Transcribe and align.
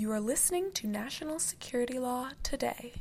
You 0.00 0.10
are 0.12 0.18
listening 0.18 0.72
to 0.72 0.86
National 0.86 1.38
Security 1.38 1.98
Law 1.98 2.30
Today. 2.42 2.94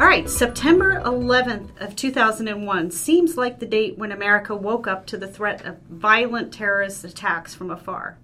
All 0.00 0.06
right, 0.06 0.30
September 0.30 1.02
11th 1.04 1.78
of 1.78 1.94
2001 1.94 2.90
seems 2.90 3.36
like 3.36 3.58
the 3.58 3.66
date 3.66 3.98
when 3.98 4.12
America 4.12 4.56
woke 4.56 4.86
up 4.86 5.04
to 5.08 5.18
the 5.18 5.28
threat 5.28 5.62
of 5.66 5.76
violent 5.90 6.54
terrorist 6.54 7.04
attacks 7.04 7.54
from 7.54 7.70
afar. 7.70 8.16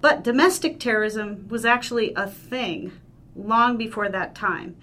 But 0.00 0.22
domestic 0.22 0.78
terrorism 0.78 1.48
was 1.48 1.64
actually 1.64 2.12
a 2.14 2.28
thing 2.28 2.92
long 3.34 3.76
before 3.76 4.10
that 4.10 4.36
time. 4.36 4.76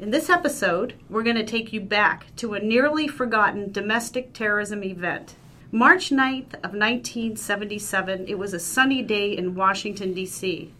In 0.00 0.12
this 0.12 0.30
episode, 0.30 0.94
we're 1.10 1.22
going 1.22 1.36
to 1.36 1.44
take 1.44 1.74
you 1.74 1.82
back 1.82 2.34
to 2.36 2.54
a 2.54 2.58
nearly 2.58 3.06
forgotten 3.06 3.70
domestic 3.70 4.32
terrorism 4.32 4.82
event. 4.82 5.34
March 5.70 6.08
9th 6.08 6.54
of 6.64 6.72
1977, 6.72 8.26
it 8.26 8.38
was 8.38 8.54
a 8.54 8.58
sunny 8.58 9.02
day 9.02 9.36
in 9.36 9.54
Washington 9.54 10.14
D.C. 10.14 10.72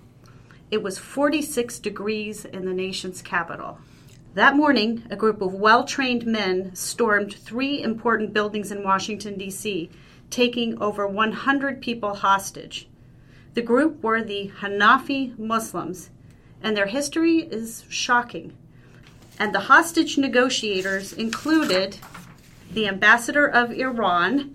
It 0.71 0.83
was 0.83 0.99
46 0.99 1.79
degrees 1.81 2.47
in 2.47 2.65
the 2.65 2.73
nation's 2.73 3.21
capital. 3.21 3.81
That 4.33 4.57
morning, 4.57 5.03
a 5.11 5.17
group 5.17 5.43
of 5.43 5.53
well-trained 5.53 6.25
men 6.25 6.75
stormed 6.75 7.35
three 7.35 7.83
important 7.83 8.33
buildings 8.33 8.73
in 8.73 8.83
Washington 8.83 9.37
D.C., 9.37 9.91
taking 10.31 10.81
over 10.81 11.07
100 11.07 11.83
people 11.83 12.15
hostage. 12.15 12.89
The 13.53 13.61
group 13.61 14.03
were 14.03 14.23
the 14.23 14.53
Hanafi 14.61 15.39
Muslims, 15.39 16.09
and 16.63 16.75
their 16.75 16.87
history 16.87 17.41
is 17.41 17.85
shocking. 17.91 18.57
And 19.39 19.55
the 19.55 19.61
hostage 19.69 20.17
negotiators 20.17 21.13
included 21.13 21.99
the 22.73 22.89
ambassador 22.89 23.47
of 23.47 23.71
Iran, 23.71 24.55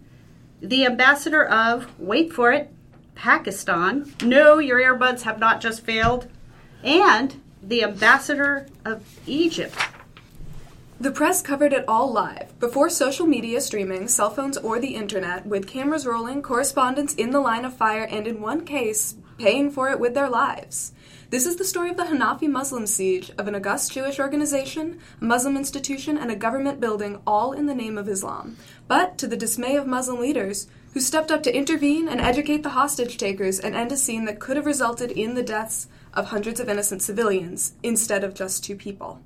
the 0.63 0.85
ambassador 0.85 1.43
of, 1.45 1.87
wait 1.99 2.31
for 2.31 2.51
it, 2.53 2.71
Pakistan. 3.15 4.13
No, 4.23 4.59
your 4.59 4.79
earbuds 4.79 5.23
have 5.23 5.37
not 5.37 5.59
just 5.59 5.85
failed. 5.85 6.27
And 6.83 7.41
the 7.61 7.83
ambassador 7.83 8.67
of 8.85 9.03
Egypt. 9.27 9.75
The 10.99 11.11
press 11.11 11.41
covered 11.41 11.73
it 11.73 11.83
all 11.85 12.13
live, 12.13 12.57
before 12.61 12.89
social 12.89 13.25
media 13.25 13.59
streaming, 13.59 14.07
cell 14.07 14.29
phones, 14.29 14.57
or 14.57 14.79
the 14.79 14.95
internet, 14.95 15.45
with 15.45 15.67
cameras 15.67 16.05
rolling, 16.05 16.41
correspondents 16.41 17.13
in 17.15 17.31
the 17.31 17.41
line 17.41 17.65
of 17.65 17.75
fire, 17.75 18.07
and 18.09 18.25
in 18.25 18.39
one 18.39 18.65
case, 18.65 19.15
paying 19.37 19.69
for 19.69 19.89
it 19.89 19.99
with 19.99 20.13
their 20.13 20.29
lives. 20.29 20.93
This 21.33 21.47
is 21.47 21.55
the 21.55 21.63
story 21.63 21.89
of 21.89 21.97
the 21.97 22.03
Hanafi 22.03 22.47
Muslim 22.47 22.85
siege 22.85 23.31
of 23.39 23.47
an 23.47 23.55
august 23.55 23.91
Jewish 23.91 24.19
organization, 24.19 24.99
a 25.19 25.25
Muslim 25.25 25.57
institution, 25.57 26.15
and 26.15 26.29
a 26.29 26.35
government 26.35 26.79
building, 26.79 27.21
all 27.25 27.53
in 27.53 27.65
the 27.65 27.73
name 27.73 27.97
of 27.97 28.07
Islam. 28.07 28.55
But 28.87 29.17
to 29.17 29.25
the 29.25 29.35
dismay 29.35 29.75
of 29.75 29.87
Muslim 29.87 30.19
leaders, 30.19 30.67
who 30.93 30.99
stepped 30.99 31.31
up 31.31 31.41
to 31.41 31.57
intervene 31.57 32.07
and 32.07 32.21
educate 32.21 32.61
the 32.61 32.77
hostage 32.77 33.17
takers 33.17 33.59
and 33.59 33.73
end 33.73 33.91
a 33.91 33.97
scene 33.97 34.25
that 34.25 34.39
could 34.39 34.57
have 34.57 34.67
resulted 34.67 35.09
in 35.09 35.33
the 35.33 35.41
deaths 35.41 35.87
of 36.13 36.27
hundreds 36.27 36.59
of 36.59 36.69
innocent 36.69 37.01
civilians 37.01 37.73
instead 37.81 38.23
of 38.23 38.35
just 38.35 38.63
two 38.63 38.75
people. 38.75 39.19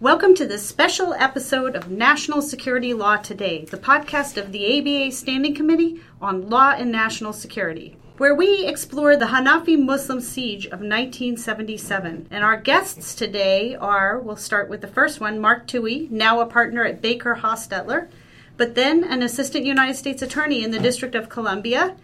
Welcome 0.00 0.34
to 0.34 0.48
this 0.48 0.66
special 0.66 1.14
episode 1.14 1.76
of 1.76 1.88
National 1.88 2.42
Security 2.42 2.92
Law 2.92 3.18
Today, 3.18 3.64
the 3.66 3.78
podcast 3.78 4.36
of 4.36 4.50
the 4.50 4.80
ABA 4.80 5.12
Standing 5.12 5.54
Committee 5.54 6.00
on 6.20 6.50
Law 6.50 6.74
and 6.76 6.90
National 6.90 7.32
Security, 7.32 7.96
where 8.16 8.34
we 8.34 8.64
explore 8.64 9.16
the 9.16 9.26
Hanafi 9.26 9.76
Muslim 9.76 10.20
siege 10.20 10.66
of 10.66 10.80
1977. 10.80 12.28
And 12.30 12.44
our 12.44 12.56
guests 12.56 13.14
today 13.14 13.74
are, 13.74 14.20
we'll 14.20 14.36
start 14.36 14.68
with 14.68 14.82
the 14.82 14.88
first 14.88 15.20
one, 15.20 15.40
Mark 15.40 15.66
Tuohey, 15.66 16.08
now 16.10 16.40
a 16.40 16.46
partner 16.46 16.84
at 16.84 17.02
Baker 17.02 17.40
Hostetler, 17.42 18.08
but 18.56 18.76
then 18.76 19.02
an 19.02 19.22
assistant 19.22 19.64
United 19.64 19.96
States 19.96 20.22
attorney 20.22 20.62
in 20.62 20.70
the 20.70 20.78
District 20.78 21.16
of 21.16 21.28
Columbia. 21.28 21.96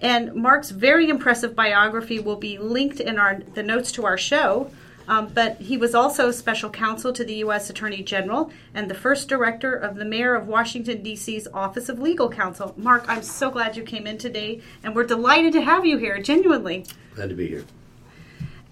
And 0.00 0.34
Mark's 0.34 0.70
very 0.70 1.08
impressive 1.08 1.54
biography 1.54 2.18
will 2.18 2.36
be 2.36 2.58
linked 2.58 2.98
in 2.98 3.20
our 3.20 3.38
the 3.54 3.62
notes 3.62 3.92
to 3.92 4.04
our 4.04 4.18
show. 4.18 4.68
Um, 5.08 5.28
but 5.28 5.60
he 5.60 5.76
was 5.76 5.94
also 5.94 6.30
special 6.30 6.70
counsel 6.70 7.12
to 7.12 7.24
the 7.24 7.34
U.S. 7.36 7.70
Attorney 7.70 8.02
General 8.02 8.50
and 8.74 8.88
the 8.88 8.94
first 8.94 9.28
director 9.28 9.74
of 9.74 9.96
the 9.96 10.04
Mayor 10.04 10.34
of 10.34 10.46
Washington, 10.46 11.02
D.C.'s 11.02 11.48
Office 11.52 11.88
of 11.88 11.98
Legal 11.98 12.28
Counsel. 12.28 12.74
Mark, 12.76 13.04
I'm 13.08 13.22
so 13.22 13.50
glad 13.50 13.76
you 13.76 13.82
came 13.82 14.06
in 14.06 14.18
today, 14.18 14.60
and 14.82 14.94
we're 14.94 15.04
delighted 15.04 15.52
to 15.54 15.62
have 15.62 15.84
you 15.84 15.98
here, 15.98 16.20
genuinely. 16.20 16.86
Glad 17.14 17.30
to 17.30 17.34
be 17.34 17.48
here. 17.48 17.64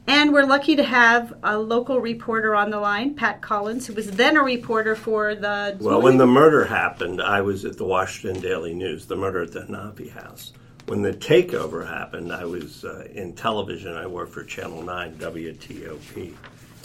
And 0.07 0.33
we're 0.33 0.45
lucky 0.45 0.75
to 0.77 0.83
have 0.83 1.35
a 1.43 1.57
local 1.57 2.01
reporter 2.01 2.55
on 2.55 2.71
the 2.71 2.81
line, 2.81 3.15
Pat 3.15 3.41
Collins, 3.43 3.87
who 3.87 3.93
was 3.93 4.11
then 4.11 4.37
a 4.37 4.43
reporter 4.43 4.97
for 4.97 5.35
the. 5.35 5.77
Well, 5.79 6.03
when 6.03 6.17
the 6.17 6.27
murder 6.27 6.65
happened, 6.65 7.23
I 7.23 7.43
was 7.43 7.65
at 7.65 7.77
the 7.77 7.85
Washington 7.85 8.43
Daily 8.43 8.75
News, 8.75 9.07
the 9.07 9.15
murder 9.15 9.43
at 9.43 9.53
the 9.53 9.61
Hanafi 9.61 10.11
house 10.11 10.53
when 10.91 11.03
the 11.03 11.13
takeover 11.13 11.87
happened, 11.87 12.33
I 12.33 12.45
was 12.45 12.85
uh, 12.85 13.07
in 13.15 13.33
television. 13.35 13.95
I 13.95 14.09
worked 14.09 14.33
for 14.33 14.43
Channel 14.43 14.83
9 14.83 15.19
WTOP. 15.19 16.35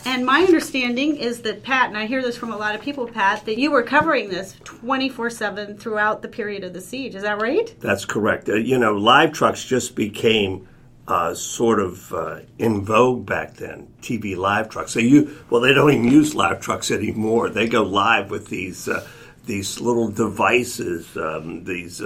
And 0.06 0.24
my 0.24 0.42
understanding 0.42 1.16
is 1.16 1.42
that, 1.42 1.64
Pat, 1.64 1.88
and 1.88 1.98
I 1.98 2.06
hear 2.06 2.22
this 2.22 2.38
from 2.38 2.52
a 2.52 2.58
lot 2.58 2.76
of 2.76 2.82
people, 2.82 3.08
Pat, 3.08 3.44
that 3.48 3.58
you 3.58 3.72
were 3.72 3.82
covering 3.82 4.30
this 4.30 4.58
24 4.64 5.32
7 5.32 5.78
throughout 5.80 6.22
the 6.22 6.28
period 6.28 6.64
of 6.64 6.74
the 6.74 6.82
siege. 6.82 7.16
Is 7.16 7.24
that 7.24 7.42
right? 7.42 7.74
That's 7.80 8.06
correct. 8.06 8.48
Uh, 8.48 8.58
you 8.58 8.78
know, 8.78 8.94
live 8.94 9.34
trucks 9.34 9.66
just 9.66 9.96
became 9.96 10.68
uh, 11.08 11.34
sort 11.34 11.80
of 11.80 12.14
uh, 12.14 12.42
in 12.60 12.86
vogue 12.86 13.26
back 13.26 13.56
then. 13.56 13.88
TV 14.04 14.38
live 14.38 14.70
trucks. 14.70 14.92
So 14.92 15.00
you, 15.00 15.36
well, 15.50 15.62
they 15.62 15.74
don't 15.74 15.92
even 15.92 16.12
use 16.12 16.36
live 16.36 16.62
trucks 16.62 16.92
anymore. 16.92 17.50
They 17.50 17.68
go 17.68 17.82
live 17.82 18.30
with 18.30 18.50
these 18.50 18.88
uh, 18.88 19.08
these 19.48 19.80
little 19.80 20.10
devices, 20.10 21.16
um, 21.18 21.64
these 21.64 22.02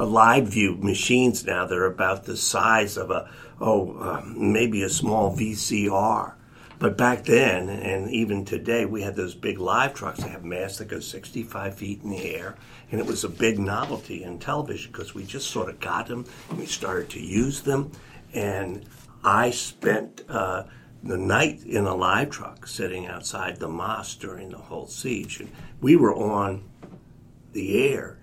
uh, 0.00 0.06
live 0.06 0.48
view 0.48 0.76
machines 0.76 1.44
now 1.44 1.66
that 1.66 1.76
are 1.76 1.86
about 1.86 2.24
the 2.24 2.36
size 2.36 2.96
of 2.96 3.10
a 3.10 3.30
oh 3.60 3.96
um, 4.00 4.52
maybe 4.52 4.82
a 4.82 4.88
small 4.88 5.36
VCR. 5.36 6.34
But 6.78 6.96
back 6.96 7.24
then, 7.24 7.68
and 7.68 8.10
even 8.10 8.46
today, 8.46 8.86
we 8.86 9.02
had 9.02 9.14
those 9.14 9.34
big 9.34 9.58
live 9.58 9.92
trucks 9.92 10.20
that 10.20 10.30
have 10.30 10.44
masts 10.44 10.78
that 10.78 10.88
go 10.88 10.98
65 10.98 11.74
feet 11.74 12.02
in 12.02 12.08
the 12.08 12.34
air, 12.34 12.56
and 12.90 12.98
it 12.98 13.06
was 13.06 13.22
a 13.22 13.28
big 13.28 13.58
novelty 13.58 14.22
in 14.22 14.38
television 14.38 14.90
because 14.90 15.14
we 15.14 15.24
just 15.24 15.50
sort 15.50 15.68
of 15.68 15.78
got 15.78 16.06
them 16.06 16.24
and 16.48 16.58
we 16.58 16.64
started 16.64 17.10
to 17.10 17.20
use 17.20 17.60
them. 17.60 17.92
And 18.32 18.86
I 19.22 19.50
spent 19.50 20.22
uh, 20.26 20.64
the 21.02 21.18
night 21.18 21.62
in 21.64 21.84
a 21.84 21.94
live 21.94 22.30
truck 22.30 22.66
sitting 22.66 23.06
outside 23.06 23.58
the 23.58 23.68
mosque 23.68 24.20
during 24.20 24.48
the 24.48 24.58
whole 24.58 24.86
siege. 24.86 25.40
And 25.40 25.50
we 25.82 25.96
were 25.96 26.14
on 26.14 26.64
the 27.52 27.92
air, 27.92 28.18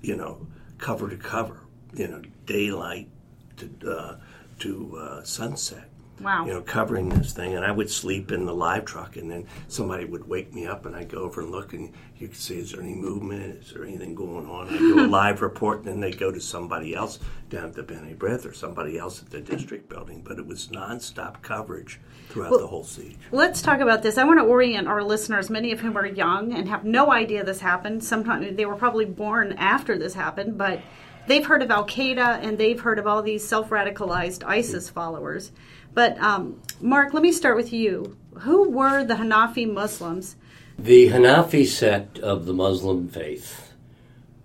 you 0.00 0.16
know, 0.16 0.46
cover 0.84 1.08
to 1.08 1.16
cover, 1.16 1.60
you 1.94 2.06
know, 2.06 2.20
daylight 2.44 3.08
to 3.56 3.70
uh, 3.90 4.16
to 4.58 4.98
uh, 4.98 5.24
sunset. 5.24 5.88
Wow. 6.20 6.46
You 6.46 6.52
know, 6.54 6.62
covering 6.62 7.08
this 7.08 7.32
thing, 7.32 7.54
and 7.54 7.64
I 7.64 7.70
would 7.70 7.90
sleep 7.90 8.30
in 8.30 8.46
the 8.46 8.54
live 8.54 8.84
truck, 8.84 9.16
and 9.16 9.30
then 9.30 9.46
somebody 9.68 10.04
would 10.04 10.28
wake 10.28 10.54
me 10.54 10.66
up, 10.66 10.86
and 10.86 10.94
I'd 10.94 11.08
go 11.08 11.18
over 11.18 11.40
and 11.40 11.50
look, 11.50 11.72
and 11.72 11.92
you 12.16 12.28
could 12.28 12.36
see, 12.36 12.58
"Is 12.58 12.72
there 12.72 12.80
any 12.80 12.94
movement? 12.94 13.62
Is 13.62 13.72
there 13.72 13.84
anything 13.84 14.14
going 14.14 14.46
on?" 14.46 14.68
I 14.68 14.78
do 14.78 15.04
a 15.04 15.06
live 15.08 15.42
report, 15.42 15.78
and 15.78 15.86
then 15.86 16.00
they'd 16.00 16.18
go 16.18 16.30
to 16.30 16.40
somebody 16.40 16.94
else 16.94 17.18
down 17.50 17.64
at 17.64 17.74
the 17.74 17.82
B'nai 17.82 18.16
B'rith 18.16 18.46
or 18.46 18.52
somebody 18.52 18.98
else 18.98 19.22
at 19.22 19.30
the 19.30 19.40
district 19.40 19.88
building. 19.88 20.22
But 20.22 20.38
it 20.38 20.46
was 20.46 20.68
nonstop 20.68 21.42
coverage 21.42 22.00
throughout 22.28 22.52
well, 22.52 22.60
the 22.60 22.66
whole 22.66 22.84
siege. 22.84 23.16
Let's 23.32 23.62
talk 23.62 23.80
about 23.80 24.02
this. 24.02 24.18
I 24.18 24.24
want 24.24 24.38
to 24.38 24.44
orient 24.44 24.88
our 24.88 25.02
listeners, 25.02 25.50
many 25.50 25.72
of 25.72 25.80
whom 25.80 25.96
are 25.96 26.06
young 26.06 26.52
and 26.52 26.68
have 26.68 26.84
no 26.84 27.12
idea 27.12 27.44
this 27.44 27.60
happened. 27.60 28.02
Sometimes 28.02 28.56
they 28.56 28.66
were 28.66 28.76
probably 28.76 29.04
born 29.04 29.52
after 29.54 29.98
this 29.98 30.14
happened, 30.14 30.58
but 30.58 30.80
they've 31.26 31.46
heard 31.46 31.62
of 31.62 31.70
Al 31.70 31.86
Qaeda 31.86 32.42
and 32.42 32.58
they've 32.58 32.80
heard 32.80 32.98
of 32.98 33.06
all 33.06 33.22
these 33.22 33.46
self 33.46 33.70
radicalized 33.70 34.44
ISIS 34.44 34.88
followers. 34.88 35.52
But 35.94 36.18
um, 36.18 36.60
Mark, 36.80 37.14
let 37.14 37.22
me 37.22 37.32
start 37.32 37.56
with 37.56 37.72
you. 37.72 38.16
Who 38.40 38.68
were 38.68 39.04
the 39.04 39.14
Hanafi 39.14 39.72
Muslims? 39.72 40.36
The 40.76 41.08
Hanafi 41.08 41.66
sect 41.66 42.18
of 42.18 42.46
the 42.46 42.52
Muslim 42.52 43.08
faith 43.08 43.72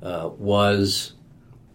uh, 0.02 0.30
was. 0.38 1.14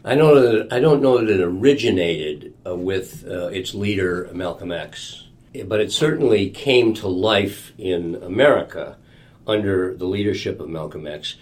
I 0.04 0.14
know 0.14 0.38
that 0.38 0.72
I 0.72 0.81
don't 0.81 1.02
know 1.02 1.19
that 1.19 1.28
it 1.28 1.40
originated 1.40 2.54
uh, 2.66 2.76
with 2.76 3.26
uh, 3.26 3.46
its 3.46 3.75
leader 3.75 4.31
Malcolm 4.32 4.70
X, 4.70 5.28
but 5.64 5.81
it 5.81 5.90
certainly 5.90 6.50
came 6.50 6.94
to 6.94 7.08
life 7.08 7.72
in 7.78 8.16
America 8.16 8.98
under 9.46 9.94
the 9.94 10.06
leadership 10.06 10.60
of 10.60 10.69
Malcolm 10.69 11.06
X, 11.06 11.37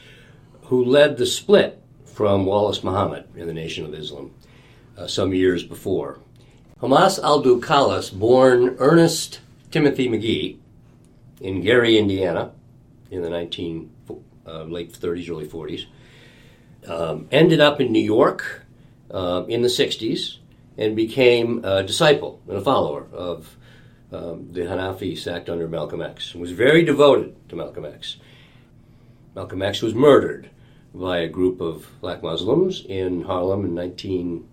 who 0.62 0.84
led 0.84 1.16
the 1.18 1.26
split 1.26 1.82
from 2.04 2.46
Wallace 2.46 2.84
Muhammad 2.84 3.24
in 3.36 3.46
the 3.46 3.54
Nation 3.54 3.84
of 3.84 3.94
Islam 3.94 4.32
uh, 4.96 5.06
some 5.06 5.34
years 5.34 5.62
before. 5.62 6.20
Hamaas 6.82 7.20
Abdul 7.22 7.60
Khaalis, 7.60 8.12
born 8.12 8.74
Ernest 8.80 9.38
Timothy 9.70 10.08
McGee 10.08 10.56
in 11.40 11.60
Gary, 11.60 11.96
Indiana, 11.96 12.50
in 13.08 13.22
the 13.22 13.30
19 13.30 13.88
uh, 14.44 14.64
late 14.64 14.92
30s, 14.92 15.30
early 15.30 15.46
40s, 15.46 15.84
um, 16.88 17.28
ended 17.30 17.60
up 17.60 17.80
in 17.80 17.92
New 17.92 18.02
York 18.02 18.64
uh, 19.12 19.44
in 19.46 19.62
the 19.62 19.68
60s 19.68 20.38
and 20.76 20.96
became 20.96 21.64
a 21.64 21.84
disciple 21.84 22.42
and 22.48 22.56
a 22.56 22.60
follower 22.60 23.06
of 23.12 23.56
um, 24.10 24.48
the 24.50 24.62
Hanafi 24.62 25.16
sect 25.16 25.48
under 25.48 25.68
Malcolm 25.68 26.02
X 26.02 26.32
and 26.32 26.40
was 26.40 26.50
very 26.50 26.84
devoted 26.84 27.36
to 27.48 27.54
Malcolm 27.54 27.84
X. 27.84 28.16
Malcolm 29.36 29.62
X 29.62 29.82
was 29.82 29.94
murdered 29.94 30.50
by 30.92 31.18
a 31.18 31.28
group 31.28 31.60
of 31.60 31.86
black 32.00 32.24
Muslims 32.24 32.84
in 32.84 33.22
Harlem 33.22 33.64
in 33.64 33.72
19, 33.72 34.48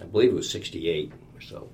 I 0.00 0.04
believe 0.06 0.30
it 0.30 0.34
was 0.34 0.50
68 0.50 1.12
or 1.36 1.40
so. 1.40 1.68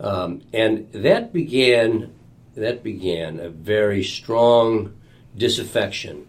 Um, 0.00 0.42
and 0.52 0.90
that 0.92 1.32
began 1.32 2.12
that 2.54 2.82
began 2.82 3.40
a 3.40 3.48
very 3.48 4.04
strong 4.04 4.94
disaffection 5.36 6.26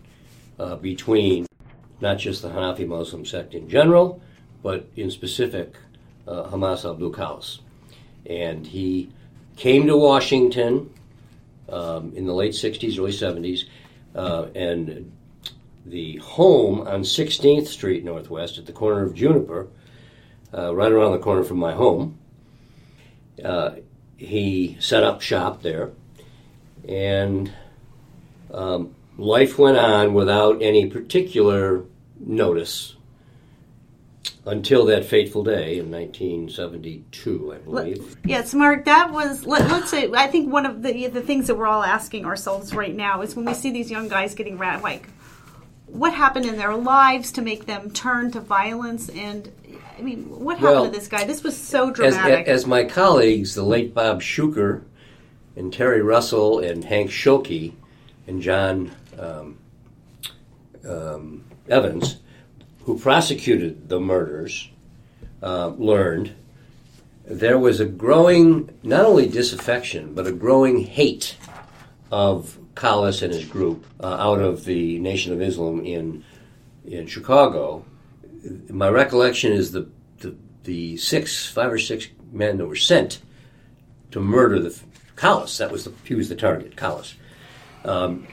uh, 0.58 0.76
between 0.78 1.46
not 2.00 2.18
just 2.18 2.42
the 2.42 2.50
Hanafi 2.50 2.88
Muslim 2.88 3.26
sect 3.26 3.54
in 3.54 3.68
general, 3.68 4.22
but 4.62 4.88
in 4.96 5.12
specific 5.12 5.76
uh, 6.28 6.44
Hamaas 6.44 6.90
Abdul 6.90 7.12
Khaalis. 7.12 7.60
And 8.26 8.66
he 8.66 9.10
came 9.58 9.88
to 9.88 9.98
Washington 9.98 10.90
um, 11.70 12.14
in 12.16 12.26
the 12.26 12.34
late 12.34 12.54
60s, 12.54 12.98
early 12.98 13.12
70s, 13.12 13.66
uh, 14.16 14.48
and 14.56 15.12
the 15.86 16.18
home 16.18 16.82
on 16.82 17.02
16th 17.02 17.68
Street 17.68 18.06
Northwest 18.06 18.58
at 18.58 18.66
the 18.66 18.72
corner 18.72 19.04
of 19.04 19.14
Juniper, 19.14 19.68
uh, 20.54 20.74
right 20.74 20.92
around 20.92 21.12
the 21.12 21.20
corner 21.20 21.44
from 21.44 21.58
my 21.58 21.74
home. 21.74 22.18
Uh, 23.44 23.76
he 24.18 24.78
set 24.80 25.04
up 25.04 25.22
shop 25.22 25.62
there, 25.62 25.92
and 26.88 27.52
um, 28.52 28.96
life 29.18 29.58
went 29.58 29.78
on 29.78 30.14
without 30.14 30.62
any 30.62 30.88
particular 30.88 31.84
notice 32.20 32.96
until 34.46 34.86
that 34.86 35.06
fateful 35.06 35.44
day 35.44 35.80
in 35.80 35.90
1972, 35.90 37.54
I 37.54 37.58
believe. 37.60 38.18
Yes, 38.26 38.54
Mark, 38.54 38.86
that 38.86 39.12
was, 39.12 39.46
let, 39.46 39.62
us 39.62 39.90
say, 39.90 40.12
I 40.12 40.28
think 40.28 40.52
one 40.52 40.66
of 40.66 40.82
the, 40.84 41.08
the 41.08 41.22
things 41.22 41.48
that 41.48 41.56
we're 41.56 41.68
all 41.68 41.84
asking 41.84 42.26
ourselves 42.26 42.74
right 42.74 42.94
now 42.94 43.22
is 43.22 43.36
when 43.36 43.46
we 43.46 43.54
see 43.54 43.72
these 43.72 43.90
young 43.90 44.10
guys 44.10 44.36
getting 44.36 44.58
rat, 44.58 44.82
like, 44.82 45.08
what 45.86 46.14
happened 46.14 46.46
in 46.46 46.58
their 46.58 46.76
lives 46.76 47.32
to 47.34 47.42
make 47.42 47.68
them 47.68 47.92
turn 47.92 48.32
to 48.32 48.42
violence? 48.42 49.10
And, 49.10 49.52
I 49.98 50.01
mean, 50.01 50.24
what 50.28 50.57
happened 50.57 50.74
Well, 50.74 50.86
to 50.86 50.92
this 50.92 51.07
guy? 51.07 51.24
This 51.25 51.44
was 51.44 51.56
so 51.56 51.92
dramatic. 51.92 52.48
as 52.48 52.66
my 52.66 52.84
colleagues, 52.84 53.56
the 53.56 53.63
late 53.63 53.94
Bob 53.94 54.22
Schuker 54.22 54.84
and 55.56 55.72
Terry 55.72 56.01
Russell 56.01 56.60
and 56.60 56.84
Hank 56.84 57.12
Schulke 57.12 57.74
and 58.28 58.42
John 58.42 58.92
um, 59.19 59.57
um, 60.88 61.44
Evans, 61.69 62.18
who 62.86 62.98
prosecuted 62.98 63.88
the 63.88 64.00
murders, 64.00 64.69
uh, 65.42 65.68
learned 65.68 66.34
there 67.25 67.57
was 67.60 67.80
a 67.80 67.86
growing, 67.86 68.78
not 68.84 69.06
only 69.06 69.28
disaffection, 69.28 70.13
but 70.13 70.28
a 70.28 70.31
growing 70.31 70.80
hate 70.80 71.38
of 72.12 72.57
Khaalis 72.75 73.22
and 73.22 73.34
his 73.34 73.46
group 73.46 73.86
uh, 74.01 74.07
out 74.07 74.39
of 74.39 74.66
the 74.66 75.00
Nation 75.00 75.31
of 75.34 75.42
Islam 75.42 75.86
in 75.86 76.24
in 76.86 77.07
Chicago. 77.07 77.86
My 78.69 78.90
recollection 78.90 79.54
is 79.54 79.72
the, 79.72 79.90
the 80.19 80.36
the 80.63 80.98
six, 80.98 81.48
five 81.50 81.72
or 81.72 81.80
six 81.80 82.07
men 82.31 82.57
that 82.57 82.66
were 82.66 82.75
sent 82.75 83.22
to 84.12 84.19
murder 84.19 84.60
the 84.60 84.78
Khaalis. 85.16 85.57
That 85.57 85.72
was 85.72 85.86
the 85.86 85.94
he 86.04 86.16
was 86.16 86.30
the 86.30 86.36
target. 86.36 86.75
Khaalis 86.75 87.13
um, 87.86 88.28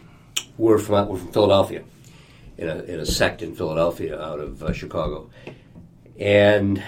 were 0.59 0.79
from 0.79 1.09
were 1.09 1.19
from 1.19 1.33
Philadelphia, 1.33 1.85
in 2.59 2.69
a 2.69 2.79
in 2.83 3.01
a 3.01 3.07
sect 3.07 3.43
in 3.43 3.55
Philadelphia 3.55 4.21
out 4.21 4.41
of 4.41 4.63
uh, 4.63 4.73
Chicago, 4.73 5.31
and 6.19 6.83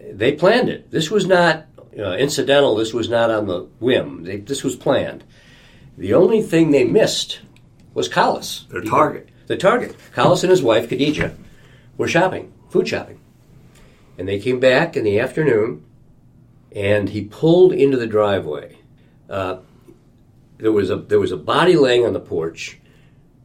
they 0.00 0.32
planned 0.32 0.68
it. 0.68 0.90
This 0.90 1.10
was 1.10 1.26
not 1.26 1.66
uh, 1.98 2.16
incidental. 2.16 2.76
This 2.76 2.94
was 2.94 3.08
not 3.08 3.30
on 3.30 3.46
the 3.46 3.62
whim. 3.80 4.24
They, 4.24 4.36
this 4.38 4.62
was 4.64 4.76
planned. 4.76 5.24
The 5.98 6.14
only 6.14 6.42
thing 6.42 6.70
they 6.70 6.84
missed 6.84 7.40
was 7.94 8.08
Khaalis. 8.08 8.68
Their 8.68 8.82
target. 8.82 9.28
The 9.46 9.56
target. 9.56 9.96
Khaalis 10.14 10.42
and 10.44 10.50
his 10.50 10.62
wife, 10.62 10.88
Khadija, 10.88 11.36
were 11.98 12.08
shopping, 12.08 12.52
food 12.70 12.88
shopping. 12.88 13.20
And 14.18 14.28
they 14.28 14.38
came 14.38 14.60
back 14.60 14.96
in 14.96 15.04
the 15.04 15.18
afternoon, 15.18 15.84
and 16.74 17.08
he 17.08 17.24
pulled 17.24 17.72
into 17.72 17.96
the 17.96 18.06
driveway. 18.06 18.78
Uh, 19.28 19.58
there 20.58 20.72
was 20.72 20.90
a 20.90 20.96
there 20.96 21.20
was 21.20 21.32
a 21.32 21.36
body 21.36 21.76
laying 21.76 22.04
on 22.04 22.12
the 22.12 22.20
porch. 22.20 22.78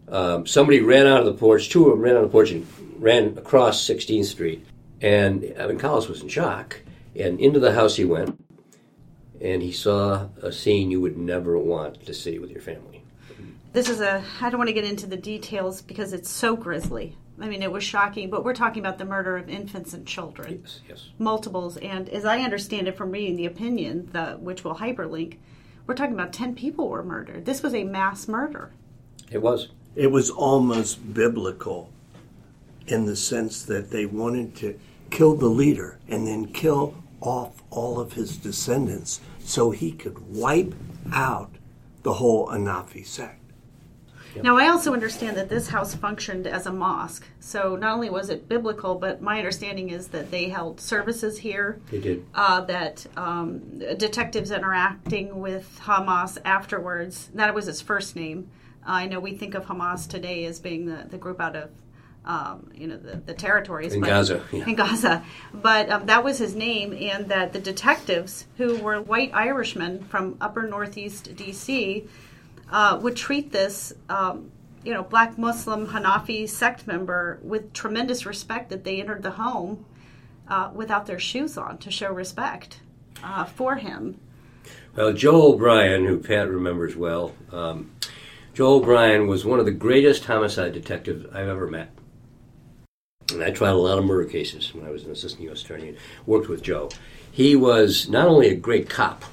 Um, 0.07 0.45
somebody 0.45 0.81
ran 0.81 1.07
out 1.07 1.19
of 1.19 1.25
the 1.25 1.33
porch. 1.33 1.69
Two 1.69 1.86
of 1.86 1.92
them 1.92 2.01
ran 2.01 2.16
out 2.16 2.24
of 2.24 2.30
the 2.30 2.31
porch 2.31 2.51
and 2.51 2.68
ran 3.00 3.38
across 3.38 3.88
16th 3.88 4.25
Street. 4.25 4.66
And 5.01 5.54
I 5.60 5.68
mean, 5.68 5.80
Khaalis 5.80 6.07
was 6.07 6.21
in 6.21 6.28
shock. 6.28 6.81
And 7.16 7.39
into 7.39 7.60
the 7.60 7.74
house 7.74 7.95
he 7.95 8.04
went, 8.04 8.38
and 9.42 9.62
he 9.62 9.71
saw 9.71 10.28
a 10.42 10.51
scene 10.51 10.92
you 10.92 11.00
would 11.01 11.18
never 11.18 11.57
want 11.57 12.06
to 12.06 12.13
see 12.13 12.39
with 12.39 12.51
your 12.51 12.62
family. 12.62 13.04
this 13.74 13.89
is 13.89 14.01
a 14.01 14.24
i 14.42 14.50
don't 14.50 14.57
want 14.57 14.68
to 14.68 14.74
get 14.74 14.86
into 14.86 15.07
the 15.07 15.18
details 15.18 15.81
because 15.81 16.13
it's 16.13 16.30
so 16.30 16.56
grisly 16.56 17.16
i 17.40 17.48
mean 17.48 17.62
it 17.62 17.72
was 17.72 17.84
shocking 17.84 18.30
but 18.30 18.44
we're 18.44 18.54
talking 18.54 18.80
about 18.82 18.98
the 18.98 19.06
murder 19.06 19.38
of 19.38 19.50
infants 19.50 19.94
and 19.94 20.06
children 20.08 20.62
Yes, 20.64 20.80
yes. 20.88 21.10
multiples 21.20 21.78
and 21.78 22.08
as 22.10 22.26
i 22.26 22.40
understand 22.40 22.88
it 22.88 22.96
from 22.98 23.12
reading 23.12 23.36
the 23.36 23.46
opinion 23.46 24.10
the, 24.14 24.38
which 24.40 24.64
will 24.64 24.76
hyperlink 24.76 25.38
we're 25.88 25.96
talking 25.96 26.14
about 26.14 26.34
10 26.34 26.56
people 26.56 26.88
were 26.90 27.04
murdered 27.04 27.46
this 27.46 27.62
was 27.62 27.74
a 27.74 27.84
mass 27.84 28.28
murder 28.28 28.72
It 29.32 29.42
was. 29.42 29.70
It 29.96 30.12
was 30.12 30.30
almost 30.30 31.14
biblical 31.14 31.90
in 32.88 33.06
the 33.06 33.16
sense 33.16 33.64
that 33.64 33.90
they 33.92 34.06
wanted 34.06 34.56
to 34.58 34.78
kill 35.10 35.36
the 35.36 35.48
leader 35.48 35.98
and 36.08 36.28
then 36.28 36.48
kill 36.52 36.96
off 37.22 37.64
all 37.70 38.00
of 38.00 38.14
his 38.14 38.36
descendants 38.38 39.22
so 39.40 39.72
he 39.72 39.92
could 39.92 40.18
wipe 40.36 40.76
out 41.14 41.52
the 42.04 42.14
whole 42.14 42.48
Hanafi 42.50 43.06
sect. 43.06 43.40
Now, 44.44 44.58
I 44.58 44.68
also 44.70 44.94
understand 44.94 45.38
that 45.38 45.50
this 45.50 45.68
house 45.70 45.96
functioned 45.96 46.48
as 46.48 46.66
a 46.66 46.72
mosque. 46.74 47.26
So, 47.40 47.76
not 47.76 47.94
only 47.94 48.10
was 48.10 48.30
it 48.30 48.48
biblical, 48.50 48.96
but 48.96 49.22
my 49.22 49.38
understanding 49.38 49.90
is 49.90 50.08
that 50.10 50.32
they 50.32 50.50
held 50.50 50.80
services 50.82 51.38
here, 51.38 51.80
They 51.92 52.00
did. 52.00 52.26
uh, 52.34 52.62
that 52.62 53.06
um, 53.16 53.80
detectives 53.98 54.52
interacting 54.52 55.40
with 55.40 55.80
Hamaas 55.84 56.38
afterwards, 56.46 57.30
that 57.34 57.54
was 57.54 57.66
his 57.66 57.82
first 57.82 58.16
name. 58.16 58.50
I 58.86 59.08
know 59.08 59.20
we 59.20 59.34
think 59.36 59.56
of 59.56 59.66
Hamas 59.66 60.08
today 60.08 60.46
as 60.46 60.60
being 60.60 60.86
the, 60.86 61.06
the 61.10 61.18
group 61.18 61.40
out 61.42 61.56
of. 61.56 61.70
Um, 62.28 62.72
you 62.74 62.88
know 62.88 62.98
the, 62.98 63.18
the 63.18 63.36
territories 63.36 63.94
In 63.94 64.02
but- 64.02 64.08
Gaza, 64.08 64.44
yeah. 64.52 64.66
in 64.66 64.74
Gaza, 64.74 65.24
but 65.54 65.92
um, 65.92 66.08
that 66.08 66.24
was 66.24 66.40
his 66.40 66.56
name, 66.56 66.92
and 66.92 67.30
that 67.30 67.54
the 67.54 67.60
detectives, 67.60 68.48
who 68.58 68.78
were 68.80 69.00
white 69.00 69.31
Irishmen 69.31 70.04
from 70.06 70.36
Upper 70.42 70.64
Northeast 70.68 71.36
D.C., 71.36 72.08
uh, 72.70 73.00
would 73.02 73.16
treat 73.16 73.52
this, 73.52 73.94
um, 74.10 74.52
you 74.84 74.94
know, 74.94 75.04
black 75.04 75.38
Muslim 75.38 75.88
Hanafi 75.88 76.48
sect 76.48 76.88
member 76.88 77.40
with 77.42 77.74
tremendous 77.74 78.26
respect 78.26 78.70
that 78.70 78.84
they 78.84 79.00
entered 79.00 79.24
the 79.24 79.32
home 79.32 79.86
uh, 80.48 80.69
without 80.74 81.06
their 81.06 81.19
shoes 81.19 81.57
on 81.57 81.78
to 81.80 81.92
show 81.92 82.12
respect 82.12 82.80
uh, 83.24 83.45
for 83.45 83.76
him. 83.76 84.19
Well, 84.95 85.14
Joe 85.14 85.54
O'Brien, 85.54 86.06
who 86.06 86.18
Pat 86.19 86.50
remembers 86.50 86.95
well, 86.95 87.34
um, 87.52 87.92
Joe 88.54 88.76
O'Brien 88.76 89.28
was 89.28 89.44
one 89.44 89.60
of 89.60 89.66
the 89.66 89.72
greatest 89.72 90.26
homicide 90.26 90.74
detectives 90.74 91.26
I've 91.34 91.50
ever 91.50 91.68
met. 91.68 91.90
And 93.31 93.44
I 93.44 93.52
tried 93.52 93.72
a 93.72 93.76
lot 93.76 93.98
of 93.98 94.06
murder 94.06 94.30
cases 94.30 94.74
when 94.74 94.86
I 94.86 94.92
was 94.92 95.04
an 95.04 95.12
assistant 95.12 95.44
U.S. 95.44 95.64
attorney 95.64 95.90
and 95.90 95.98
worked 96.26 96.48
with 96.48 96.62
Joe. 96.62 96.90
He 97.31 97.56
was 97.56 98.07
not 98.07 98.28
only 98.28 98.48
a 98.50 98.56
great 98.56 98.90
cop, 98.90 99.26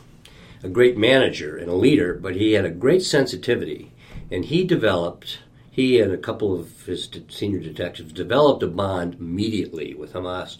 a 0.63 0.69
great 0.69 0.97
manager 0.97 1.57
and 1.57 1.69
a 1.69 1.75
leader, 1.75 2.15
but 2.15 2.37
he 2.37 2.53
had 2.53 2.65
a 2.65 2.71
great 2.71 3.03
sensitivity. 3.03 3.93
And 4.31 4.45
he 4.45 4.65
developed, 4.65 5.41
he 5.71 6.01
and 6.01 6.13
a 6.13 6.19
couple 6.19 6.59
of 6.59 6.87
his 6.87 7.09
senior 7.29 7.61
detectives 7.61 8.13
developed 8.13 8.63
a 8.63 8.69
bond 8.69 9.15
immediately 9.15 9.95
with 9.95 10.13
Hamaas 10.13 10.57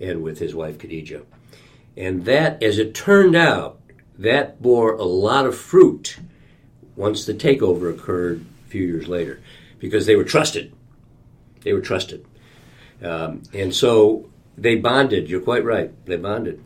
and 0.00 0.22
with 0.22 0.38
his 0.38 0.54
wife 0.54 0.78
Khadija. 0.78 1.24
And 1.96 2.24
that, 2.24 2.62
as 2.62 2.78
it 2.78 2.94
turned 2.94 3.36
out, 3.36 3.80
that 4.18 4.60
bore 4.60 4.94
a 4.94 5.04
lot 5.04 5.46
of 5.46 5.56
fruit 5.56 6.18
once 6.96 7.24
the 7.24 7.34
takeover 7.34 7.92
occurred 7.92 8.44
a 8.66 8.70
few 8.70 8.86
years 8.86 9.08
later 9.08 9.40
because 9.78 10.06
they 10.06 10.16
were 10.16 10.24
trusted. 10.24 10.72
They 11.62 11.72
were 11.72 11.80
trusted. 11.80 12.24
Um, 13.02 13.42
and 13.52 13.74
so 13.74 14.28
they 14.56 14.76
bonded. 14.76 15.28
You're 15.28 15.40
quite 15.40 15.64
right. 15.64 15.92
They 16.06 16.16
bonded. 16.16 16.62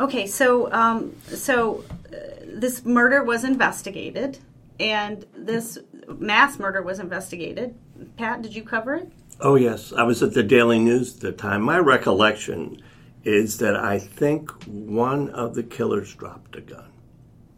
Okay, 0.00 0.26
so 0.26 0.72
um, 0.72 1.14
so 1.26 1.84
uh, 2.12 2.16
this 2.46 2.84
murder 2.84 3.22
was 3.22 3.44
investigated, 3.44 4.38
and 4.80 5.26
this 5.36 5.78
mass 6.18 6.58
murder 6.58 6.82
was 6.82 6.98
investigated. 6.98 7.74
Pat, 8.16 8.40
did 8.40 8.54
you 8.54 8.62
cover 8.62 8.94
it? 8.94 9.12
Oh, 9.42 9.54
yes. 9.54 9.92
I 9.92 10.02
was 10.02 10.22
at 10.22 10.34
the 10.34 10.42
Daily 10.42 10.78
News 10.78 11.14
at 11.16 11.20
the 11.20 11.32
time. 11.32 11.62
My 11.62 11.78
recollection 11.78 12.82
is 13.24 13.58
that 13.58 13.76
I 13.76 13.98
think 13.98 14.50
one 14.64 15.30
of 15.30 15.54
the 15.54 15.62
killers 15.62 16.14
dropped 16.14 16.56
a 16.56 16.60
gun. 16.60 16.90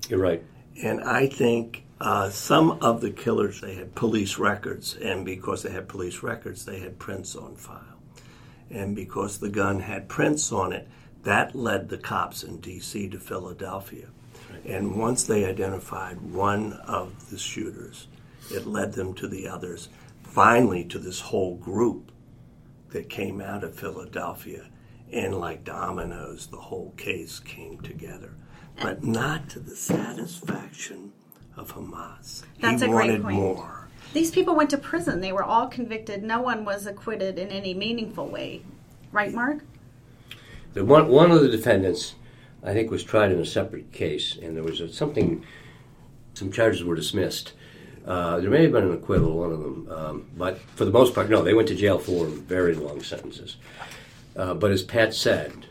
You're 0.09 0.21
right. 0.21 0.43
And 0.83 1.03
I 1.03 1.29
think 1.29 1.85
uh, 2.01 2.31
some 2.31 2.73
of 2.83 3.01
the 3.01 3.11
killers, 3.11 3.61
they 3.61 3.75
had 3.75 3.95
police 3.95 4.39
records. 4.39 4.97
And 4.97 5.25
because 5.25 5.63
they 5.63 5.71
had 5.71 5.89
police 5.89 6.23
records, 6.23 6.65
they 6.65 6.81
had 6.81 6.99
prints 6.99 7.35
on 7.35 7.57
file. 7.57 7.81
And 8.71 8.97
because 8.97 9.39
the 9.39 9.51
gun 9.51 9.81
had 9.81 10.09
prints 10.09 10.53
on 10.53 10.73
it, 10.73 10.89
that 11.23 11.55
led 11.55 11.89
the 11.89 11.99
cops 11.99 12.43
in 12.43 12.59
D.C. 12.59 13.09
to 13.09 13.19
Philadelphia. 13.19 14.09
And 14.67 14.97
once 14.97 15.25
they 15.25 15.45
identified 15.45 16.21
one 16.21 16.75
of 16.87 17.31
the 17.31 17.39
shooters, 17.39 18.09
it 18.51 18.67
led 18.67 18.93
them 18.93 19.15
to 19.15 19.29
the 19.29 19.49
others. 19.49 19.89
finally 20.23 20.83
to 20.83 20.99
this 20.99 21.21
whole 21.21 21.57
group 21.57 22.11
that 22.91 23.11
came 23.11 23.41
out 23.41 23.63
of 23.63 23.75
Philadelphia. 23.75 24.67
And 25.13 25.39
like 25.39 25.63
dominoes, 25.63 26.47
the 26.47 26.57
whole 26.57 26.95
case 26.97 27.39
came 27.39 27.81
together. 27.81 28.33
But 28.81 29.05
not 29.05 29.51
to 29.51 29.61
the 29.61 29.77
satisfaction 29.77 31.13
of 31.55 31.75
Hamaas. 31.75 32.45
That's 32.61 32.81
he 32.81 32.89
a 32.89 32.91
great 32.91 33.11
wanted 33.11 33.23
point. 33.23 33.37
more. 33.37 33.89
These 34.15 34.31
people 34.31 34.55
went 34.55 34.71
to 34.71 34.79
prison. 34.79 35.21
They 35.21 35.33
were 35.33 35.45
all 35.45 35.69
convicted. 35.69 36.23
No 36.23 36.41
one 36.41 36.65
was 36.65 36.87
acquitted 36.87 37.39
in 37.39 37.49
any 37.49 37.75
meaningful 37.75 38.27
way. 38.27 38.63
Right, 39.11 39.33
Mark? 39.33 39.65
The 40.75 40.85
one, 40.85 41.09
one 41.09 41.31
of 41.31 41.43
the 41.43 41.49
defendants, 41.49 42.15
I 42.63 42.73
think, 42.73 42.91
was 42.91 43.05
tried 43.05 43.33
in 43.33 43.39
a 43.39 43.47
separate 43.47 43.93
case, 43.93 44.37
and 44.41 44.57
there 44.57 44.65
was 44.65 44.81
a, 44.81 44.93
something, 44.93 45.45
some 46.35 46.51
charges 46.51 46.83
were 46.83 46.97
dismissed. 46.97 47.53
Uh, 48.07 48.41
there 48.41 48.51
may 48.51 48.63
have 48.63 48.73
been 48.73 48.85
an 48.85 48.95
acquittal, 48.95 49.39
one 49.39 49.53
of 49.53 49.61
them, 49.61 49.89
um, 49.91 50.27
but 50.37 50.59
for 50.59 50.85
the 50.85 50.91
most 50.91 51.15
part, 51.15 51.31
no, 51.31 51.43
they 51.43 51.55
went 51.55 51.69
to 51.69 51.75
jail 51.75 51.99
for 51.99 52.27
very 52.27 52.75
long 52.75 53.03
sentences. 53.03 53.57
Uh, 54.35 54.55
but 54.55 54.71
as 54.71 54.83
Pat 54.83 55.15
said, 55.15 55.67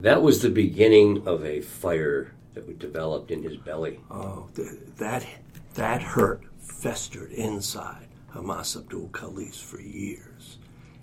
that 0.00 0.22
was 0.22 0.42
the 0.42 0.50
beginning 0.50 1.26
of 1.26 1.44
a 1.44 1.60
fire 1.60 2.32
that 2.54 2.78
developed 2.78 3.30
in 3.30 3.42
his 3.42 3.56
belly. 3.56 3.98
Oh, 4.10 4.48
th- 4.54 4.68
that 4.98 5.26
that 5.74 6.02
hurt 6.02 6.42
festered 6.60 7.32
inside 7.32 8.06
Hamaas 8.34 8.76
Abdul 8.76 9.08
Khaalis 9.08 9.62
for 9.62 9.80
years, 9.80 10.58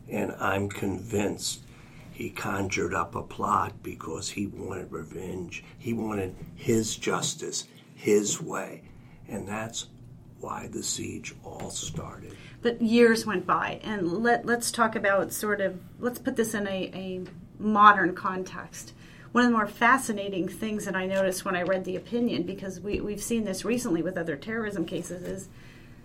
and 0.08 0.32
I'm 0.39 0.70
convinced 0.70 1.62
he 2.19 2.29
conjured 2.29 2.93
up 2.93 3.15
a 3.15 3.23
plot 3.23 3.81
because 3.81 4.27
he 4.29 4.45
wanted 4.45 4.91
revenge. 4.91 5.63
He 5.77 5.93
wanted 5.93 6.35
his 6.53 6.97
justice, 6.97 7.65
his 7.95 8.41
way, 8.41 8.81
and 9.29 9.47
that's 9.47 9.88
why 10.41 10.67
the 10.67 10.83
siege 10.83 11.33
all 11.45 11.69
started. 11.69 12.35
But 12.61 12.81
years 12.81 13.25
went 13.25 13.47
by, 13.47 13.79
and 13.85 14.11
let 14.21 14.45
let's 14.45 14.69
talk 14.69 14.97
about 14.97 15.31
sort 15.31 15.61
of 15.61 15.79
let's 15.97 16.19
put 16.19 16.35
this 16.35 16.53
in 16.53 16.67
a, 16.67 16.91
a 16.93 17.21
modern 17.57 18.13
context. 18.13 18.91
One 19.31 19.45
of 19.45 19.51
the 19.51 19.55
more 19.55 19.67
fascinating 19.67 20.49
things 20.49 20.83
that 20.83 20.97
I 20.97 21.05
noticed 21.05 21.45
when 21.45 21.55
I 21.55 21.61
read 21.61 21.85
the 21.85 21.95
opinion, 21.95 22.43
because 22.43 22.81
we, 22.81 22.99
we've 22.99 23.23
seen 23.23 23.45
this 23.45 23.63
recently 23.63 24.01
with 24.01 24.17
other 24.17 24.35
terrorism 24.35 24.83
cases, 24.83 25.23
is 25.23 25.47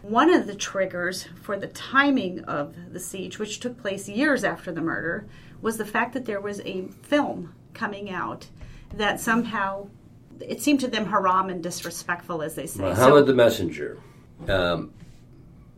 one 0.02 0.32
of 0.32 0.46
the 0.46 0.54
triggers 0.54 1.26
for 1.42 1.58
the 1.58 1.66
timing 1.66 2.44
of 2.44 2.92
the 2.92 3.00
siege, 3.00 3.40
which 3.40 3.58
took 3.58 3.80
place 3.80 4.08
years 4.08 4.44
after 4.44 4.70
the 4.70 4.82
murder, 4.82 5.26
was 5.64 5.78
the 5.78 5.86
fact 5.86 6.12
that 6.12 6.26
there 6.26 6.42
was 6.42 6.60
a 6.60 6.82
film 7.02 7.54
coming 7.72 8.10
out 8.10 8.46
that 8.92 9.18
somehow 9.18 9.88
it 10.38 10.60
seemed 10.60 10.78
to 10.80 10.88
them 10.88 11.06
haram 11.06 11.48
and 11.48 11.62
disrespectful, 11.62 12.42
as 12.42 12.54
they 12.54 12.66
say. 12.66 12.82
Muhammad 12.82 13.26
the 13.26 13.34
Messenger. 13.34 13.98
Um, 14.46 14.92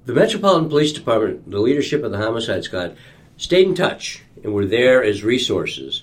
the 0.04 0.12
Metropolitan 0.12 0.68
Police 0.68 0.92
Department, 0.92 1.48
the 1.48 1.60
leadership 1.60 2.02
of 2.02 2.10
the 2.10 2.18
Homicide 2.18 2.64
Squad, 2.64 2.96
stayed 3.36 3.68
in 3.68 3.74
touch 3.76 4.22
and 4.42 4.52
were 4.52 4.66
there 4.66 5.04
as 5.04 5.22
resources. 5.22 6.02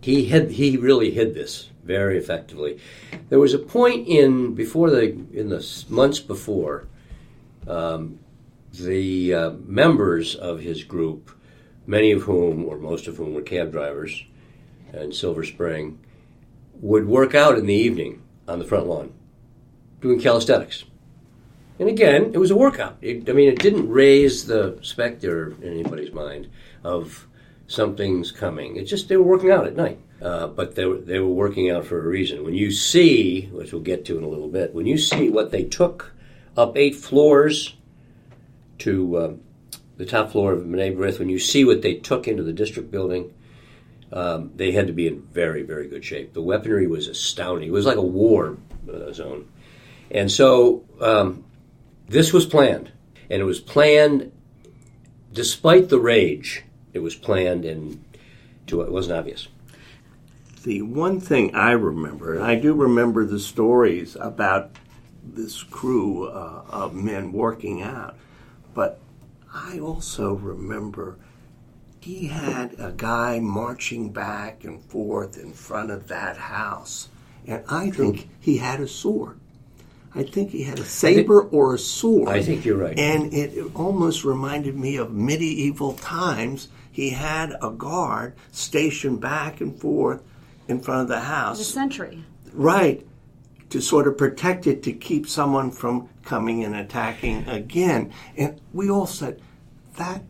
He 0.00 0.24
hid, 0.24 0.50
he 0.52 0.76
really 0.76 1.12
hid 1.12 1.34
this 1.34 1.70
very 1.84 2.18
effectively. 2.18 2.80
There 3.28 3.38
was 3.38 3.54
a 3.54 3.58
point 3.58 4.08
in 4.08 4.54
before 4.54 4.90
the 4.90 5.02
in 5.32 5.50
the 5.50 5.84
months 5.88 6.18
before, 6.18 6.88
um, 7.68 8.18
the 8.72 9.34
uh, 9.34 9.50
members 9.64 10.34
of 10.34 10.60
his 10.60 10.82
group, 10.82 11.30
many 11.86 12.12
of 12.12 12.22
whom 12.22 12.64
or 12.64 12.76
most 12.76 13.06
of 13.06 13.16
whom 13.16 13.34
were 13.34 13.42
cab 13.42 13.72
drivers 13.72 14.24
in 14.92 15.12
Silver 15.12 15.44
Spring, 15.44 15.98
would 16.80 17.06
work 17.06 17.34
out 17.34 17.58
in 17.58 17.66
the 17.66 17.74
evening 17.74 18.22
on 18.48 18.58
the 18.58 18.64
front 18.64 18.86
lawn, 18.86 19.12
doing 20.00 20.20
calisthenics. 20.20 20.84
And 21.78 21.88
again, 21.88 22.32
it 22.34 22.38
was 22.38 22.50
a 22.50 22.56
workout. 22.56 22.98
It, 23.00 23.28
I 23.28 23.32
mean, 23.32 23.48
it 23.48 23.58
didn't 23.58 23.88
raise 23.88 24.46
the 24.46 24.78
specter 24.82 25.54
in 25.62 25.72
anybody's 25.72 26.12
mind 26.12 26.50
of 26.84 27.26
something's 27.66 28.32
coming. 28.32 28.76
It's 28.76 28.90
just 28.90 29.08
they 29.08 29.16
were 29.16 29.22
working 29.24 29.50
out 29.50 29.66
at 29.66 29.76
night. 29.76 29.98
Uh, 30.20 30.48
but 30.48 30.74
they 30.74 30.84
were, 30.84 30.98
they 30.98 31.18
were 31.18 31.30
working 31.30 31.70
out 31.70 31.86
for 31.86 31.98
a 31.98 32.06
reason. 32.06 32.44
When 32.44 32.52
you 32.54 32.70
see, 32.70 33.46
which 33.52 33.72
we'll 33.72 33.80
get 33.80 34.04
to 34.06 34.18
in 34.18 34.24
a 34.24 34.28
little 34.28 34.48
bit, 34.48 34.74
when 34.74 34.86
you 34.86 34.98
see 34.98 35.30
what 35.30 35.50
they 35.50 35.64
took 35.64 36.12
up 36.56 36.76
eight 36.76 36.94
floors 36.94 37.74
to 38.80 39.18
um, 39.18 39.40
the 40.00 40.06
top 40.06 40.32
floor 40.32 40.54
of 40.54 40.62
B'nai 40.64 40.96
B'rith, 40.96 41.18
when 41.18 41.28
you 41.28 41.38
see 41.38 41.62
what 41.62 41.82
they 41.82 41.94
took 41.94 42.26
into 42.26 42.42
the 42.42 42.54
district 42.54 42.90
building, 42.90 43.34
um, 44.10 44.50
they 44.56 44.72
had 44.72 44.86
to 44.86 44.94
be 44.94 45.06
in 45.06 45.20
very, 45.20 45.62
very 45.62 45.88
good 45.88 46.02
shape. 46.02 46.32
The 46.32 46.40
weaponry 46.40 46.86
was 46.86 47.06
astounding. 47.06 47.68
It 47.68 47.72
was 47.72 47.84
like 47.84 47.98
a 47.98 48.02
war 48.02 48.56
uh, 48.90 49.12
zone. 49.12 49.46
And 50.10 50.32
so 50.32 50.86
um, 51.02 51.44
this 52.08 52.32
was 52.32 52.46
planned. 52.46 52.90
And 53.28 53.42
it 53.42 53.44
was 53.44 53.60
planned 53.60 54.32
despite 55.34 55.90
the 55.90 56.00
rage. 56.00 56.64
It 56.94 57.00
was 57.00 57.14
planned 57.14 57.66
and 57.66 58.02
to, 58.68 58.80
it 58.80 58.90
wasn't 58.90 59.18
obvious. 59.18 59.48
The 60.64 60.80
one 60.80 61.20
thing 61.20 61.54
I 61.54 61.72
remember, 61.72 62.34
and 62.34 62.42
I 62.42 62.54
do 62.54 62.72
remember 62.72 63.26
the 63.26 63.38
stories 63.38 64.16
about 64.18 64.70
this 65.22 65.62
crew 65.62 66.26
uh, 66.26 66.62
of 66.70 66.94
men 66.94 67.32
working 67.32 67.82
out, 67.82 68.16
but 68.72 68.98
I 69.52 69.78
also 69.78 70.34
remember 70.34 71.16
he 72.00 72.28
had 72.28 72.74
a 72.78 72.92
guy 72.96 73.40
marching 73.40 74.10
back 74.12 74.64
and 74.64 74.82
forth 74.82 75.36
in 75.36 75.52
front 75.52 75.90
of 75.90 76.08
that 76.08 76.36
house, 76.36 77.08
and 77.46 77.62
I 77.68 77.90
think 77.90 78.28
he 78.40 78.58
had 78.58 78.80
a 78.80 78.88
sword. 78.88 79.38
I 80.14 80.24
think 80.24 80.50
he 80.50 80.64
had 80.64 80.78
a 80.78 80.84
saber 80.84 81.42
or 81.42 81.74
a 81.74 81.78
sword. 81.78 82.28
I 82.28 82.42
think 82.42 82.64
you're 82.64 82.76
right. 82.76 82.98
And 82.98 83.32
it, 83.32 83.54
it 83.54 83.76
almost 83.76 84.24
reminded 84.24 84.76
me 84.76 84.96
of 84.96 85.12
medieval 85.12 85.94
times. 85.94 86.68
He 86.90 87.10
had 87.10 87.54
a 87.62 87.70
guard 87.70 88.34
stationed 88.50 89.20
back 89.20 89.60
and 89.60 89.78
forth 89.78 90.22
in 90.66 90.80
front 90.80 91.02
of 91.02 91.08
the 91.08 91.14
the 91.14 91.20
house. 91.20 91.64
century. 91.64 92.24
Right. 92.52 93.06
To 93.70 93.80
sort 93.80 94.08
of 94.08 94.18
protect 94.18 94.66
it, 94.66 94.82
to 94.82 94.92
keep 94.92 95.28
someone 95.28 95.70
from 95.70 96.08
coming 96.30 96.62
and 96.64 96.76
attacking 96.76 97.46
again. 97.48 98.12
And 98.36 98.60
we 98.72 98.88
all 98.88 99.06
said, 99.06 99.42
that 99.96 100.22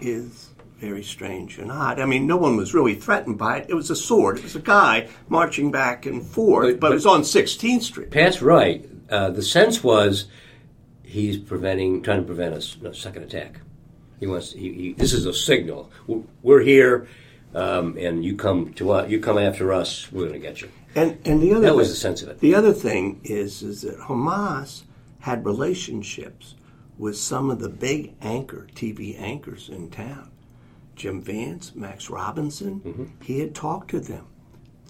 is 0.00 0.50
very 0.80 1.04
strange 1.04 1.58
and 1.58 1.70
odd. 1.70 2.00
I 2.00 2.06
mean, 2.06 2.26
no 2.26 2.36
one 2.36 2.56
was 2.56 2.74
really 2.74 2.96
threatened 2.96 3.38
by 3.38 3.58
it. 3.58 3.66
It 3.70 3.74
was 3.74 3.88
a 3.88 3.94
sword. 3.94 4.38
It 4.38 4.42
was 4.42 4.56
a 4.56 4.60
guy 4.60 5.08
marching 5.28 5.70
back 5.70 6.06
and 6.06 6.26
forth, 6.26 6.66
But- 6.66 6.80
but, 6.80 6.90
it 6.90 6.94
was 6.94 7.06
on 7.06 7.22
16th 7.22 7.82
Street. 7.82 8.10
Pat's 8.10 8.42
right. 8.42 8.84
Uh, 9.08 9.30
the 9.30 9.42
sense 9.42 9.84
was 9.84 10.26
he's 11.04 11.38
preventing, 11.38 12.02
trying 12.02 12.18
to 12.18 12.26
prevent 12.26 12.56
a 12.56 12.92
second 12.92 13.22
attack. 13.22 13.60
He 14.18 14.26
wants. 14.26 14.52
He, 14.52 14.72
he, 14.72 14.92
this 14.94 15.12
is 15.12 15.26
a 15.26 15.32
signal. 15.32 15.90
We're, 16.06 16.22
we're 16.42 16.62
here, 16.62 17.06
um, 17.54 17.96
and 17.98 18.24
you 18.24 18.34
come 18.36 18.72
to 18.74 18.90
us. 18.92 19.10
You 19.10 19.20
come 19.20 19.38
after 19.38 19.72
us. 19.72 20.10
We're 20.10 20.28
going 20.28 20.40
to 20.40 20.46
get 20.48 20.62
you. 20.62 20.70
And, 20.94 21.18
and 21.24 21.42
the 21.42 21.52
other 21.52 21.60
That 21.60 21.68
thing, 21.68 21.76
was 21.76 21.90
the 21.90 21.96
sense 21.96 22.22
of 22.22 22.28
it. 22.30 22.40
The 22.40 22.54
other 22.54 22.72
thing 22.72 23.20
is 23.22 23.62
is 23.62 23.82
that 23.82 23.98
Hamaas 23.98 24.82
had 25.24 25.46
relationships 25.46 26.54
with 26.98 27.16
some 27.16 27.48
of 27.50 27.58
the 27.58 27.68
big 27.70 28.12
anchor 28.20 28.66
TV 28.74 29.18
anchors 29.18 29.70
in 29.70 29.88
town. 29.90 30.30
Jim 30.94 31.22
Vance, 31.22 31.74
Max 31.74 32.10
Robinson, 32.10 32.80
Mm-hmm. 32.80 33.04
he 33.22 33.40
had 33.40 33.54
talked 33.54 33.88
to 33.90 34.00
them. 34.00 34.26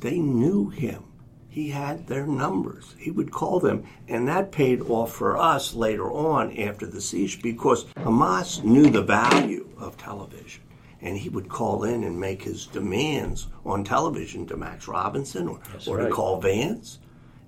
They 0.01 0.19
knew 0.19 0.71
him. 0.71 1.05
He 1.49 1.71
had 1.71 2.09
their 2.09 2.27
numbers. 2.27 2.97
He 2.99 3.13
would 3.13 3.31
call 3.31 3.61
them, 3.61 3.85
and 4.09 4.27
that 4.27 4.51
paid 4.51 4.81
off 4.83 5.13
for 5.15 5.37
us 5.37 5.73
later 5.73 6.11
on 6.11 6.59
after 6.59 6.85
the 6.85 7.01
siege 7.01 7.41
because 7.41 7.85
Hamaas 7.97 8.65
knew 8.65 8.91
the 8.91 9.03
value 9.03 9.69
of 9.79 9.97
television 9.97 10.65
and 11.01 11.17
he 11.17 11.29
would 11.29 11.49
call 11.49 11.85
in 11.85 12.03
and 12.03 12.19
make 12.19 12.43
his 12.43 12.67
demands 12.67 13.47
on 13.65 13.85
television 13.85 14.47
to 14.47 14.57
Max 14.57 14.89
Robinson 14.89 15.47
or, 15.47 15.61
or 15.87 15.99
right. 15.99 16.07
to 16.09 16.11
call 16.11 16.41
Vance. 16.41 16.99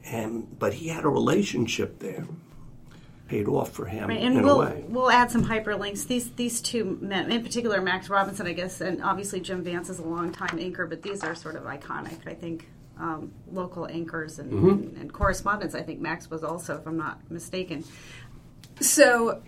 And 0.04 0.56
but 0.58 0.74
he 0.74 0.86
had 0.88 1.04
a 1.04 1.08
relationship 1.08 1.98
there. 1.98 2.26
Paid 3.28 3.48
off 3.48 3.72
for 3.72 3.86
him 3.86 4.08
Right, 4.08 4.20
and 4.22 4.44
we'll 4.44 4.60
way. 4.60 4.84
we'll 4.86 5.10
add 5.10 5.30
some 5.32 5.44
hyperlinks. 5.44 6.06
These 6.06 6.30
these 6.32 6.60
two 6.60 6.96
men, 7.00 7.32
in 7.32 7.42
particular, 7.42 7.80
Max 7.80 8.08
Robinson, 8.08 8.46
I 8.46 8.52
guess, 8.52 8.80
and 8.80 9.02
obviously 9.02 9.40
Jim 9.40 9.64
Vance 9.64 9.88
is 9.90 9.98
a 9.98 10.04
longtime 10.04 10.58
anchor, 10.60 10.86
but 10.86 11.02
these 11.02 11.24
are 11.24 11.34
sort 11.34 11.56
of 11.56 11.64
iconic. 11.64 12.26
I 12.26 12.34
think 12.34 12.68
um, 13.00 13.32
local 13.50 13.86
anchors 13.88 14.38
and, 14.38 14.52
Mm-hmm. 14.52 15.00
and, 15.00 15.12
correspondents. 15.12 15.74
I 15.74 15.82
think 15.82 16.00
Max 16.00 16.30
was 16.30 16.44
also, 16.44 16.76
if 16.78 16.86
I'm 16.86 16.96
not 16.96 17.20
mistaken. 17.30 17.84
So, 18.80 19.42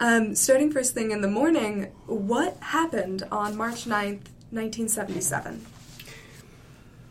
um, 0.00 0.34
starting 0.34 0.70
first 0.70 0.94
thing 0.94 1.10
in 1.10 1.20
the 1.20 1.28
morning, 1.28 1.92
what 2.06 2.56
happened 2.60 3.24
on 3.32 3.56
March 3.56 3.84
9th, 3.84 4.28
1977? 4.52 5.66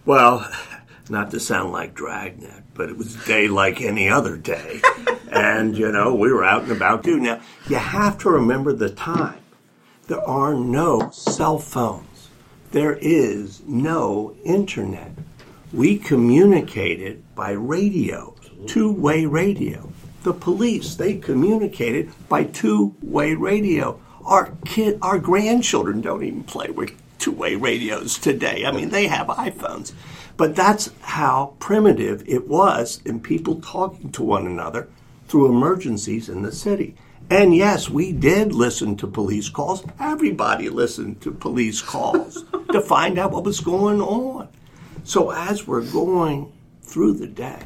Well, 0.05 0.49
not 1.13 1.31
to 1.31 1.39
sound 1.39 1.71
like 1.71 1.93
Dragnet, 1.93 2.63
but 2.73 2.89
it 2.89 2.97
was 2.97 3.15
a 3.15 3.25
day 3.25 3.47
like 3.47 3.79
any 3.79 4.09
other 4.09 4.35
day. 4.35 4.81
and, 5.31 5.77
you 5.77 5.91
know, 5.91 6.13
we 6.13 6.33
were 6.33 6.43
out 6.43 6.63
and 6.63 6.71
about 6.71 7.03
too. 7.03 7.19
Now, 7.19 7.39
you 7.69 7.77
have 7.77 8.17
to 8.19 8.29
remember 8.29 8.73
the 8.73 8.89
time. 8.89 9.39
There 10.07 10.27
are 10.27 10.53
no 10.53 11.11
cell 11.11 11.59
phones. 11.59 12.29
There 12.71 12.97
is 12.99 13.61
no 13.65 14.35
internet. 14.43 15.11
We 15.71 15.97
communicated 15.97 17.23
by 17.35 17.51
radio, 17.51 18.35
two-way 18.67 19.25
radio. 19.25 19.89
The 20.23 20.33
police, 20.33 20.95
they 20.95 21.17
communicated 21.17 22.11
by 22.27 22.45
two-way 22.45 23.35
radio. 23.35 23.99
Our 24.25 24.57
kid, 24.65 24.97
our 25.01 25.19
grandchildren 25.19 26.01
don't 26.01 26.23
even 26.23 26.43
play 26.43 26.69
with 26.69 26.91
two-way 27.19 27.55
radios 27.55 28.17
today. 28.17 28.65
I 28.65 28.71
mean, 28.71 28.89
they 28.89 29.07
have 29.07 29.27
iPhones, 29.27 29.93
but 30.37 30.55
that's 30.55 30.91
how 31.01 31.55
primitive 31.59 32.23
it 32.27 32.47
was 32.47 33.01
in 33.05 33.19
people 33.19 33.61
talking 33.61 34.11
to 34.11 34.23
one 34.23 34.45
another 34.45 34.89
through 35.27 35.47
emergencies 35.47 36.29
in 36.29 36.41
the 36.41 36.51
city. 36.51 36.95
And 37.29 37.55
yes, 37.55 37.89
we 37.89 38.11
did 38.11 38.53
listen 38.53 38.95
to 38.97 39.07
police 39.07 39.49
calls. 39.49 39.83
Everybody 39.99 40.69
listened 40.69 41.21
to 41.21 41.31
police 41.31 41.81
calls 41.81 42.43
to 42.71 42.81
find 42.81 43.17
out 43.17 43.31
what 43.31 43.43
was 43.43 43.59
going 43.59 44.01
on. 44.01 44.49
So 45.03 45.31
as 45.31 45.67
we're 45.67 45.89
going 45.89 46.51
through 46.81 47.13
the 47.13 47.27
day, 47.27 47.63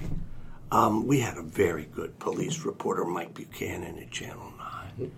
um, 0.72 1.08
we 1.08 1.20
had 1.20 1.38
a 1.38 1.44
very 1.44 1.86
good 1.86 2.20
police 2.20 2.66
reporter, 2.66 3.06
Mike 3.06 3.34
Buchanan 3.34 3.98
at 4.00 4.12
Channel 4.12 4.54
9, 4.98 5.12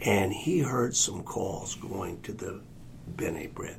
and 0.00 0.32
he 0.32 0.60
heard 0.60 0.94
some 0.94 1.22
calls 1.22 1.74
going 1.74 2.20
to 2.22 2.32
the 2.32 2.60
B'nai 3.16 3.52
B'rith. 3.52 3.76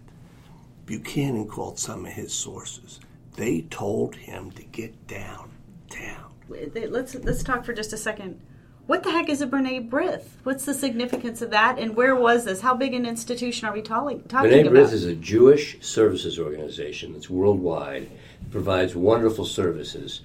Buchanan 0.86 1.48
called 1.48 1.80
some 1.80 2.06
of 2.06 2.12
his 2.12 2.34
sources. 2.34 3.00
They 3.36 3.62
told 3.62 4.16
him 4.16 4.52
to 4.52 4.64
get 4.64 5.08
down, 5.08 5.52
down. 5.90 6.34
Let's 6.48 7.16
let's 7.16 7.44
talk 7.44 7.66
for 7.66 7.74
just 7.74 7.94
a 7.94 7.98
second. 7.98 8.40
What 8.86 9.04
the 9.04 9.12
heck 9.12 9.30
is 9.30 9.42
a 9.42 9.48
B'nai 9.48 9.90
B'rith? 9.90 10.26
What's 10.44 10.66
the 10.66 10.74
significance 10.74 11.42
of 11.42 11.52
that, 11.52 11.80
and 11.80 11.96
where 11.96 12.16
was 12.16 12.44
this? 12.46 12.62
How 12.62 12.76
big 12.76 12.94
an 12.94 13.06
institution 13.06 13.68
are 13.68 13.74
we 13.74 13.82
talking, 13.82 14.24
talking 14.24 14.52
B'nai 14.52 14.62
about? 14.68 14.74
B'rith 14.74 14.94
is 14.94 15.06
a 15.06 15.16
Jewish 15.16 15.78
services 15.82 16.38
organization 16.38 17.14
that's 17.14 17.30
worldwide, 17.30 18.10
provides 18.52 18.94
wonderful 18.96 19.46
services 19.46 20.22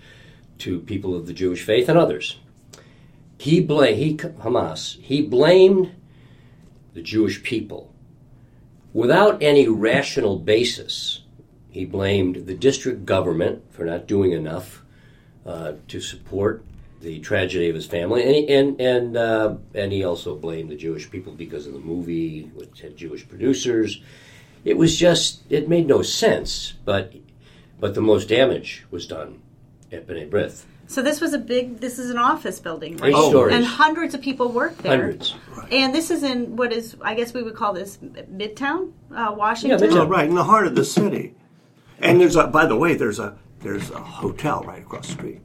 to 0.59 0.81
people 0.81 1.15
of 1.15 1.27
the 1.27 1.33
Jewish 1.33 1.63
faith 1.63 1.89
and 1.89 1.97
others. 1.97 2.41
He 3.39 3.61
blamed 3.61 3.99
he 3.99 4.17
Hamaas. 4.17 5.01
He 5.01 5.23
blamed 5.23 5.95
the 6.95 7.03
Jewish 7.03 7.43
people 7.45 7.95
without 8.93 9.41
any 9.41 9.69
rational 9.69 10.39
basis. 10.39 11.23
He 11.79 11.85
blamed 11.85 12.47
the 12.47 12.55
district 12.55 13.07
government 13.07 13.63
for 13.71 13.85
not 13.85 14.09
doing 14.09 14.33
enough 14.33 14.83
uh, 15.47 15.75
to 15.87 16.01
support 16.01 16.65
the 17.01 17.21
tragedy 17.21 17.69
of 17.69 17.77
his 17.77 17.87
family, 17.87 18.25
and 18.25 18.35
he, 18.35 18.49
and 18.53 18.81
and 18.81 19.17
uh, 19.17 19.55
and 19.77 19.93
he 19.93 20.03
also 20.03 20.35
blamed 20.35 20.71
the 20.71 20.77
Jewish 20.77 21.09
people 21.09 21.33
because 21.35 21.69
of 21.69 21.75
the 21.75 21.79
movie, 21.79 22.51
which 22.57 22.81
had 22.81 22.97
Jewish 22.97 23.29
producers. 23.29 24.03
It 24.65 24.77
was 24.77 24.97
just 24.97 25.43
it 25.51 25.69
made 25.69 25.87
no 25.87 26.03
sense, 26.03 26.75
but 26.85 27.13
but 27.79 27.95
the 27.95 28.01
most 28.01 28.29
damage 28.29 28.85
was 28.91 29.07
done 29.07 29.41
at 29.93 30.05
B'nai 30.09 30.29
B'rith. 30.29 30.65
So 30.89 31.01
this 31.01 31.21
was 31.21 31.33
a 31.33 31.39
big. 31.39 31.79
This 31.79 32.01
is 32.01 32.11
an 32.11 32.19
office 32.19 32.59
building, 32.59 32.97
right? 32.97 33.11
Eight 33.11 33.15
Oh. 33.17 33.31
stories. 33.31 33.55
and 33.55 33.65
hundreds 33.65 34.15
of 34.15 34.21
people 34.21 34.51
work 34.51 34.77
there. 34.79 34.97
Hundreds. 34.97 35.37
And 35.71 35.95
this 35.95 36.11
is 36.11 36.25
in 36.25 36.57
what 36.57 36.73
is, 36.73 36.97
I 37.03 37.15
guess 37.15 37.33
we 37.33 37.45
would 37.45 37.55
call 37.55 37.73
this 37.73 37.99
Midtown, 37.99 38.91
uh, 39.15 39.33
Washington. 39.37 39.79
Midtown. 39.79 39.97
Oh, 39.97 40.07
right 40.09 40.29
in 40.29 40.35
the 40.35 40.43
heart 40.43 40.67
of 40.67 40.75
the 40.75 40.85
city. 40.85 41.37
And 42.01 42.21
there's 42.21 42.37
a, 42.37 42.47
by 42.47 42.67
the 42.67 42.77
way, 42.77 42.95
there's 42.95 43.19
a 43.19 43.37
there's 43.61 43.91
a 43.91 43.99
hotel 43.99 44.63
right 44.63 44.83
across 44.83 45.07
the 45.09 45.13
street. 45.15 45.41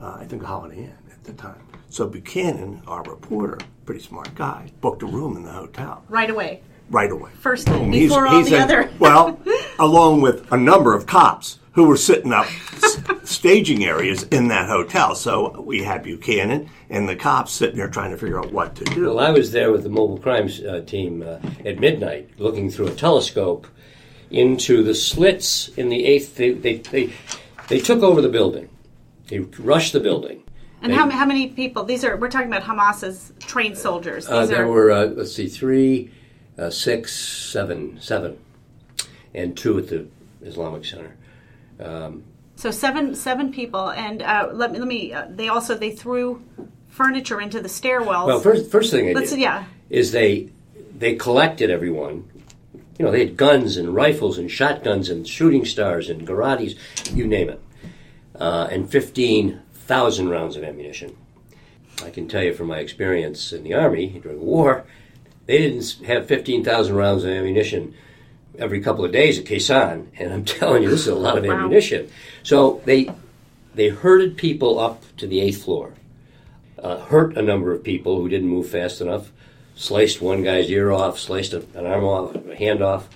Uh, 0.00 0.16
I 0.20 0.24
think 0.26 0.42
Holiday 0.42 0.78
Inn 0.84 0.94
at 1.10 1.24
the 1.24 1.32
time. 1.32 1.62
So 1.88 2.06
Buchanan, 2.06 2.82
our 2.86 3.02
reporter, 3.04 3.58
pretty 3.86 4.00
smart 4.02 4.34
guy, 4.34 4.70
booked 4.82 5.02
a 5.02 5.06
room 5.06 5.36
in 5.36 5.42
the 5.44 5.50
hotel 5.50 6.04
Right 6.08 6.28
away, 6.28 6.60
right 6.90 7.10
away. 7.10 7.30
first 7.40 7.66
thing 7.66 7.90
He's- 7.92 8.10
before 8.10 8.26
all 8.26 8.36
he's 8.38 8.50
the 8.50 8.56
in- 8.56 8.62
other. 8.62 8.90
well, 8.98 9.40
along 9.78 10.20
with 10.20 10.52
a 10.52 10.56
number 10.58 10.94
of 10.94 11.06
cops 11.06 11.58
who 11.72 11.84
were 11.84 11.96
sitting 11.96 12.32
up 12.34 12.46
s- 12.74 13.00
staging 13.24 13.84
areas 13.84 14.24
in 14.24 14.48
that 14.48 14.68
hotel. 14.68 15.14
So 15.14 15.62
we 15.62 15.82
had 15.82 16.02
Buchanan 16.02 16.68
and 16.90 17.08
the 17.08 17.16
cops 17.16 17.52
sitting 17.52 17.76
there 17.78 17.88
trying 17.88 18.10
to 18.10 18.18
figure 18.18 18.38
out 18.38 18.52
what 18.52 18.74
to 18.76 18.84
do. 18.84 19.06
Well, 19.06 19.20
I 19.20 19.30
was 19.30 19.50
there 19.52 19.72
with 19.72 19.84
the 19.84 19.88
mobile 19.88 20.18
crimes 20.18 20.60
uh, 20.60 20.82
team 20.86 21.22
uh, 21.22 21.38
at 21.64 21.78
midnight, 21.80 22.28
looking 22.36 22.68
through 22.70 22.88
a 22.88 22.94
telescope 22.94 23.66
into 24.30 24.82
the 24.82 24.94
slits 24.94 25.68
in 25.76 25.88
the 25.88 26.04
eighth. 26.04 26.36
They 26.36 26.52
they 26.52 26.76
they, 26.78 27.12
they 27.68 27.80
took 27.80 28.02
over 28.02 28.20
the 28.20 28.28
building. 28.28 28.68
They 29.28 29.40
rushed 29.40 29.92
the 29.92 30.00
building. 30.00 30.42
And 30.80 30.92
They- 30.92 30.96
how, 30.96 31.10
how 31.10 31.26
many 31.26 31.48
people? 31.48 31.84
These 31.84 32.04
are 32.04 32.16
we're 32.16 32.30
talking 32.30 32.48
about 32.48 32.62
Hamaas's 32.62 33.32
trained 33.40 33.76
soldiers. 33.76 34.26
These 34.26 34.32
Uh, 34.32 34.46
there 34.46 34.64
are 34.64 34.68
were 34.68 34.90
uh, 34.90 35.06
let's 35.06 35.34
see, 35.34 35.48
three, 35.48 36.10
uh, 36.58 36.70
six, 36.70 37.14
seven, 37.14 37.98
seven, 38.00 38.38
and 39.34 39.56
two 39.56 39.78
at 39.78 39.88
the 39.88 40.06
Islamic 40.42 40.84
Center. 40.84 41.16
so 42.56 42.70
seven 42.70 43.14
seven 43.14 43.52
people. 43.52 43.90
And 43.90 44.22
uh, 44.22 44.50
let 44.52 44.72
me 44.72 44.78
let 44.78 44.88
me. 44.88 45.12
Uh, 45.12 45.26
they 45.30 45.48
also 45.48 45.74
they 45.74 45.90
threw 45.90 46.42
furniture 46.88 47.40
into 47.40 47.60
the 47.60 47.68
stairwells. 47.68 48.26
Well, 48.26 48.40
first 48.40 48.70
first 48.70 48.90
thing 48.90 49.06
they 49.06 49.14
Let's 49.14 49.30
did 49.30 49.40
yeah. 49.40 49.64
is 49.90 50.12
they 50.12 50.50
they 50.96 51.14
collected 51.16 51.70
everyone. 51.70 52.24
You 52.98 53.04
know, 53.04 53.10
they 53.12 53.20
had 53.20 53.36
guns 53.36 53.76
and 53.76 53.94
rifles 53.94 54.38
and 54.38 54.50
shotguns 54.50 55.08
and 55.08 55.26
shooting 55.26 55.64
stars 55.64 56.10
and 56.10 56.26
Garatis, 56.26 56.76
you 57.14 57.26
name 57.26 57.48
it, 57.48 57.62
uh, 58.34 58.68
and 58.70 58.90
fifteen 58.90 59.60
thousand 59.72 60.28
rounds 60.28 60.56
of 60.56 60.64
ammunition. 60.64 61.16
I 62.02 62.10
can 62.10 62.28
tell 62.28 62.42
you 62.42 62.52
from 62.54 62.66
my 62.66 62.78
experience 62.78 63.52
in 63.52 63.62
the 63.62 63.74
army 63.74 64.20
during 64.22 64.38
the 64.38 64.44
war, 64.44 64.84
they 65.46 65.58
didn't 65.58 66.02
have 66.06 66.26
fifteen 66.26 66.64
thousand 66.64 66.96
rounds 66.96 67.22
of 67.24 67.30
ammunition 67.30 67.94
every 68.58 68.80
couple 68.80 69.04
of 69.04 69.12
days 69.12 69.38
at 69.38 69.46
Khe 69.46 69.56
Sanh, 69.56 70.06
and 70.18 70.32
I'm 70.32 70.44
telling 70.58 70.82
you, 70.82 70.90
this 70.90 71.02
is 71.02 71.08
a 71.08 71.14
lot 71.14 71.38
of 71.38 71.44
Wow. 71.44 71.52
ammunition. 71.52 72.10
So 72.42 72.82
they 72.84 73.10
they 73.74 73.90
herded 73.90 74.36
people 74.36 74.80
up 74.80 75.04
to 75.18 75.26
the 75.28 75.40
eighth 75.40 75.62
floor 75.62 75.94
uh, 76.82 76.98
hurt 76.98 77.36
a 77.36 77.42
number 77.42 77.72
of 77.72 77.82
people 77.82 78.16
who 78.20 78.28
didn't 78.28 78.48
move 78.48 78.68
fast 78.68 79.00
enough, 79.00 79.30
sliced 79.78 80.20
one 80.20 80.42
guy's 80.42 80.68
ear 80.68 80.90
off, 80.90 81.20
sliced 81.20 81.52
an 81.52 81.86
arm 81.86 82.02
off, 82.02 82.34
a 82.34 82.56
hand 82.56 82.82
off, 82.82 83.08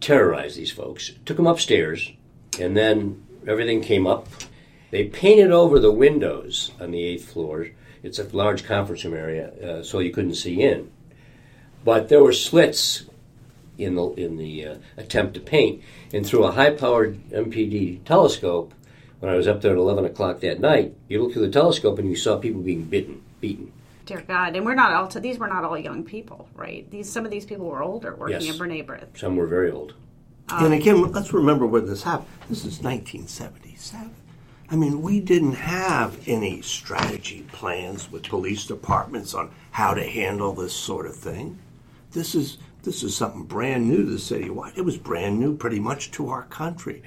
terrorized 0.00 0.56
these 0.56 0.72
folks, 0.72 1.12
took 1.24 1.36
them 1.36 1.46
upstairs, 1.46 2.10
and 2.58 2.76
then 2.76 3.24
everything 3.46 3.80
came 3.80 4.04
up. 4.04 4.26
They 4.90 5.04
painted 5.04 5.52
over 5.52 5.78
the 5.78 5.92
windows 5.92 6.72
on 6.80 6.90
the 6.90 7.04
eighth 7.04 7.30
floor. 7.32 7.68
It's 8.02 8.18
a 8.18 8.24
large 8.36 8.64
conference 8.64 9.04
room 9.04 9.14
area, 9.14 9.52
uh, 9.62 9.82
so 9.84 10.00
you 10.00 10.10
couldn't 10.10 10.34
see 10.34 10.60
in. 10.60 10.90
But 11.84 12.08
there 12.08 12.22
were 12.22 12.32
slits 12.32 13.04
in 13.78 13.94
the 13.94 14.06
in 14.14 14.36
the 14.36 14.66
uh, 14.66 14.76
attempt 14.96 15.34
to 15.34 15.40
paint, 15.40 15.82
and 16.12 16.26
through 16.26 16.44
a 16.44 16.52
high-powered 16.52 17.30
MPD 17.30 18.04
telescope, 18.04 18.74
when 19.20 19.32
I 19.32 19.36
was 19.36 19.46
up 19.46 19.60
there 19.60 19.72
at 19.72 19.78
eleven 19.78 20.04
o'clock 20.04 20.40
that 20.40 20.60
night, 20.60 20.94
you 21.08 21.22
looked 21.22 21.34
through 21.34 21.46
the 21.46 21.52
telescope 21.52 21.98
and 21.98 22.08
you 22.08 22.16
saw 22.16 22.38
people 22.38 22.60
being 22.60 22.84
bitten, 22.84 23.22
beaten. 23.40 23.72
Dear 24.06 24.22
God, 24.26 24.54
and 24.54 24.66
we're 24.66 24.74
not 24.74 24.92
all. 24.92 25.06
these 25.20 25.38
were 25.38 25.48
not 25.48 25.64
all 25.64 25.78
young 25.78 26.04
people, 26.04 26.48
right? 26.54 26.88
These 26.90 27.10
some 27.10 27.24
of 27.24 27.30
these 27.30 27.46
people 27.46 27.66
were 27.66 27.82
older 27.82 28.14
working 28.14 28.40
Yes. 28.40 28.50
at 28.50 28.56
B'nai 28.60 28.84
B'rith. 28.84 29.16
Some 29.18 29.36
were 29.36 29.46
very 29.46 29.70
old. 29.70 29.94
Um, 30.50 30.66
and 30.66 30.74
again, 30.74 31.10
let's 31.12 31.32
remember 31.32 31.66
when 31.66 31.86
this 31.86 32.02
happened. 32.02 32.28
This 32.50 32.66
is 32.66 32.82
1977. 32.82 34.10
I 34.70 34.76
mean, 34.76 35.00
we 35.02 35.20
didn't 35.20 35.54
have 35.54 36.18
any 36.26 36.60
strategy 36.62 37.46
plans 37.52 38.10
with 38.10 38.24
police 38.24 38.66
departments 38.66 39.32
on 39.34 39.50
how 39.70 39.94
to 39.94 40.02
handle 40.04 40.52
this 40.52 40.74
sort 40.74 41.06
of 41.06 41.16
thing. 41.16 41.58
This 42.12 42.34
is 42.34 42.58
this 42.82 43.02
is 43.02 43.16
something 43.16 43.44
brand 43.44 43.88
new 43.88 44.04
to 44.04 44.10
the 44.10 44.18
city. 44.18 44.50
Why? 44.50 44.72
It 44.76 44.82
was 44.82 44.98
brand 44.98 45.40
new, 45.40 45.56
pretty 45.56 45.80
much, 45.80 46.10
to 46.12 46.28
our 46.28 46.42
country. 46.44 47.02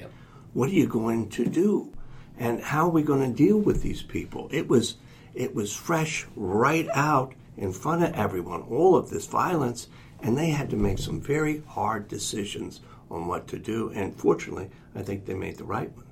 What 0.53 0.69
are 0.69 0.73
you 0.73 0.88
going 0.88 1.29
to 1.29 1.45
do, 1.45 1.93
and 2.39 2.60
how 2.60 2.86
are 2.88 2.91
we 2.91 3.03
going 3.03 3.21
to 3.29 3.38
deal 3.38 3.57
with 3.60 3.83
these 3.83 4.01
people? 4.01 4.49
It 4.51 4.67
was 4.67 4.95
it 5.38 5.54
was 5.54 5.73
fresh 5.73 6.26
right 6.36 6.88
out 6.93 7.34
in 7.58 7.71
front 7.71 8.04
of 8.04 8.13
everyone. 8.13 8.62
All 8.63 8.95
of 8.95 9.10
this 9.10 9.28
violence, 9.28 9.88
and 10.21 10.38
they 10.38 10.50
had 10.50 10.69
to 10.71 10.76
make 10.76 10.97
some 10.97 11.21
very 11.21 11.62
hard 11.67 12.08
decisions 12.08 12.82
on 13.10 13.28
what 13.28 13.47
to 13.50 13.60
do. 13.60 13.91
And 13.93 14.15
fortunately, 14.15 14.69
I 14.95 15.04
think 15.04 15.26
they 15.26 15.34
made 15.34 15.58
the 15.58 15.63
right 15.63 15.95
ones. 15.95 16.04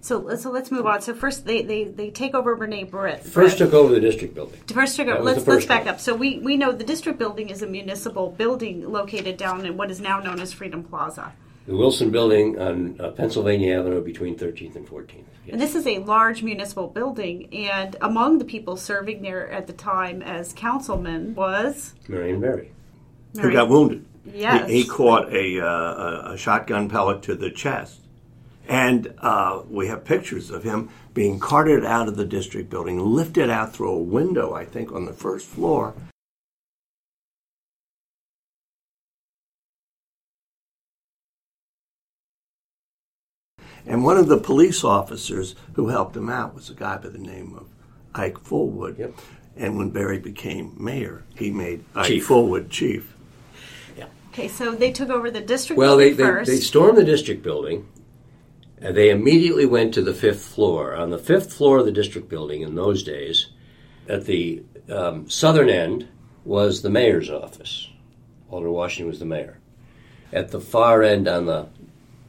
So 0.00 0.34
so 0.34 0.50
let's 0.50 0.72
move 0.72 0.84
on. 0.86 1.00
So 1.00 1.14
first 1.14 1.44
they 1.44 1.62
they, 1.62 1.84
they 1.84 2.10
take 2.10 2.34
over 2.34 2.56
B'nai 2.56 2.90
B'rith. 2.90 3.20
First 3.20 3.58
took 3.58 3.72
over 3.72 3.94
the 3.94 4.00
district 4.00 4.34
building. 4.34 4.60
First 4.66 4.96
took 4.96 5.06
over. 5.06 5.22
Let's 5.22 5.46
let's 5.46 5.64
back 5.64 5.84
one. 5.84 5.94
up. 5.94 6.00
So 6.00 6.14
we 6.14 6.38
we 6.38 6.56
know 6.56 6.72
the 6.72 6.84
district 6.84 7.20
building 7.20 7.50
is 7.50 7.62
a 7.62 7.68
municipal 7.68 8.30
building 8.30 8.90
located 8.90 9.36
down 9.36 9.64
in 9.64 9.76
what 9.76 9.92
is 9.92 10.00
now 10.00 10.18
known 10.18 10.40
as 10.40 10.52
Freedom 10.52 10.82
Plaza. 10.82 11.32
The 11.66 11.76
Wilson 11.76 12.10
Building 12.10 12.58
on 12.58 13.00
uh, 13.00 13.10
Pennsylvania 13.10 13.78
Avenue 13.78 14.02
between 14.02 14.36
13th 14.36 14.74
and 14.74 14.88
14th. 14.88 15.24
Yes. 15.44 15.52
And 15.52 15.60
this 15.60 15.74
is 15.76 15.86
a 15.86 15.98
large 15.98 16.42
municipal 16.42 16.88
building, 16.88 17.52
and 17.54 17.94
among 18.00 18.38
the 18.38 18.44
people 18.44 18.76
serving 18.76 19.22
there 19.22 19.50
at 19.50 19.68
the 19.68 19.72
time 19.72 20.22
as 20.22 20.52
councilman 20.52 21.34
was 21.34 21.94
Marion 22.08 22.40
Barry. 22.40 22.72
Who 23.40 23.52
got 23.52 23.68
wounded? 23.68 24.04
Yes. 24.24 24.68
He, 24.68 24.82
he 24.82 24.88
caught 24.88 25.32
a, 25.32 25.60
uh, 25.60 25.66
a, 25.66 26.32
a 26.32 26.36
shotgun 26.36 26.88
pellet 26.88 27.22
to 27.22 27.34
the 27.34 27.50
chest. 27.50 28.00
And 28.68 29.14
uh, 29.18 29.62
we 29.68 29.88
have 29.88 30.04
pictures 30.04 30.50
of 30.50 30.62
him 30.62 30.90
being 31.14 31.40
carted 31.40 31.84
out 31.84 32.08
of 32.08 32.16
the 32.16 32.24
district 32.24 32.70
building, 32.70 32.98
lifted 32.98 33.50
out 33.50 33.74
through 33.74 33.90
a 33.90 33.98
window, 33.98 34.54
I 34.54 34.64
think, 34.64 34.92
on 34.92 35.04
the 35.04 35.12
first 35.12 35.46
floor. 35.46 35.94
And 43.86 44.04
one 44.04 44.16
of 44.16 44.28
the 44.28 44.38
police 44.38 44.84
officers 44.84 45.54
who 45.74 45.88
helped 45.88 46.16
him 46.16 46.28
out 46.28 46.54
was 46.54 46.70
a 46.70 46.74
guy 46.74 46.96
by 46.98 47.08
the 47.08 47.18
name 47.18 47.54
of 47.56 47.66
Ike 48.14 48.38
Fulwood. 48.44 48.98
Yep. 48.98 49.14
And 49.56 49.76
when 49.76 49.90
Barry 49.90 50.18
became 50.18 50.74
mayor, 50.78 51.24
he 51.34 51.50
made 51.50 51.84
Ike 51.94 52.06
Chief. 52.06 52.26
Fulwood 52.26 52.70
chief. 52.70 53.14
Okay, 54.32 54.48
so 54.48 54.74
they 54.74 54.90
took 54.90 55.10
over 55.10 55.30
the 55.30 55.42
district 55.42 55.78
Well, 55.78 55.98
they, 55.98 56.14
building 56.14 56.16
they, 56.26 56.32
first. 56.32 56.50
they 56.50 56.56
stormed 56.56 56.96
the 56.96 57.04
district 57.04 57.42
building. 57.42 57.86
And 58.78 58.96
they 58.96 59.10
immediately 59.10 59.66
went 59.66 59.92
to 59.94 60.02
the 60.02 60.14
fifth 60.14 60.42
floor. 60.46 60.96
On 60.96 61.10
the 61.10 61.18
fifth 61.18 61.52
floor 61.52 61.78
of 61.78 61.84
the 61.84 61.92
district 61.92 62.30
building 62.30 62.62
in 62.62 62.74
those 62.74 63.02
days, 63.02 63.48
at 64.08 64.24
the 64.24 64.62
um, 64.90 65.28
southern 65.28 65.68
end 65.68 66.08
was 66.44 66.80
the 66.80 66.88
mayor's 66.88 67.28
office. 67.30 67.90
Walter 68.48 68.70
Washington 68.70 69.08
was 69.08 69.18
the 69.18 69.26
mayor. 69.26 69.58
At 70.32 70.50
the 70.50 70.60
far 70.60 71.02
end 71.02 71.28
on 71.28 71.44
the 71.44 71.68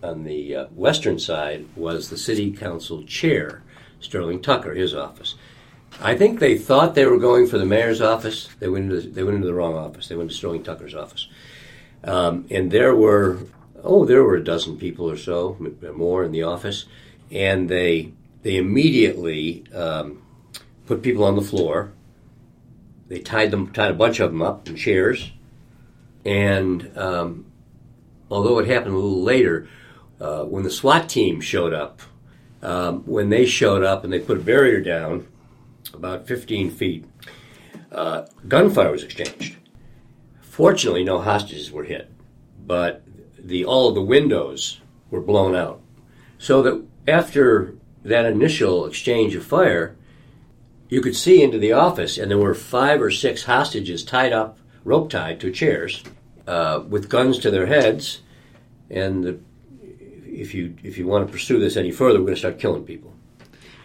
on 0.04 0.24
the 0.24 0.56
uh, 0.56 0.66
western 0.68 1.18
side 1.18 1.66
was 1.76 2.10
the 2.10 2.18
city 2.18 2.52
council 2.52 3.04
chair, 3.04 3.63
Sterling 4.00 4.42
Tucker, 4.42 4.74
his 4.74 4.94
office. 4.94 5.36
I 6.02 6.16
think 6.16 6.39
they 6.39 6.58
thought 6.58 6.96
they 6.96 7.06
were 7.06 7.20
going 7.20 7.48
for 7.48 7.58
the 7.58 7.66
mayor's 7.66 8.02
office. 8.02 8.50
They 8.60 8.68
went 8.68 8.92
into 8.92 9.10
they 9.10 9.24
went 9.24 9.36
into 9.36 9.48
the 9.48 9.54
wrong 9.54 9.76
office. 9.76 10.08
They 10.08 10.16
went 10.16 10.32
to 10.32 10.36
Sterling 10.36 10.63
Tucker's 10.63 10.96
office. 10.96 11.28
Um, 12.04 12.46
and 12.50 12.72
there 12.72 12.96
were 12.96 13.39
oh 13.84 14.06
there 14.06 14.24
were 14.24 14.36
a 14.36 14.44
dozen 14.44 14.78
people 14.78 15.10
or 15.10 15.18
so 15.18 15.58
more 15.96 16.24
in 16.24 16.32
the 16.32 16.44
office 16.44 16.86
and 17.32 17.70
they 17.70 18.12
they 18.42 18.58
immediately 18.58 19.63
um, 19.74 20.22
put 20.86 21.02
people 21.02 21.24
on 21.24 21.36
the 21.36 21.42
floor 21.42 21.94
they 23.08 23.20
tied 23.20 23.52
them 23.52 23.72
tied 23.72 23.92
a 23.92 23.94
bunch 23.94 24.20
of 24.20 24.32
them 24.32 24.42
up 24.42 24.68
in 24.68 24.76
chairs 24.76 25.32
and 26.26 26.98
um, 26.98 27.46
although 28.30 28.60
it 28.60 28.68
happened 28.68 28.94
a 28.94 28.98
little 28.98 29.24
later 29.24 29.68
uh, 30.23 30.43
when 30.45 30.63
the 30.63 30.71
SWAT 30.71 31.09
team 31.09 31.41
showed 31.41 31.73
up 31.73 32.01
um, 32.62 33.03
when 33.05 33.29
they 33.29 33.45
showed 33.45 33.83
up 33.83 34.03
and 34.03 34.12
they 34.12 34.19
put 34.19 34.38
a 34.38 34.41
barrier 34.41 34.81
down 34.81 35.27
about 35.93 36.27
15 36.27 36.71
feet 36.71 37.05
uh, 37.91 38.25
gunfire 38.47 38.91
was 38.91 39.03
exchanged 39.03 39.57
Fortunately, 40.53 41.03
no 41.03 41.19
hostages 41.19 41.71
were 41.71 41.83
hit, 41.83 42.12
but 42.63 43.01
the 43.39 43.65
all 43.65 43.89
of 43.89 43.95
the 43.95 44.03
windows 44.03 44.79
were 45.09 45.19
blown 45.19 45.55
out. 45.55 45.81
So 46.38 46.62
that 46.62 46.86
after 47.07 47.73
that 48.05 48.27
initial 48.27 48.86
exchange 48.86 49.33
of 49.33 49.43
fire, 49.43 49.95
you 50.89 51.01
could 51.01 51.15
see 51.15 51.41
into 51.41 51.57
the 51.57 51.71
office, 51.71 52.19
and 52.19 52.29
there 52.29 52.38
were 52.38 52.53
five 52.53 53.01
or 53.01 53.09
six 53.09 53.45
hostages 53.45 54.03
tied 54.03 54.31
up, 54.31 54.59
rope 54.86 55.09
tied 55.09 55.39
to 55.39 55.49
chairs, 55.49 56.03
uh, 56.45 56.83
with 56.88 57.09
guns 57.09 57.39
to 57.39 57.49
their 57.49 57.65
heads. 57.65 58.21
And 58.91 59.23
the, 59.23 59.39
if 60.36 60.54
you 60.54 60.76
if 60.84 60.98
you 60.98 61.08
want 61.08 61.26
to 61.26 61.32
pursue 61.32 61.60
this 61.60 61.78
any 61.78 61.91
further, 61.91 62.19
we're 62.19 62.26
going 62.26 62.36
to 62.36 62.39
start 62.39 62.60
killing 62.60 62.84
people. 62.84 63.13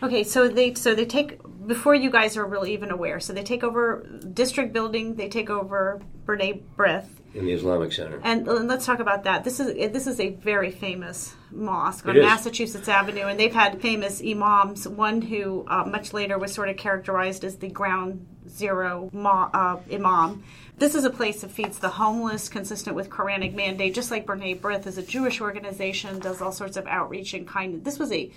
Okay, 0.03 0.23
so 0.23 0.49
they 0.49 0.75
so 0.75 0.95
they 0.95 1.05
take 1.05 1.41
before 1.67 1.95
you 1.95 2.11
guys 2.11 2.37
are 2.37 2.47
really 2.47 2.73
even 2.73 2.91
aware. 2.91 3.21
So 3.21 3.33
they 3.33 3.43
take 3.43 3.65
over 3.65 4.07
district 4.33 4.73
building. 4.73 5.17
They 5.17 5.29
take 5.29 5.51
over 5.51 6.01
B'nai 6.25 6.63
B'rith, 6.77 7.09
in 7.35 7.47
the 7.47 7.53
Islamic 7.53 7.93
Center. 7.93 8.21
and, 8.23 8.47
and 8.49 8.69
let's 8.69 8.87
talk 8.87 9.01
about 9.01 9.25
that. 9.25 9.45
This 9.45 9.59
is 9.61 9.75
this 9.93 10.07
is 10.07 10.21
a 10.21 10.31
very 10.31 10.71
famous 10.71 11.35
mosque 11.51 12.07
on 12.07 12.17
Massachusetts 12.17 12.89
Avenue, 12.89 13.27
and 13.27 13.39
they've 13.41 13.53
had 13.53 13.81
famous 13.81 14.23
imams. 14.23 14.87
One 14.87 15.21
who 15.21 15.65
uh, 15.69 15.85
much 15.85 16.13
later 16.13 16.39
was 16.39 16.53
sort 16.53 16.69
of 16.69 16.77
characterized 16.77 17.43
as 17.45 17.57
the 17.57 17.69
ground 17.69 18.25
zero 18.49 19.11
ma- 19.13 19.51
uh, 19.53 19.81
imam. 19.93 20.45
This 20.79 20.95
is 20.95 21.05
a 21.05 21.11
place 21.11 21.41
that 21.41 21.51
feeds 21.51 21.79
the 21.81 21.89
homeless, 21.89 22.49
consistent 22.49 22.95
with 22.95 23.11
Quranic 23.11 23.55
mandate. 23.55 23.95
Just 23.95 24.11
like 24.13 24.27
B'nai 24.27 24.61
B'rith 24.61 24.87
is 24.87 24.97
a 24.97 25.03
Jewish 25.03 25.41
organization, 25.41 26.21
does 26.21 26.41
all 26.41 26.53
sorts 26.53 26.77
of 26.77 26.87
outreach 26.87 27.35
and 27.35 27.47
kindness. 27.49 27.83
This 27.85 27.99
was 27.99 28.13
a 28.13 28.31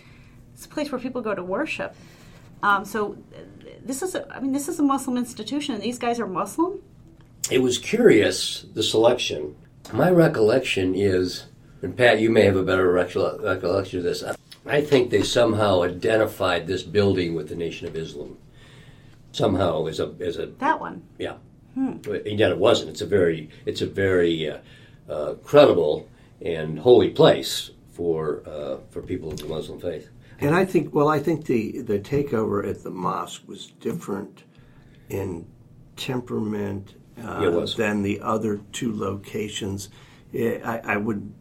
it's 0.53 0.65
a 0.65 0.69
place 0.69 0.91
where 0.91 0.99
people 0.99 1.21
go 1.21 1.33
to 1.35 1.43
worship. 1.43 1.95
Um, 2.63 2.83
so 2.85 3.17
this 3.83 4.01
is, 4.01 4.13
a, 4.15 4.27
I 4.35 4.39
mean, 4.39 4.51
this 4.53 4.67
is 4.67 4.79
a 4.79 4.83
Muslim 4.83 5.17
institution. 5.17 5.75
and 5.75 5.83
These 5.83 5.97
guys 5.97 6.19
are 6.19 6.27
Muslim. 6.27 6.81
It 7.49 7.59
was 7.59 7.77
curious, 7.77 8.65
the 8.73 8.83
selection. 8.83 9.55
My 9.93 10.11
recollection 10.11 10.93
is, 10.93 11.45
and 11.81 11.95
Pat, 11.97 12.19
you 12.19 12.29
may 12.29 12.43
have 12.43 12.55
a 12.55 12.63
better 12.63 12.87
recolle- 12.93 13.41
recollection 13.43 13.99
of 13.99 14.03
this. 14.05 14.23
I- 14.23 14.35
I 14.65 14.81
think 14.81 15.09
they 15.09 15.23
somehow 15.23 15.81
identified 15.81 16.67
this 16.67 16.83
building 16.83 17.33
with 17.33 17.49
the 17.49 17.55
Nation 17.55 17.87
of 17.87 17.95
Islam. 17.95 18.37
Somehow, 19.31 19.87
as 19.87 19.99
a 19.99 20.13
as 20.19 20.37
a 20.37 20.47
That 20.59 20.79
one. 20.79 21.01
yeah, 21.17 21.37
and 21.75 22.39
yet 22.39 22.51
it 22.51 22.57
wasn't. 22.57 22.89
It's 22.89 23.01
a 23.01 23.05
very 23.05 23.49
it's 23.65 23.81
a 23.81 23.87
very 23.87 24.49
uh, 24.49 24.57
uh, 25.09 25.33
credible 25.43 26.07
and 26.41 26.79
holy 26.79 27.09
place 27.09 27.71
for 27.91 28.41
uh, 28.47 28.77
for 28.89 29.01
people 29.01 29.31
of 29.31 29.37
the 29.37 29.47
Muslim 29.47 29.79
faith. 29.79 30.09
And 30.39 30.55
I 30.55 30.65
think, 30.65 30.93
well, 30.93 31.07
I 31.07 31.19
think 31.19 31.45
the, 31.45 31.81
the 31.81 31.99
takeover 31.99 32.67
at 32.67 32.81
the 32.81 32.89
mosque 32.89 33.43
was 33.47 33.67
different 33.79 34.43
in 35.07 35.45
temperament 35.97 36.95
uh, 37.23 37.51
was. 37.53 37.75
than 37.75 38.01
the 38.01 38.19
other 38.21 38.59
two 38.71 38.91
locations. 38.95 39.89
Eh, 40.33 40.59
I, 40.63 40.93
I 40.93 40.97
would, 40.97 41.31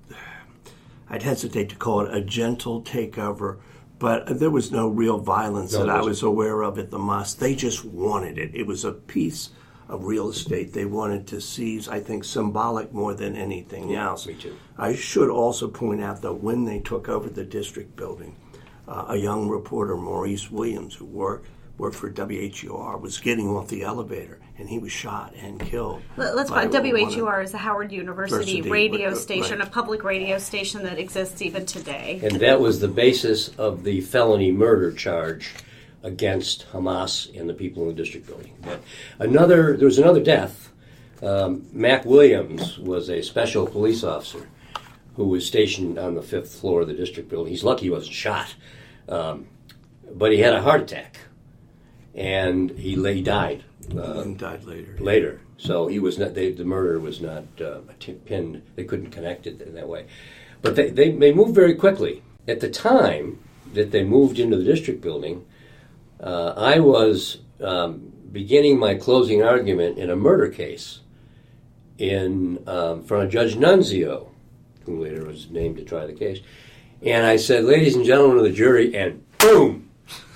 I'd 1.09 1.23
hesitate 1.23 1.71
to 1.71 1.77
call 1.77 2.01
it 2.03 2.15
a 2.15 2.21
gentle 2.21 2.83
takeover, 2.83 3.59
but 3.99 4.39
there 4.39 4.51
was 4.51 4.71
no 4.71 4.87
real 4.89 5.17
violence 5.19 5.73
No, 5.73 5.79
that 5.79 5.89
I 5.89 6.03
wasn't. 6.03 6.29
aware 6.29 6.61
of 6.61 6.79
at 6.79 6.91
the 6.91 6.99
mosque. 6.99 7.39
They 7.39 7.55
just 7.55 7.87
wanted 7.87 8.37
it. 8.37 8.55
It 8.55 8.67
was 8.67 8.85
a 8.85 8.93
piece 8.93 9.49
of 9.91 10.05
real 10.05 10.29
estate 10.31 10.73
they 10.73 10.85
wanted 10.85 11.27
to 11.27 11.41
seize. 11.41 11.89
I 11.89 12.01
think 12.01 12.25
symbolic 12.25 12.93
more 12.93 13.13
than 13.13 13.35
anything 13.37 13.95
else. 13.95 14.27
me 14.27 14.35
too. 14.35 14.57
I 14.79 14.95
should 14.95 15.29
also 15.29 15.69
point 15.69 16.01
out 16.01 16.23
that 16.23 16.35
when 16.35 16.65
they 16.65 16.79
took 16.79 17.09
over 17.09 17.29
the 17.29 17.45
district 17.45 17.97
building, 17.97 18.37
uh, 18.87 19.07
a 19.09 19.17
young 19.17 19.49
reporter, 19.49 19.97
Maurice 19.97 20.51
Williams, 20.51 20.95
who 20.95 21.05
worked 21.05 21.49
worked 21.77 21.97
for 21.97 22.11
WHUR, 22.11 22.99
was 23.01 23.19
getting 23.19 23.49
off 23.49 23.69
the 23.69 23.83
elevator 23.83 24.39
and 24.59 24.69
he 24.69 24.79
was 24.79 24.93
shot 24.93 25.33
and 25.41 25.59
killed. 25.59 26.03
Let- 26.19 26.37
Let's 26.37 26.51
by 26.51 26.67
call 26.67 26.75
it 26.85 26.93
one 26.93 27.03
of- 27.05 27.15
WHUR 27.15 27.43
is 27.43 27.53
the 27.53 27.59
Howard 27.59 27.91
University 27.91 28.53
University, 28.53 28.71
radio 28.71 29.09
right, 29.09 29.17
station, 29.17 29.61
right. 29.61 29.67
a 29.67 29.71
public 29.71 30.05
radio 30.05 30.37
station 30.39 30.83
that 30.83 30.99
exists 30.99 31.41
even 31.41 31.65
today. 31.65 32.21
And 32.23 32.37
that 32.37 32.61
was 32.61 32.81
the 32.81 32.89
basis 32.89 33.49
of 33.57 33.83
the 33.83 34.03
felony 34.03 34.53
murder 34.53 34.93
charge 34.93 35.55
against 36.03 36.67
Hamas 36.73 37.39
and 37.39 37.49
the 37.49 37.55
people 37.55 37.83
in 37.83 37.89
the 37.89 37.95
district 37.95 38.27
building. 38.27 38.55
But 38.63 38.81
another, 39.19 39.77
there 39.77 39.87
was 39.87 39.99
another 39.99 40.23
death. 40.23 40.73
Um, 41.23 41.67
Mac 41.73 42.05
Williams 42.05 42.79
was 42.79 43.11
a 43.11 43.23
special 43.23 43.67
police 43.67 44.03
officer 44.03 44.49
who 45.17 45.29
was 45.29 45.47
stationed 45.47 45.99
on 45.99 46.15
the 46.15 46.23
fifth 46.23 46.55
floor 46.55 46.83
of 46.83 46.89
the 46.89 46.95
district 46.95 47.29
building. 47.29 47.53
He's 47.53 47.65
lucky 47.65 47.83
he 47.83 47.91
wasn't 47.91 48.15
shot, 48.15 48.55
um, 49.09 49.47
but 50.15 50.33
he 50.33 50.39
had 50.39 50.55
a 50.55 50.63
heart 50.63 50.81
attack, 50.81 51.19
and 52.15 52.71
he 52.71 52.97
lay 52.97 53.21
died 53.21 53.65
uh, 53.95 54.21
and 54.21 54.39
died 54.39 54.65
later. 54.65 54.97
later. 54.99 55.41
So 55.59 55.89
he 55.89 55.99
was 55.99 56.19
not. 56.19 56.35
They, 56.35 56.53
the 56.53 56.65
murder 56.65 56.99
was 56.99 57.21
not 57.21 57.45
uh, 57.61 57.81
pinned. 58.25 58.63
They 58.77 58.85
couldn't 58.85 59.11
connect 59.11 59.47
it 59.47 59.61
in 59.61 59.75
that 59.75 59.89
way. 59.89 60.07
But 60.63 60.77
they, 60.77 60.89
they 60.89 61.11
they 61.11 61.35
moved 61.35 61.55
very 61.55 61.75
quickly. 61.75 62.23
At 62.49 62.61
the 62.61 62.71
time 62.71 63.41
that 63.75 63.91
they 63.91 64.03
moved 64.03 64.39
into 64.39 64.57
the 64.57 64.65
district 64.65 65.03
building, 65.03 65.45
uh, 66.23 66.55
I 66.57 66.81
was 66.81 67.39
um, 67.63 68.13
beginning 68.31 68.79
my 68.79 68.95
closing 68.95 69.43
argument 69.43 69.99
in 69.99 70.11
a 70.11 70.17
murder 70.17 70.49
case 70.49 71.01
in 71.99 72.63
um, 72.67 73.03
front 73.05 73.25
of 73.25 73.31
Judge 73.31 73.57
Nunzio, 73.57 74.29
who 74.85 75.03
later 75.03 75.25
was 75.25 75.51
named 75.51 75.77
to 75.77 75.85
try 75.85 76.07
the 76.07 76.13
case. 76.13 76.41
And 77.03 77.27
I 77.27 77.37
said, 77.37 77.65
"Ladies 77.65 77.97
and 77.97 78.05
gentlemen 78.05 78.39
of 78.39 78.45
the 78.45 78.53
jury," 78.53 78.95
and 78.95 79.25
boom. 79.39 79.91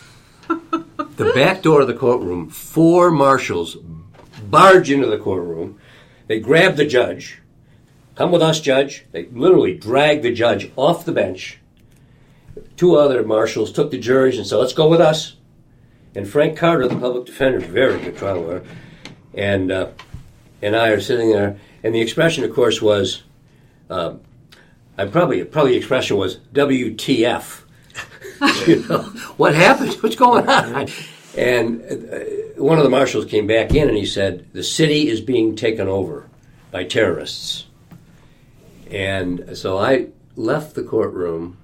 the 0.49 1.33
back 1.35 1.63
door 1.63 1.83
of 1.83 1.87
the 1.87 1.95
courtroom, 1.95 2.49
four 2.49 3.11
marshals 3.11 3.77
barge 4.51 4.91
into 4.91 5.07
the 5.07 5.19
courtroom. 5.19 5.79
They 6.27 6.41
grab 6.41 6.77
the 6.77 6.87
judge. 6.87 7.41
Come 8.15 8.31
with 8.31 8.43
us, 8.43 8.61
judge. 8.61 9.07
They 9.13 9.27
literally 9.27 9.75
drag 9.75 10.23
the 10.23 10.33
judge 10.33 10.71
off 10.77 11.05
the 11.05 11.13
bench. 11.13 11.59
Two 12.77 12.97
other 12.97 13.25
marshals 13.25 13.73
took 13.73 13.91
the 13.91 13.99
juries 13.99 14.39
and 14.39 14.47
said, 14.47 14.57
let's 14.57 14.73
go 14.73 14.89
with 14.89 15.01
us. 15.01 15.37
And 16.15 16.29
Frank 16.29 16.57
Carter, 16.57 16.87
the 16.87 16.97
public 16.97 17.27
defender, 17.27 17.59
very 17.59 18.01
good 18.01 18.17
trial 18.17 18.41
lawyer, 18.41 18.65
and, 19.35 19.73
uh, 19.73 19.89
and 20.63 20.77
I 20.77 20.89
are 20.89 21.01
sitting 21.01 21.31
there. 21.31 21.59
And 21.83 21.95
the 21.95 22.01
expression, 22.01 22.45
of 22.45 22.55
course, 22.55 22.81
was, 22.81 23.25
uh, 23.91 24.15
I 24.97 25.07
probably, 25.07 25.45
probably 25.45 25.73
the 25.73 25.79
expression 25.79 26.17
was 26.17 26.37
WTF. 26.53 27.63
you 28.67 28.85
know, 28.89 29.03
what 29.37 29.55
happened? 29.55 29.93
What's 30.01 30.17
going 30.17 30.49
on? 30.49 30.89
And 31.37 31.83
uh, 31.83 32.19
one 32.63 32.79
of 32.79 32.85
the 32.85 32.91
marshals 32.91 33.25
came 33.25 33.47
back 33.47 33.75
in 33.75 33.89
and 33.89 33.97
he 33.97 34.07
said, 34.07 34.47
The 34.53 34.63
city 34.63 35.09
is 35.09 35.21
being 35.21 35.57
taken 35.57 35.89
over 35.89 36.29
by 36.71 36.85
terrorists. 36.85 37.67
And 38.91 39.57
so 39.57 39.79
I 39.79 40.09
left 40.37 40.75
the 40.75 40.83
courtroom. 40.83 41.57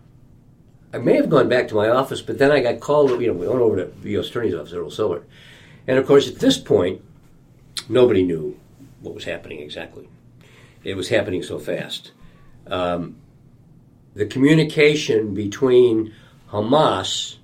I 0.93 0.99
may 0.99 1.17
have 1.17 1.31
gone 1.31 1.49
back 1.49 1.69
to 1.69 1.75
my 1.75 1.89
office, 1.89 2.21
but 2.21 2.39
then 2.39 2.51
I 2.51 2.61
got 2.61 2.81
called. 2.81 3.11
You 3.21 3.29
know, 3.29 3.33
we 3.33 3.47
went 3.47 3.61
over 3.61 3.77
to 3.77 3.93
the 4.03 4.11
U.S. 4.11 4.29
Attorney's 4.29 4.55
Office, 4.55 4.73
Earl 4.73 4.91
Silbert. 4.91 5.25
And 5.87 5.99
of 5.99 6.07
course, 6.07 6.29
at 6.29 6.41
this 6.41 6.59
point, 6.59 7.03
nobody 7.89 8.25
knew 8.25 8.59
what 9.01 9.15
was 9.15 9.25
happening 9.25 9.61
exactly. 9.61 10.09
It 10.83 10.97
was 10.97 11.09
happening 11.09 11.43
so 11.43 11.59
fast. 11.59 12.13
Um, 12.67 13.17
the 14.15 14.27
communication 14.27 15.35
between 15.35 16.13
Hamaas 16.51 17.37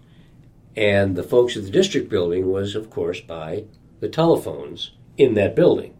and 0.76 1.16
the 1.16 1.22
folks 1.22 1.56
at 1.56 1.64
the 1.64 1.70
district 1.70 2.08
building 2.08 2.50
was, 2.50 2.74
of 2.74 2.90
course, 2.90 3.20
by 3.20 3.64
the 4.00 4.08
telephones 4.08 4.90
in 5.16 5.34
that 5.34 5.54
building. 5.54 5.94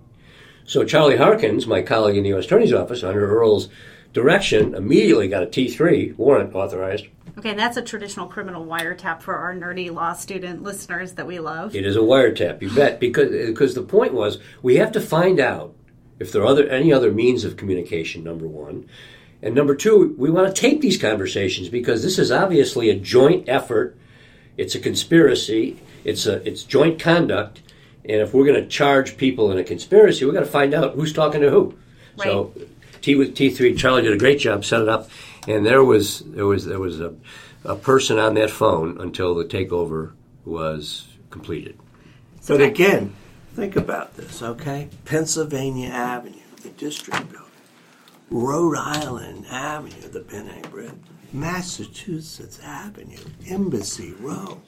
So 0.65 0.85
Charlie 0.85 1.17
Harkins, 1.17 1.67
my 1.67 1.83
colleague 1.83 2.17
in 2.17 2.25
the 2.25 2.31
U.S. 2.31 2.47
Attorney's 2.47 2.73
Office, 2.73 3.05
under 3.05 3.39
Earl's 3.39 3.69
direction, 4.16 4.74
immediately 4.74 5.29
got 5.29 5.42
a 5.42 5.46
T3 5.46 6.16
warrant 6.16 6.55
authorized. 6.55 7.07
Okay, 7.38 7.50
and 7.50 7.59
that's 7.59 7.76
a 7.76 7.83
traditional 7.83 8.26
criminal 8.26 8.64
wiretap 8.64 9.20
for 9.20 9.37
our 9.37 9.55
nerdy 9.55 9.92
law 9.92 10.14
student 10.14 10.62
listeners 10.62 11.12
that 11.12 11.26
we 11.26 11.38
love. 11.38 11.76
It 11.76 11.85
is 11.85 11.96
a 11.96 12.00
wiretap, 12.00 12.62
you 12.62 12.74
bet, 12.74 12.98
because 12.98 13.31
because 13.31 13.74
the 13.74 13.83
point 13.83 14.14
was 14.14 14.38
we 14.62 14.76
have 14.76 14.90
to 14.92 15.02
find 15.02 15.38
out 15.38 15.74
if 16.18 16.33
there 16.33 16.40
are 16.42 16.46
other 16.46 16.66
any 16.66 16.94
other 16.94 17.12
means 17.12 17.44
of 17.44 17.59
communication. 17.59 18.24
Number 18.24 18.48
one, 18.48 18.88
and 19.42 19.55
number 19.55 19.74
two, 19.74 20.14
we 20.16 20.31
want 20.31 20.48
to 20.48 20.59
tape 20.59 20.81
these 20.81 20.96
conversations 20.96 21.68
because 21.68 22.02
this 22.02 22.18
is 22.18 22.33
obviously 22.33 22.88
a 22.88 22.96
joint 22.96 23.46
effort. 23.50 23.98
It's 24.57 24.74
a 24.74 24.81
conspiracy. 24.81 25.79
It's 26.05 26.24
a 26.24 26.37
it's 26.48 26.62
joint 26.62 26.98
conduct, 26.98 27.61
and 28.07 28.22
if 28.22 28.33
we're 28.33 28.46
going 28.46 28.62
to 28.62 28.66
charge 28.66 29.18
people 29.18 29.52
in 29.52 29.59
a 29.59 29.64
conspiracy, 29.64 30.24
we've 30.24 30.33
got 30.33 30.40
to 30.40 30.46
find 30.46 30.72
out 30.72 30.94
who's 30.94 31.12
talking 31.12 31.42
to 31.42 31.50
who. 31.50 31.76
So 32.18 32.55
T 33.01 33.15
with 33.15 33.35
T 33.35 33.51
three, 33.51 33.75
Charlie 33.75 34.03
did 34.03 34.13
a 34.13 34.19
great 34.19 34.39
job, 34.39 34.65
set 34.65 34.83
it 34.83 34.89
up, 34.89 35.09
and 35.47 35.65
there 35.65 35.85
was 35.85 36.21
there 36.21 36.47
was 36.47 36.65
there 36.65 36.81
was 36.81 37.01
a, 37.01 37.15
a 37.65 37.77
person 37.77 38.19
on 38.19 38.35
that 38.35 38.51
phone 38.51 39.01
until 39.01 39.35
the 39.35 39.45
takeover 39.45 40.13
was 40.45 41.07
completed. 41.31 41.79
But 42.47 42.61
again, 42.61 43.15
think 43.55 43.77
about 43.77 44.17
this, 44.17 44.43
okay? 44.43 44.89
Pennsylvania 45.05 45.89
Avenue, 45.89 46.39
the 46.63 46.69
district 46.71 47.31
building, 47.31 47.51
Rhode 48.31 48.77
Island 48.77 49.47
Avenue, 49.51 50.09
the 50.09 50.21
B'nai 50.21 50.63
B'rith, 50.63 50.97
Massachusetts 51.33 52.61
Avenue, 52.63 53.19
Embassy 53.49 54.15
Row. 54.21 54.63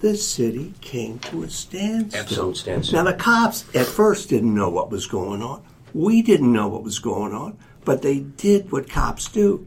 This 0.00 0.28
city 0.28 0.74
came 0.80 1.18
to 1.20 1.44
a 1.44 1.48
standstill. 1.48 2.20
Absolute 2.20 2.56
standstill. 2.56 3.02
Now 3.02 3.10
the 3.10 3.16
cops 3.16 3.64
at 3.74 3.86
first 3.86 4.28
didn't 4.28 4.54
know 4.54 4.68
what 4.68 4.90
was 4.90 5.06
going 5.06 5.42
on. 5.42 5.62
We 5.96 6.20
didn't 6.20 6.52
know 6.52 6.68
what 6.68 6.82
was 6.82 6.98
going 6.98 7.32
on, 7.32 7.56
but 7.86 8.02
they 8.02 8.18
did 8.20 8.70
what 8.70 8.86
cops 8.90 9.28
do. 9.28 9.66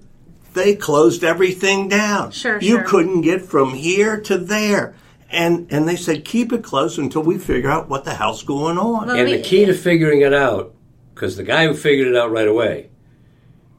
They 0.54 0.76
closed 0.76 1.24
everything 1.24 1.88
down. 1.90 2.30
Sure, 2.32 2.60
You 2.62 2.76
sure. 2.78 2.84
couldn't 2.84 3.22
get 3.22 3.42
from 3.42 3.74
here 3.74 4.20
to 4.22 4.38
there. 4.38 4.94
And 5.32 5.68
and 5.72 5.88
they 5.88 5.96
said 5.96 6.26
keep 6.26 6.54
it 6.54 6.64
closed 6.64 7.00
until 7.00 7.24
we 7.24 7.40
figure 7.40 7.72
out 7.72 7.90
what 7.90 8.04
the 8.06 8.14
hell's 8.14 8.44
going 8.44 8.78
on. 8.78 9.08
Well, 9.08 9.16
And 9.16 9.28
we- 9.30 9.38
the 9.38 9.42
key 9.44 9.66
to 9.66 9.74
figuring 9.74 10.22
it 10.22 10.34
out, 10.34 10.76
because 11.16 11.36
the 11.36 11.44
guy 11.44 11.66
who 11.66 11.74
figured 11.74 12.08
it 12.08 12.16
out 12.16 12.30
right 12.32 12.48
away, 12.48 12.90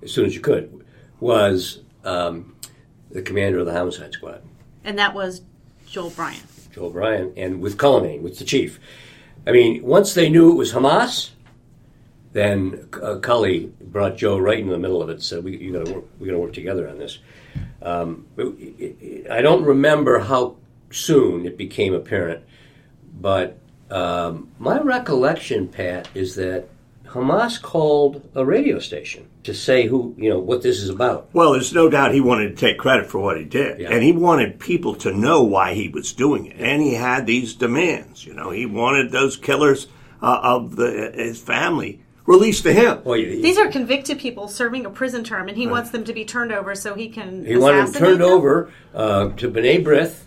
as 0.02 0.10
soon 0.12 0.26
as 0.26 0.34
you 0.34 0.40
could, 0.40 0.84
was 1.20 1.82
um, 2.04 2.54
the 3.12 3.22
commander 3.22 3.60
of 3.60 3.66
the 3.66 3.72
homicide 3.72 4.12
squad, 4.12 4.42
and 4.84 4.98
that 4.98 5.14
was 5.14 5.42
Joe 5.86 6.06
O'Brien. 6.06 6.40
Joe 6.74 6.86
O'Brien, 6.86 7.32
and 7.36 7.60
with 7.60 7.76
Cullinane, 7.78 8.22
with 8.22 8.38
the 8.38 8.44
chief. 8.44 8.80
I 9.46 9.52
mean, 9.52 9.82
once 9.84 10.14
they 10.14 10.28
knew 10.28 10.50
it 10.52 10.54
was 10.54 10.72
Hamaas, 10.72 11.30
then 12.32 12.88
uh, 13.02 13.16
Cully 13.16 13.72
brought 13.80 14.16
Joe 14.16 14.38
right 14.38 14.58
into 14.58 14.72
the 14.72 14.78
middle 14.78 15.02
of 15.02 15.08
it 15.08 15.14
and 15.14 15.22
said, 15.22 15.44
"We 15.44 15.56
you 15.56 15.72
got 15.72 15.86
to 15.86 15.94
work. 15.94 16.04
We 16.18 16.26
got 16.26 16.34
to 16.34 16.38
work 16.38 16.52
together 16.52 16.88
on 16.88 16.98
this." 16.98 17.18
Um, 17.82 18.26
I 19.30 19.40
don't 19.42 19.64
remember 19.64 20.20
how 20.20 20.56
soon 20.90 21.46
it 21.46 21.56
became 21.56 21.94
apparent, 21.94 22.44
but 23.20 23.58
um, 23.90 24.48
my 24.58 24.78
recollection, 24.80 25.68
Pat, 25.68 26.08
is 26.14 26.36
that 26.36 26.68
Hamaas 27.06 27.60
called 27.60 28.28
a 28.36 28.44
radio 28.44 28.78
station 28.78 29.26
to 29.42 29.52
say 29.52 29.86
who 29.86 30.14
you 30.16 30.30
know 30.30 30.38
what 30.38 30.62
this 30.62 30.80
is 30.80 30.88
about. 30.88 31.28
Well, 31.32 31.52
there's 31.52 31.74
no 31.74 31.90
doubt 31.90 32.14
he 32.14 32.20
wanted 32.20 32.50
to 32.50 32.54
take 32.54 32.78
credit 32.78 33.06
for 33.06 33.18
what 33.18 33.38
he 33.38 33.44
did. 33.44 33.80
Yeah. 33.80 33.90
And 33.90 34.04
he 34.04 34.12
wanted 34.12 34.60
people 34.60 34.94
to 34.96 35.12
know 35.12 35.42
why 35.42 35.74
he 35.74 35.88
was 35.88 36.12
doing 36.12 36.46
it. 36.46 36.60
And 36.60 36.80
he 36.80 36.94
had 36.94 37.26
these 37.26 37.54
demands. 37.54 38.24
You 38.24 38.34
know, 38.34 38.50
he 38.50 38.66
wanted 38.66 39.10
those 39.10 39.36
killers 39.36 39.88
uh, 40.22 40.38
of 40.42 40.76
the, 40.76 41.10
his 41.14 41.40
family 41.40 42.00
released 42.26 42.62
to 42.64 42.72
him. 42.72 43.00
Well, 43.04 43.18
he, 43.18 43.40
These 43.40 43.58
are 43.58 43.68
convicted 43.68 44.18
people 44.18 44.48
serving 44.48 44.86
a 44.86 44.90
prison 44.90 45.24
term, 45.24 45.48
and 45.48 45.56
he 45.56 45.66
wants 45.66 45.90
them 45.90 46.04
to 46.04 46.12
be 46.12 46.24
turned 46.24 46.52
over 46.52 46.74
so 46.74 46.94
he 46.94 47.08
can. 47.08 47.44
he 47.44 47.56
wanted 47.56 47.78
them 47.78 47.84
assassinate 47.86 48.08
turned 48.08 48.20
them? 48.20 48.28
over 48.30 48.72
uh, 48.94 49.28
to 49.30 49.50
B'nai 49.50 49.84
B'rith 49.84 50.20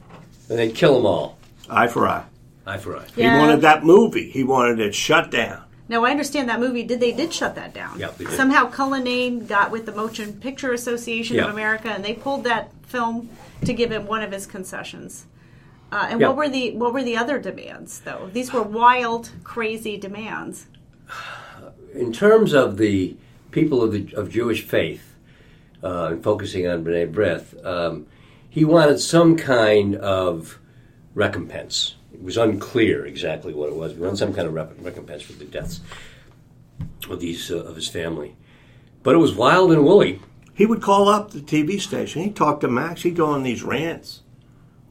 and 0.49 0.59
then 0.59 0.71
kill 0.73 0.95
them 0.95 1.05
all. 1.05 1.37
Eye 1.69 1.87
for 1.87 2.07
eye. 2.07 2.25
Eye 2.65 2.77
for 2.77 2.97
eye. 2.97 3.05
Yeah. 3.15 3.33
He 3.33 3.39
wanted 3.39 3.61
that 3.61 3.83
movie. 3.83 4.29
He 4.29 4.43
wanted 4.43 4.79
it 4.79 4.93
shut 4.95 5.31
down. 5.31 5.63
Now 5.89 6.05
I 6.05 6.11
understand 6.11 6.49
that 6.49 6.59
movie. 6.59 6.83
Did 6.83 6.99
they 6.99 7.11
did 7.11 7.33
shut 7.33 7.55
that 7.55 7.73
down? 7.73 7.99
Yeah, 7.99 8.11
they 8.17 8.25
did. 8.25 8.33
Somehow 8.33 8.69
Cullinane 8.69 9.45
got 9.45 9.69
with 9.69 9.85
the 9.85 9.91
Motion 9.91 10.33
Picture 10.33 10.71
Association 10.73 11.35
Yeah. 11.35 11.45
of 11.45 11.49
America, 11.51 11.89
and 11.89 12.03
they 12.03 12.13
pulled 12.13 12.45
that 12.45 12.71
film 12.83 13.29
to 13.65 13.73
give 13.73 13.91
him 13.91 14.07
one 14.07 14.23
of 14.23 14.31
his 14.31 14.45
concessions. 14.45 15.25
Uh, 15.91 16.07
and 16.09 16.21
Yeah. 16.21 16.27
what 16.29 16.37
were 16.37 16.49
the 16.49 16.71
what 16.71 16.93
were 16.93 17.03
the 17.03 17.17
other 17.17 17.37
demands 17.37 17.99
though? 17.99 18.29
These 18.31 18.53
were 18.53 18.63
wild, 18.63 19.29
crazy 19.43 19.97
demands. 19.97 20.65
in 21.93 22.11
terms 22.13 22.53
of 22.53 22.77
the 22.77 23.15
people 23.51 23.83
of 23.83 23.91
the 23.91 24.13
of 24.15 24.29
Jewish 24.29 24.63
faith, 24.63 25.13
uh, 25.83 26.07
and 26.11 26.23
focusing 26.23 26.67
on 26.67 26.83
B'nai 26.83 27.11
B'rith, 27.11 27.65
um, 27.65 28.07
he 28.49 28.63
wanted 28.63 28.99
some 28.99 29.35
kind 29.35 29.95
of 29.95 30.59
recompense. 31.13 31.95
It 32.13 32.23
was 32.23 32.37
unclear 32.37 33.05
exactly 33.05 33.53
what 33.53 33.69
it 33.69 33.75
was. 33.75 33.93
He 33.93 33.99
wanted 33.99 34.17
some 34.17 34.33
kind 34.33 34.47
of 34.47 34.53
rep- 34.53 34.73
recompense 34.79 35.23
for 35.23 35.33
the 35.33 35.45
deaths 35.45 35.81
of 37.09 37.19
these 37.19 37.51
uh, 37.51 37.57
of 37.57 37.75
his 37.75 37.89
family. 37.89 38.35
But 39.01 39.15
it 39.15 39.19
was 39.19 39.35
wild 39.35 39.71
and 39.71 39.83
woolly. 39.83 40.21
He 40.53 40.65
would 40.65 40.81
call 40.81 41.09
up 41.09 41.31
the 41.31 41.41
TV 41.41 41.81
station. 41.81 42.21
He'd 42.21 42.35
talk 42.35 42.61
to 42.61 42.67
Max. 42.67 43.01
He'd 43.01 43.15
go 43.15 43.25
on 43.25 43.43
these 43.43 43.63
rants, 43.63 44.21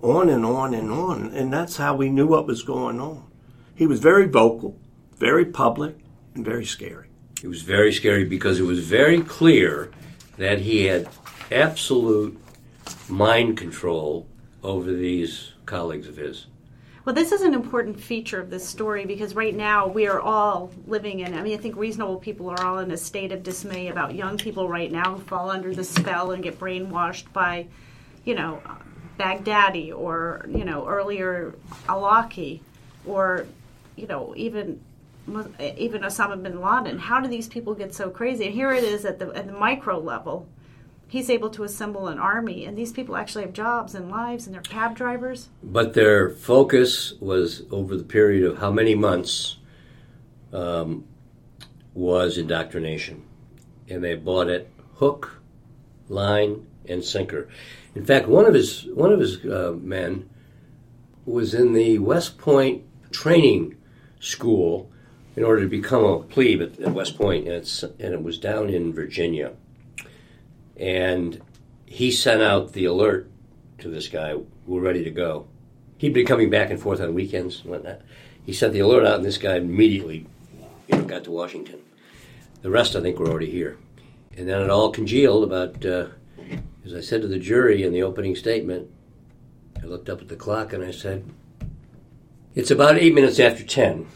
on 0.03 0.29
and 0.29 0.45
on 0.45 0.75
and 0.75 0.91
on. 0.91 1.33
And 1.33 1.53
that's 1.53 1.77
how 1.77 1.97
we 1.97 2.11
knew 2.11 2.27
what 2.27 2.47
was 2.47 2.63
going 2.63 3.01
on. 3.01 3.25
He 3.75 3.87
was 3.87 4.01
very 4.01 4.27
vocal, 4.27 4.77
very 5.17 5.47
public, 5.47 5.97
very 6.35 6.65
scary. 6.65 7.09
It 7.43 7.49
was 7.49 7.63
very 7.63 7.93
scary 7.93 8.25
because 8.25 8.61
it 8.61 8.65
was 8.65 8.81
very 8.81 9.21
clear 9.21 9.91
that 10.39 10.61
he 10.61 10.85
had 10.85 11.09
absolute 11.51 12.39
mind 13.09 13.57
control 13.57 14.27
over 14.63 14.93
these 14.93 15.53
colleagues 15.67 16.09
of 16.09 16.17
his. 16.17 16.47
Well, 17.05 17.15
this 17.17 17.33
is 17.33 17.43
an 17.43 17.53
important 17.53 18.01
feature 18.01 18.41
of 18.41 18.49
this 18.49 18.67
story 18.67 19.07
because 19.07 19.35
right 19.35 19.55
now 19.55 19.89
we 19.89 20.07
are 20.07 20.21
all 20.21 20.71
living 20.87 21.19
in. 21.19 21.35
I 21.35 21.43
mean, 21.43 21.59
I 21.59 21.61
think 21.61 21.77
reasonable 21.77 22.19
people 22.19 22.49
are 22.49 22.65
all 22.65 22.79
in 22.79 22.93
a 22.93 22.97
state 22.97 23.33
of 23.33 23.43
dismay 23.43 23.89
about 23.89 24.15
young 24.15 24.39
people 24.39 24.69
right 24.69 24.91
now 24.91 25.15
who 25.15 25.21
fall 25.23 25.51
under 25.51 25.75
the 25.75 25.83
spell 25.83 26.31
and 26.31 26.45
get 26.45 26.61
brainwashed 26.61 27.33
by, 27.33 27.67
you 28.25 28.37
know, 28.37 28.63
Baghdadi 29.19 29.93
or 29.97 30.47
you 30.49 30.65
know 30.65 30.87
earlier 30.87 31.55
Awlaki, 31.87 32.61
or 33.07 33.47
you 33.97 34.07
know 34.07 34.33
even 34.37 34.81
even 35.29 36.03
Osama 36.03 36.43
bin 36.43 36.61
Laden. 36.61 36.99
How 36.99 37.21
do 37.21 37.29
these 37.29 37.49
people 37.49 37.75
get 37.75 37.95
so 37.95 38.11
crazy? 38.11 38.47
And 38.47 38.55
here 38.55 38.73
it 38.73 38.85
is 38.85 39.05
at 39.05 39.19
the 39.19 39.29
at 39.35 39.47
the 39.47 39.53
micro 39.53 39.99
level. 39.99 40.49
He's 41.09 41.29
able 41.29 41.51
to 41.51 41.65
assemble 41.65 42.09
an 42.09 42.19
army, 42.19 42.65
and 42.65 42.77
these 42.77 42.91
people 42.91 43.17
actually 43.17 43.45
have 43.45 43.53
jobs 43.53 43.95
and 43.95 44.11
lives, 44.11 44.47
and 44.47 44.55
they're 44.55 44.63
cab 44.63 44.97
drivers. 44.97 45.51
But 45.63 45.93
their 45.93 46.31
focus 46.31 47.13
was 47.21 47.65
over 47.71 47.97
the 47.97 48.05
period 48.05 48.51
of 48.51 48.59
how 48.59 48.73
many 48.73 48.95
months 48.95 49.59
um, 50.55 51.05
was 51.93 52.39
indoctrination. 52.39 53.25
And 53.91 54.03
they 54.03 54.15
bought 54.15 54.49
it 54.49 54.71
hook, 54.95 55.43
line, 56.09 56.67
and 56.89 57.05
sinker. 57.05 57.49
In 57.95 58.07
fact, 58.07 58.27
one 58.27 58.47
of 58.47 58.55
his, 58.55 58.87
one 58.87 59.13
of 59.13 59.21
his 59.21 59.45
uh, 59.45 59.75
men 59.79 60.31
was 61.27 61.53
in 61.53 61.75
the 61.75 61.99
West 61.99 62.39
Point 62.39 62.85
training 63.11 63.77
school 64.19 64.92
in 65.37 65.45
order 65.45 65.63
to 65.63 65.69
become 65.69 66.05
a 66.05 66.19
plebe 66.21 66.61
at, 66.61 66.81
at 66.81 66.93
West 66.93 67.17
Point, 67.17 67.49
and, 67.49 67.85
and 67.99 68.15
it 68.15 68.23
was 68.23 68.39
down 68.39 68.69
in 68.69 68.93
Virginia. 68.93 69.53
And 70.77 71.41
he 71.87 72.11
sent 72.11 72.43
out 72.43 72.73
the 72.73 72.85
alert 72.85 73.31
to 73.79 73.89
this 73.89 74.09
guy, 74.09 74.37
we're 74.67 74.81
ready 74.81 75.05
to 75.05 75.11
go. 75.11 75.47
He'd 75.99 76.15
been 76.15 76.27
coming 76.27 76.51
back 76.51 76.71
and 76.71 76.81
forth 76.81 77.01
on 77.01 77.15
weekends 77.15 77.61
and 77.61 77.71
whatnot. 77.71 78.01
He 78.45 78.53
sent 78.53 78.73
the 78.73 78.81
alert 78.81 79.07
out, 79.07 79.17
and 79.17 79.25
this 79.25 79.39
guy 79.39 79.57
immediately 79.57 80.27
you 80.89 80.99
know, 80.99 81.05
got 81.05 81.25
to 81.25 81.31
Washington. 81.31 81.81
The 82.63 82.71
rest, 82.71 82.97
I 82.97 83.01
think, 83.01 83.19
were 83.19 83.29
already 83.29 83.51
here. 83.51 83.77
And 84.37 84.49
then 84.49 84.63
it 84.63 84.71
all 84.71 84.91
congealed 84.91 85.45
about, 85.45 85.85
uh, 85.85 86.09
as 86.85 86.95
I 86.95 87.01
said 87.01 87.23
to 87.23 87.29
the 87.29 87.39
jury 87.39 87.83
in 87.83 87.93
the 87.93 88.03
opening 88.03 88.35
statement, 88.35 88.91
I 89.83 89.87
looked 89.87 90.09
up 90.09 90.21
at 90.21 90.29
the 90.29 90.37
clock 90.37 90.73
and 90.73 90.85
I 90.85 90.91
said, 90.91 91.25
It's 92.55 92.71
about 92.71 92.97
eight 92.97 93.15
minutes 93.15 93.39
after 93.39 93.65
10. 93.65 94.07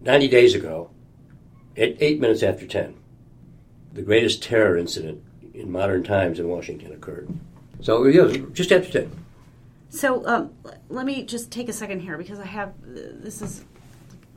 90 0.00 0.28
days 0.28 0.54
ago, 0.54 0.90
at 1.76 1.96
eight 2.00 2.20
minutes 2.20 2.42
after 2.42 2.66
10, 2.66 2.94
the 3.92 4.02
greatest 4.02 4.42
terror 4.42 4.76
incident 4.76 5.22
in 5.54 5.70
modern 5.70 6.02
times 6.02 6.38
in 6.38 6.48
Washington 6.48 6.92
occurred. 6.92 7.28
So, 7.80 8.04
yeah, 8.06 8.36
just 8.52 8.72
after 8.72 8.90
10. 8.90 9.10
So 9.90 10.26
um, 10.26 10.52
let 10.88 11.06
me 11.06 11.22
just 11.24 11.50
take 11.50 11.68
a 11.68 11.72
second 11.72 12.00
here 12.00 12.18
because 12.18 12.38
I 12.38 12.44
have 12.44 12.74
this 12.82 13.40
is 13.40 13.64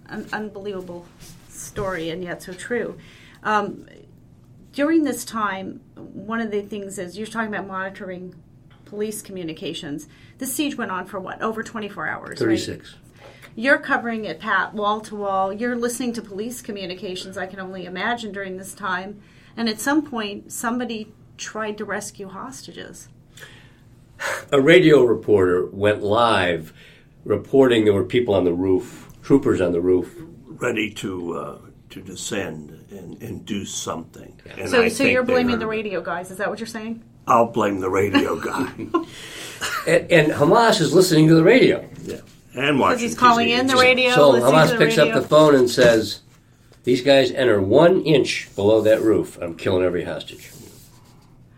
an 0.07 0.25
unbelievable 0.31 1.05
story 1.49 2.09
and 2.09 2.23
yet 2.23 2.41
so 2.41 2.53
true. 2.53 2.97
Um, 3.43 3.85
during 4.71 5.03
this 5.03 5.25
time, 5.25 5.81
one 5.95 6.39
of 6.39 6.51
the 6.51 6.61
things 6.61 6.97
is 6.97 7.17
you're 7.17 7.27
talking 7.27 7.53
about 7.53 7.67
monitoring 7.67 8.33
police 8.85 9.21
communications. 9.21 10.07
The 10.37 10.45
siege 10.45 10.77
went 10.77 10.91
on 10.91 11.05
for 11.05 11.19
what 11.19 11.41
over 11.41 11.63
24 11.63 12.07
hours. 12.07 12.39
right? 12.47 12.51
36. 13.55 13.63
You're 13.63 13.77
covering 13.79 14.25
it, 14.25 14.39
Pat, 14.39 14.73
wall 14.73 15.01
to 15.01 15.15
wall. 15.15 15.53
You're 15.53 15.75
listening 15.75 16.13
to 16.13 16.21
police 16.21 16.61
communications, 16.61 17.37
I 17.37 17.45
can 17.45 17.59
only 17.59 17.85
imagine, 17.85 18.31
during 18.31 18.57
this 18.57 18.73
time. 18.73 19.21
And 19.57 19.67
at 19.69 19.79
some 19.79 20.01
point, 20.03 20.51
somebody 20.51 21.13
tried 21.37 21.77
to 21.77 21.85
rescue 21.85 22.27
hostages. 22.29 23.09
A 24.51 24.61
radio 24.61 25.03
reporter 25.03 25.65
went 25.65 26.01
live 26.03 26.73
reporting 27.25 27.85
there 27.85 27.93
were 27.93 28.03
people 28.05 28.33
on 28.35 28.43
the 28.45 28.53
roof, 28.53 29.09
troopers 29.23 29.61
on 29.61 29.71
the 29.71 29.81
roof. 29.81 30.15
ready 30.45 30.91
to 30.91 31.33
uh, 31.37 31.57
to 31.89 32.01
descend 32.01 32.85
and, 32.91 33.21
and 33.21 33.45
do 33.45 33.65
something. 33.65 34.39
And 34.57 34.69
So, 34.69 34.81
I 34.83 34.87
so 34.89 35.03
think 35.03 35.13
you're 35.13 35.23
blaming 35.23 35.51
heard 35.53 35.59
the 35.61 35.67
radio 35.67 36.01
guys. 36.01 36.31
Is 36.31 36.37
that 36.37 36.49
what 36.49 36.59
you're 36.59 36.67
saying? 36.67 37.03
I'll 37.27 37.47
blame 37.47 37.79
the 37.79 37.89
radio 37.89 38.35
guy. 38.39 38.71
And, 39.87 40.11
and 40.11 40.31
Hamaas 40.31 40.81
is 40.81 40.91
listening 40.93 41.27
to 41.27 41.35
the 41.35 41.43
radio. 41.43 41.87
yeah, 42.03 42.21
and 42.55 42.79
watching. 42.79 42.97
Because 42.97 43.01
he's 43.01 43.17
calling 43.17 43.47
TV. 43.47 43.59
in 43.59 43.67
the 43.67 43.75
radio. 43.75 44.11
So 44.11 44.29
listening 44.31 44.53
Hamaas 44.53 44.77
picks 44.77 44.97
radio. 44.97 45.15
up 45.15 45.21
the 45.21 45.27
phone 45.27 45.55
and 45.55 45.69
says, 45.69 46.21
These 46.83 47.01
guys 47.01 47.31
enter 47.31 47.61
one 47.61 48.01
inch 48.01 48.49
below 48.55 48.81
that 48.81 49.01
roof. 49.01 49.37
I'm 49.41 49.55
killing 49.55 49.83
every 49.83 50.03
hostage. 50.03 50.51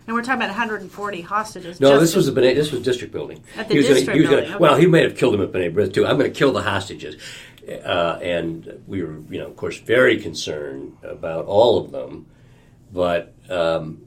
And 0.05 0.13
we're 0.15 0.21
talking 0.21 0.41
about 0.41 0.49
140 0.49 1.21
hostages. 1.21 1.79
No, 1.79 1.97
this 1.97 2.13
was 2.13 2.25
the 2.25 2.33
B'nai, 2.33 2.53
this 2.55 2.73
was 2.73 2.81
district 2.81 3.13
building. 3.13 3.41
At 3.55 3.69
the 3.69 3.75
He 3.75 3.77
was 3.79 3.87
gonna- 3.87 3.95
district 3.99 4.15
he 4.15 4.21
was 4.21 4.29
gonna- 4.29 4.41
building, 4.41 4.59
Well, 4.59 4.75
he 4.75 4.85
may 4.85 5.01
have 5.01 5.15
killed 5.15 5.33
them 5.33 5.41
at 5.41 5.51
B'nai 5.53 5.73
B'rith 5.73 5.93
too. 5.93 6.05
I'm 6.05 6.17
going 6.17 6.31
to 6.31 6.37
kill 6.37 6.51
the 6.51 6.61
hostages, 6.63 7.15
uh, 7.85 8.19
and 8.21 8.81
we 8.85 9.01
were, 9.01 9.15
you 9.29 9.39
know, 9.39 9.47
of 9.47 9.55
course, 9.55 9.77
very 9.79 10.17
concerned 10.17 10.97
about 11.03 11.45
all 11.45 11.77
of 11.79 11.91
them. 11.91 12.25
But 12.91 13.33
um, 13.49 14.01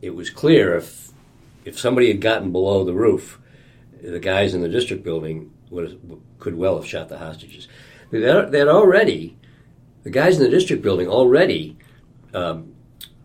it 0.00 0.14
was 0.14 0.30
clear 0.30 0.76
if 0.76 1.10
if 1.64 1.76
somebody 1.78 2.06
had 2.08 2.20
gotten 2.20 2.52
below 2.52 2.84
the 2.84 2.94
roof, 2.94 3.40
the 4.02 4.20
guys 4.20 4.54
in 4.54 4.62
the 4.62 4.68
district 4.68 5.02
building 5.02 5.50
would 5.70 6.00
could 6.38 6.56
well 6.56 6.76
have 6.76 6.86
shot 6.86 7.08
the 7.08 7.18
hostages. 7.18 7.68
They 8.10 8.20
had, 8.22 8.68
already, 8.68 9.36
the 10.02 10.10
guys 10.10 10.36
in 10.36 10.42
the 10.42 10.50
district 10.50 10.82
building 10.82 11.08
already 11.08 11.78
um, 12.34 12.74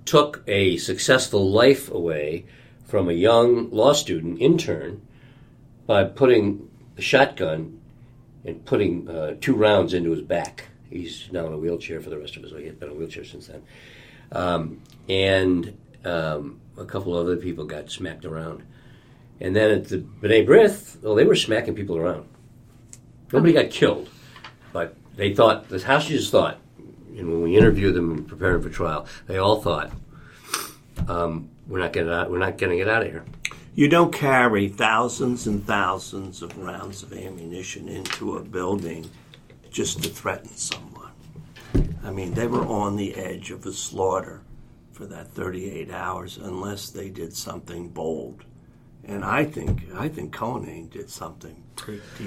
took 0.05 0.43
a 0.47 0.77
successful 0.77 1.49
life 1.49 1.89
away 1.89 2.45
from 2.85 3.09
a 3.09 3.13
young 3.13 3.69
law 3.71 3.93
student 3.93 4.39
intern 4.39 5.01
by 5.87 6.03
putting 6.03 6.69
a 6.97 7.01
shotgun 7.01 7.81
and 8.45 8.63
putting 8.65 9.09
uh, 9.09 9.35
two 9.41 9.55
rounds 9.55 9.93
into 9.93 10.11
his 10.11 10.21
back. 10.21 10.65
He's 10.89 11.29
now 11.31 11.47
in 11.47 11.53
a 11.53 11.57
wheelchair 11.57 11.99
for 11.99 12.11
the 12.11 12.17
rest 12.17 12.37
of 12.37 12.43
his 12.43 12.51
life. 12.51 12.63
He's 12.63 12.73
been 12.73 12.89
in 12.89 12.95
a 12.95 12.97
wheelchair 12.97 13.25
since 13.25 13.47
then. 13.47 13.63
Um, 14.31 14.81
and 15.09 15.75
um, 16.03 16.59
a 16.77 16.85
couple 16.85 17.15
other 17.15 17.37
people 17.37 17.65
got 17.65 17.89
smacked 17.89 18.25
around. 18.25 18.63
And 19.39 19.55
then 19.55 19.71
at 19.71 19.89
the 19.89 19.97
B'nai 19.97 20.45
B'rith, 20.45 21.01
well, 21.01 21.15
they 21.15 21.25
were 21.25 21.35
smacking 21.35 21.75
people 21.75 21.97
around. 21.97 22.27
Nobody 23.31 23.53
got 23.53 23.69
killed, 23.69 24.09
but 24.71 24.95
they 25.15 25.33
thought, 25.33 25.69
the 25.69 25.79
hostages 25.79 26.29
thought, 26.29 26.59
and 27.17 27.29
when 27.29 27.41
we 27.41 27.57
interviewed 27.57 27.95
them 27.95 28.11
and 28.11 28.27
prepared 28.27 28.61
for 28.63 28.69
trial, 28.69 29.07
they 29.27 29.37
all 29.37 29.61
thought, 29.61 29.91
um, 31.07 31.49
we're 31.67 31.79
not 31.79 31.93
getting 31.93 32.11
out, 32.11 32.29
we're 32.29 32.37
not 32.37 32.57
getting 32.57 32.79
it 32.79 32.87
out 32.87 33.03
of 33.03 33.11
here. 33.11 33.25
You 33.73 33.89
don't 33.89 34.13
carry 34.13 34.69
thousands 34.69 35.47
and 35.47 35.65
thousands 35.65 36.41
of 36.41 36.57
rounds 36.57 37.03
of 37.03 37.11
ammunition 37.11 37.89
into 37.89 38.37
a 38.37 38.41
building 38.41 39.09
just 39.69 40.03
to 40.03 40.09
threaten 40.09 40.55
someone. 40.55 41.11
I 42.03 42.11
mean, 42.11 42.33
they 42.33 42.47
were 42.47 42.65
on 42.65 42.95
the 42.95 43.15
edge 43.15 43.51
of 43.51 43.65
a 43.65 43.73
slaughter 43.73 44.43
for 44.93 45.05
that 45.07 45.27
38 45.31 45.91
hours 45.91 46.37
unless 46.37 46.89
they 46.89 47.09
did 47.09 47.35
something 47.35 47.89
bold. 47.89 48.45
And 49.03 49.25
I 49.25 49.43
think 49.43 49.83
I 49.93 50.07
think 50.07 50.31
Conan 50.31 50.87
did 50.87 51.09
something 51.09 51.61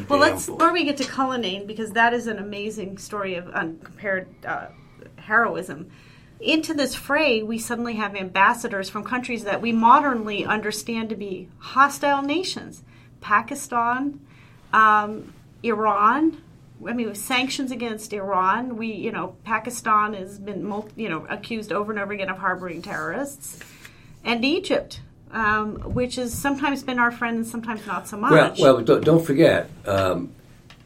Well, 0.09 0.19
let's 0.19 0.47
before 0.47 0.73
we 0.73 0.85
get 0.85 0.97
to 0.99 1.05
Cullinane 1.05 1.67
because 1.67 1.93
that 1.93 2.15
is 2.15 2.27
an 2.27 2.39
amazing 2.39 2.99
story 2.99 3.35
of 3.35 3.49
uncompared 3.49 4.29
uh, 4.45 4.67
heroism. 5.17 5.91
Into 6.41 6.73
this 6.73 6.95
fray, 6.95 7.43
we 7.43 7.59
suddenly 7.59 7.95
have 7.95 8.15
ambassadors 8.15 8.89
from 8.89 9.03
countries 9.03 9.45
that 9.45 9.61
we 9.61 9.73
modernly 9.73 10.45
understand 10.45 11.09
to 11.11 11.17
be 11.17 11.49
hostile 11.59 12.23
nations: 12.23 12.83
Pakistan, 13.21 14.21
um, 14.73 15.33
Iran. 15.63 16.43
I 16.87 16.93
mean, 16.93 17.09
with 17.09 17.17
sanctions 17.17 17.73
against 17.73 18.13
Iran. 18.13 18.77
We, 18.77 18.93
you 18.93 19.11
know, 19.11 19.35
Pakistan 19.43 20.15
has 20.15 20.39
been, 20.39 20.61
you 20.95 21.09
know, 21.09 21.27
accused 21.29 21.73
over 21.73 21.91
and 21.91 22.01
over 22.01 22.13
again 22.13 22.29
of 22.29 22.39
harboring 22.39 22.83
terrorists, 22.83 23.59
and 24.23 24.45
Egypt, 24.45 25.01
um, 25.33 25.77
which 25.95 26.17
has 26.17 26.33
sometimes 26.33 26.83
been 26.83 26.99
our 26.99 27.11
friend 27.11 27.39
and 27.39 27.47
sometimes 27.47 27.87
not 27.87 28.09
so 28.09 28.17
much. 28.17 28.31
Well, 28.33 28.55
well, 28.59 28.81
don't, 28.83 29.05
don't 29.05 29.25
forget, 29.25 29.71
um, 29.87 30.33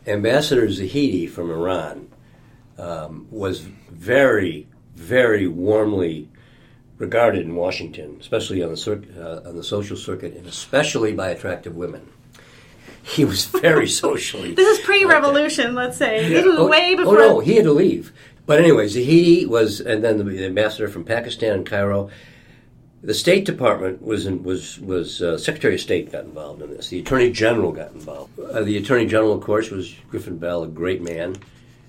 Ambassador 0.06 0.66
Zahedi 0.66 1.28
from 1.28 1.50
Iran 1.50 2.08
um, 2.78 3.28
was 3.30 3.60
very, 3.60 4.66
very 4.94 5.46
warmly 5.46 6.28
regarded 6.98 7.42
in 7.42 7.54
Washington, 7.54 8.16
especially 8.20 8.62
on 8.62 8.70
the 8.70 8.76
circ- 8.76 9.16
uh, 9.16 9.40
on 9.48 9.56
the 9.56 9.64
social 9.64 9.96
circuit, 9.96 10.36
and 10.36 10.46
especially 10.46 11.12
by 11.12 11.30
attractive 11.30 11.76
women. 11.76 12.08
He 13.02 13.24
was 13.24 13.46
very 13.46 13.88
socially. 14.04 14.54
This 14.54 14.78
is 14.78 14.84
pre-revolution, 14.84 15.74
let's 15.74 15.96
say. 15.96 16.28
This 16.28 16.44
was 16.44 16.58
Oh, 16.58 16.68
way 16.68 16.94
oh, 16.98 17.12
no, 17.14 17.40
he 17.40 17.56
had 17.56 17.64
to 17.64 17.72
leave. 17.72 18.12
But 18.46 18.58
anyway, 18.58 18.86
Zahedi 18.86 19.46
was, 19.46 19.80
and 19.80 20.02
then 20.02 20.18
the, 20.18 20.24
the 20.24 20.46
ambassador 20.46 20.88
from 20.88 21.04
Pakistan 21.04 21.58
in 21.58 21.64
Cairo. 21.64 22.10
The 23.04 23.14
State 23.14 23.44
Department 23.44 24.00
was 24.00 24.26
in, 24.26 24.44
was 24.44 24.78
was 24.78 25.20
uh, 25.20 25.36
Secretary 25.36 25.74
of 25.74 25.80
State 25.80 26.12
got 26.12 26.24
involved 26.24 26.62
in 26.62 26.70
this. 26.70 26.88
The 26.88 27.00
Attorney 27.00 27.32
General 27.32 27.72
got 27.72 27.92
involved. 27.92 28.38
Uh, 28.38 28.62
the 28.62 28.76
Attorney 28.76 29.06
General, 29.06 29.32
of 29.32 29.42
course, 29.42 29.70
was 29.70 29.92
Griffin 30.08 30.38
Bell, 30.38 30.62
a 30.62 30.68
great 30.68 31.02
man, 31.02 31.34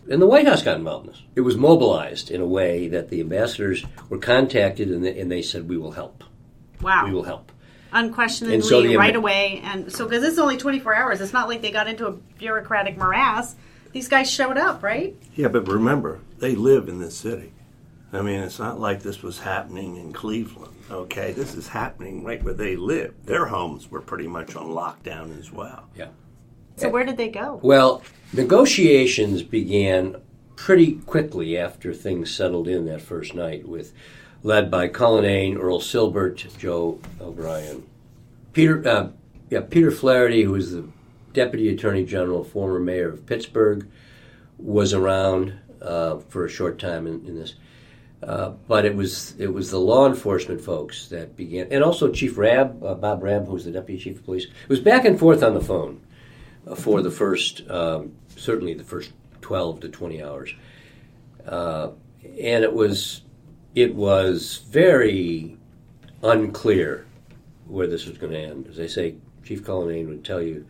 and 0.10 0.20
the 0.20 0.26
White 0.26 0.48
House 0.48 0.64
got 0.64 0.78
involved 0.78 1.06
in 1.06 1.12
this. 1.14 1.22
It 1.36 1.42
was 1.42 1.56
mobilized 1.56 2.32
in 2.32 2.42
a 2.42 2.48
way 2.48 2.88
that 2.88 3.10
the 3.10 3.22
ambassadors 3.22 3.86
were 4.10 4.18
contacted, 4.18 4.90
and 4.90 5.06
they, 5.06 5.20
and 5.20 5.32
they 5.32 5.44
said, 5.44 5.70
"We 5.70 5.78
will 5.78 5.92
help. 5.92 6.24
wow, 6.82 7.06
We 7.06 7.14
will 7.14 7.24
help." 7.24 7.52
unquestionably, 7.96 8.60
so 8.62 8.82
the- 8.82 8.98
right 8.98 9.16
away, 9.16 9.62
and 9.64 9.92
so 9.92 10.06
because 10.06 10.22
this 10.22 10.34
is 10.34 10.40
only 10.40 10.58
24 10.58 10.96
hours, 10.96 11.22
it's 11.22 11.32
not 11.32 11.48
like 11.48 11.62
they 11.62 11.70
got 11.72 11.88
into 11.88 12.08
a 12.08 12.14
bureaucratic 12.40 12.98
morass. 12.98 13.56
These 13.92 14.08
guys 14.08 14.32
showed 14.32 14.58
up, 14.58 14.82
right? 14.82 15.16
Yeah, 15.36 15.50
but 15.50 15.68
remember, 15.68 16.20
they 16.40 16.56
live 16.56 16.90
in 16.90 17.00
this 17.00 17.16
city. 17.16 17.52
I 18.12 18.22
mean, 18.24 18.40
it's 18.40 18.58
not 18.58 18.80
like 18.80 19.04
this 19.04 19.22
was 19.22 19.40
happening 19.40 19.96
in 19.98 20.12
Cleveland, 20.12 20.73
okay? 20.90 21.32
This 21.32 21.56
is 21.56 21.68
happening 21.68 22.24
right 22.24 22.44
where 22.44 22.54
they 22.54 22.76
live. 22.76 23.14
Their 23.26 23.46
homes 23.46 23.90
were 23.90 24.02
pretty 24.02 24.28
much 24.28 24.56
on 24.56 24.68
lockdown 24.68 25.38
as 25.40 25.52
well. 25.52 25.90
Yeah. 25.96 26.10
So 26.76 26.90
where 26.90 27.06
did 27.06 27.18
they 27.18 27.30
go? 27.30 27.60
Well, 27.62 28.04
negotiations 28.34 29.44
began 29.44 30.16
pretty 30.56 30.94
quickly 30.94 31.58
after 31.58 31.94
things 31.94 32.34
settled 32.34 32.68
in 32.68 32.86
that 32.86 33.02
first 33.02 33.36
night, 33.36 33.68
with 33.68 33.94
led 34.44 34.70
by 34.72 34.88
Colin 34.88 35.24
Cullinane, 35.24 35.58
Earl 35.58 35.80
Silbert, 35.80 36.58
Joe 36.58 37.00
O'Brien, 37.22 37.84
Peter, 38.54 38.88
uh, 38.88 39.10
yeah, 39.50 39.62
Peter 39.62 39.92
Flaherty, 39.92 40.44
who 40.44 40.52
was 40.52 40.72
the 40.72 40.88
deputy 41.34 41.70
attorney 41.70 42.06
general, 42.06 42.44
former 42.44 42.80
mayor 42.80 43.10
of 43.10 43.26
Pittsburgh, 43.26 43.88
was 44.58 44.94
around 44.94 45.54
uh, 45.82 46.20
for 46.30 46.46
a 46.46 46.50
short 46.50 46.80
time 46.80 47.08
in, 47.08 47.26
in 47.26 47.36
this. 47.36 47.56
Uh, 48.28 48.52
but 48.68 48.86
it 48.86 48.96
was 48.96 49.36
it 49.38 49.54
was 49.54 49.70
the 49.70 49.80
law 49.80 50.08
enforcement 50.08 50.62
folks 50.62 51.08
that 51.08 51.36
began, 51.36 51.68
and 51.72 51.84
also 51.84 52.10
Chief 52.10 52.38
Rabb, 52.38 52.82
uh, 52.84 52.94
Bob 52.94 53.22
Rabb, 53.22 53.48
who 53.48 53.54
was 53.54 53.66
the 53.66 53.72
deputy 53.72 54.02
chief 54.02 54.20
of 54.20 54.26
police. 54.26 54.48
Was 54.70 54.80
back 54.80 55.04
and 55.04 55.20
forth 55.20 55.44
on 55.44 55.54
the 55.54 55.62
phone 55.62 56.02
for 56.78 57.02
the 57.02 57.12
first, 57.12 57.70
um, 57.70 58.14
certainly 58.38 58.74
the 58.74 58.84
first 58.84 59.12
twelve 59.42 59.82
to 59.82 59.90
twenty 59.90 60.24
hours, 60.24 60.54
uh, 61.46 61.90
and 62.24 62.64
it 62.64 62.74
was 62.74 63.24
it 63.76 63.94
was 63.94 64.62
very 64.70 65.58
unclear 66.22 67.06
where 67.68 67.88
this 67.88 68.06
was 68.06 68.18
going 68.18 68.32
to 68.32 68.40
end. 68.40 68.68
As 68.68 68.80
I 68.80 68.88
say, 68.88 69.16
Chief 69.44 69.66
Cullinane 69.66 70.08
would 70.08 70.24
tell 70.24 70.42
you 70.42 70.66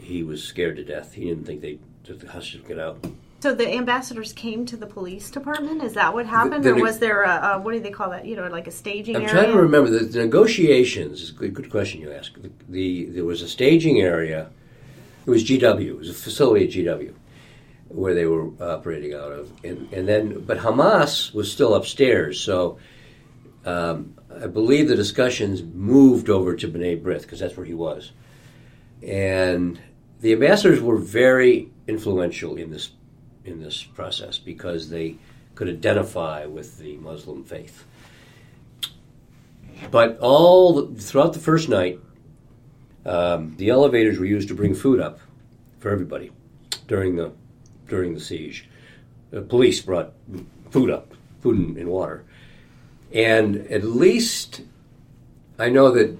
he 0.00 0.22
was 0.22 0.42
scared 0.42 0.76
to 0.76 0.84
death. 0.84 1.12
He 1.12 1.24
didn't 1.24 1.44
think 1.44 1.60
they 1.60 1.78
that 2.04 2.20
the 2.20 2.28
hostages 2.28 2.62
would 2.62 2.68
get 2.68 2.78
out. 2.78 3.04
So 3.40 3.54
the 3.54 3.72
ambassadors 3.72 4.34
came 4.34 4.66
to 4.66 4.76
the 4.76 4.86
police 4.86 5.30
department. 5.30 5.82
Is 5.82 5.94
that 5.94 6.12
what 6.12 6.26
happened, 6.26 6.62
The- 6.62 6.72
or 6.72 6.82
was 6.82 6.98
there 6.98 7.22
a, 7.22 7.54
a 7.54 7.58
what 7.58 7.72
do 7.72 7.80
they 7.80 7.90
call 7.90 8.10
that? 8.10 8.26
You 8.26 8.36
know, 8.36 8.46
like 8.48 8.66
a 8.66 8.70
staging 8.70 9.16
area? 9.16 9.28
I'm 9.28 9.34
area? 9.34 9.44
trying 9.44 9.56
to 9.56 9.62
remember 9.62 9.90
the, 9.90 10.04
the 10.04 10.18
negotiations. 10.20 11.22
Is 11.22 11.30
a 11.30 11.32
good, 11.32 11.54
good 11.54 11.70
question 11.70 12.02
you 12.02 12.12
ask. 12.12 12.34
The, 12.34 12.50
the 12.68 13.04
there 13.06 13.24
was 13.24 13.40
a 13.40 13.48
staging 13.48 14.00
area. 14.00 14.50
It 15.24 15.30
was 15.30 15.42
GW. 15.44 15.86
It 15.86 15.96
was 15.96 16.10
a 16.10 16.14
facility 16.14 16.66
at 16.66 16.98
GW 16.98 17.14
where 17.88 18.14
they 18.14 18.26
were 18.26 18.50
operating 18.62 19.14
out 19.14 19.32
of, 19.32 19.50
and 19.64 19.90
and 19.92 20.06
then 20.06 20.40
but 20.40 20.58
Hamaas 20.58 21.32
was 21.32 21.50
still 21.50 21.74
upstairs. 21.74 22.38
So 22.38 22.78
um, 23.64 24.14
I 24.42 24.48
believe 24.48 24.88
the 24.88 24.96
discussions 24.96 25.62
moved 25.62 26.28
over 26.28 26.56
to 26.56 26.68
B'nai 26.68 27.02
B'rith 27.02 27.22
because 27.22 27.40
that's 27.40 27.56
where 27.56 27.66
he 27.66 27.74
was, 27.74 28.12
and 29.02 29.80
the 30.20 30.34
ambassadors 30.34 30.82
were 30.82 30.98
very 30.98 31.70
influential 31.86 32.56
in 32.56 32.70
this 32.70 32.90
in 33.44 33.60
this 33.62 33.82
process 33.82 34.38
because 34.38 34.90
they 34.90 35.16
could 35.54 35.68
identify 35.68 36.46
with 36.46 36.78
the 36.78 36.96
Muslim 36.96 37.44
faith. 37.44 37.84
But 39.90 40.18
all 40.20 40.74
the, 40.74 41.00
throughout 41.00 41.32
the 41.32 41.38
first 41.38 41.68
night, 41.68 42.00
um, 43.06 43.54
the 43.56 43.70
elevators 43.70 44.18
were 44.18 44.26
used 44.26 44.48
to 44.48 44.54
bring 44.54 44.74
food 44.74 45.00
up 45.00 45.20
for 45.78 45.90
everybody. 45.90 46.30
during 46.86 47.14
the 47.16 47.32
during 47.88 48.14
the 48.14 48.20
siege. 48.20 48.68
The 49.30 49.42
police 49.42 49.80
brought 49.80 50.12
food 50.70 50.90
up, 50.90 51.14
food 51.40 51.56
and, 51.56 51.76
and 51.76 51.88
water, 51.88 52.24
and 53.12 53.56
at 53.70 53.84
least 53.84 54.62
I 55.58 55.68
know 55.68 55.90
that 55.92 56.18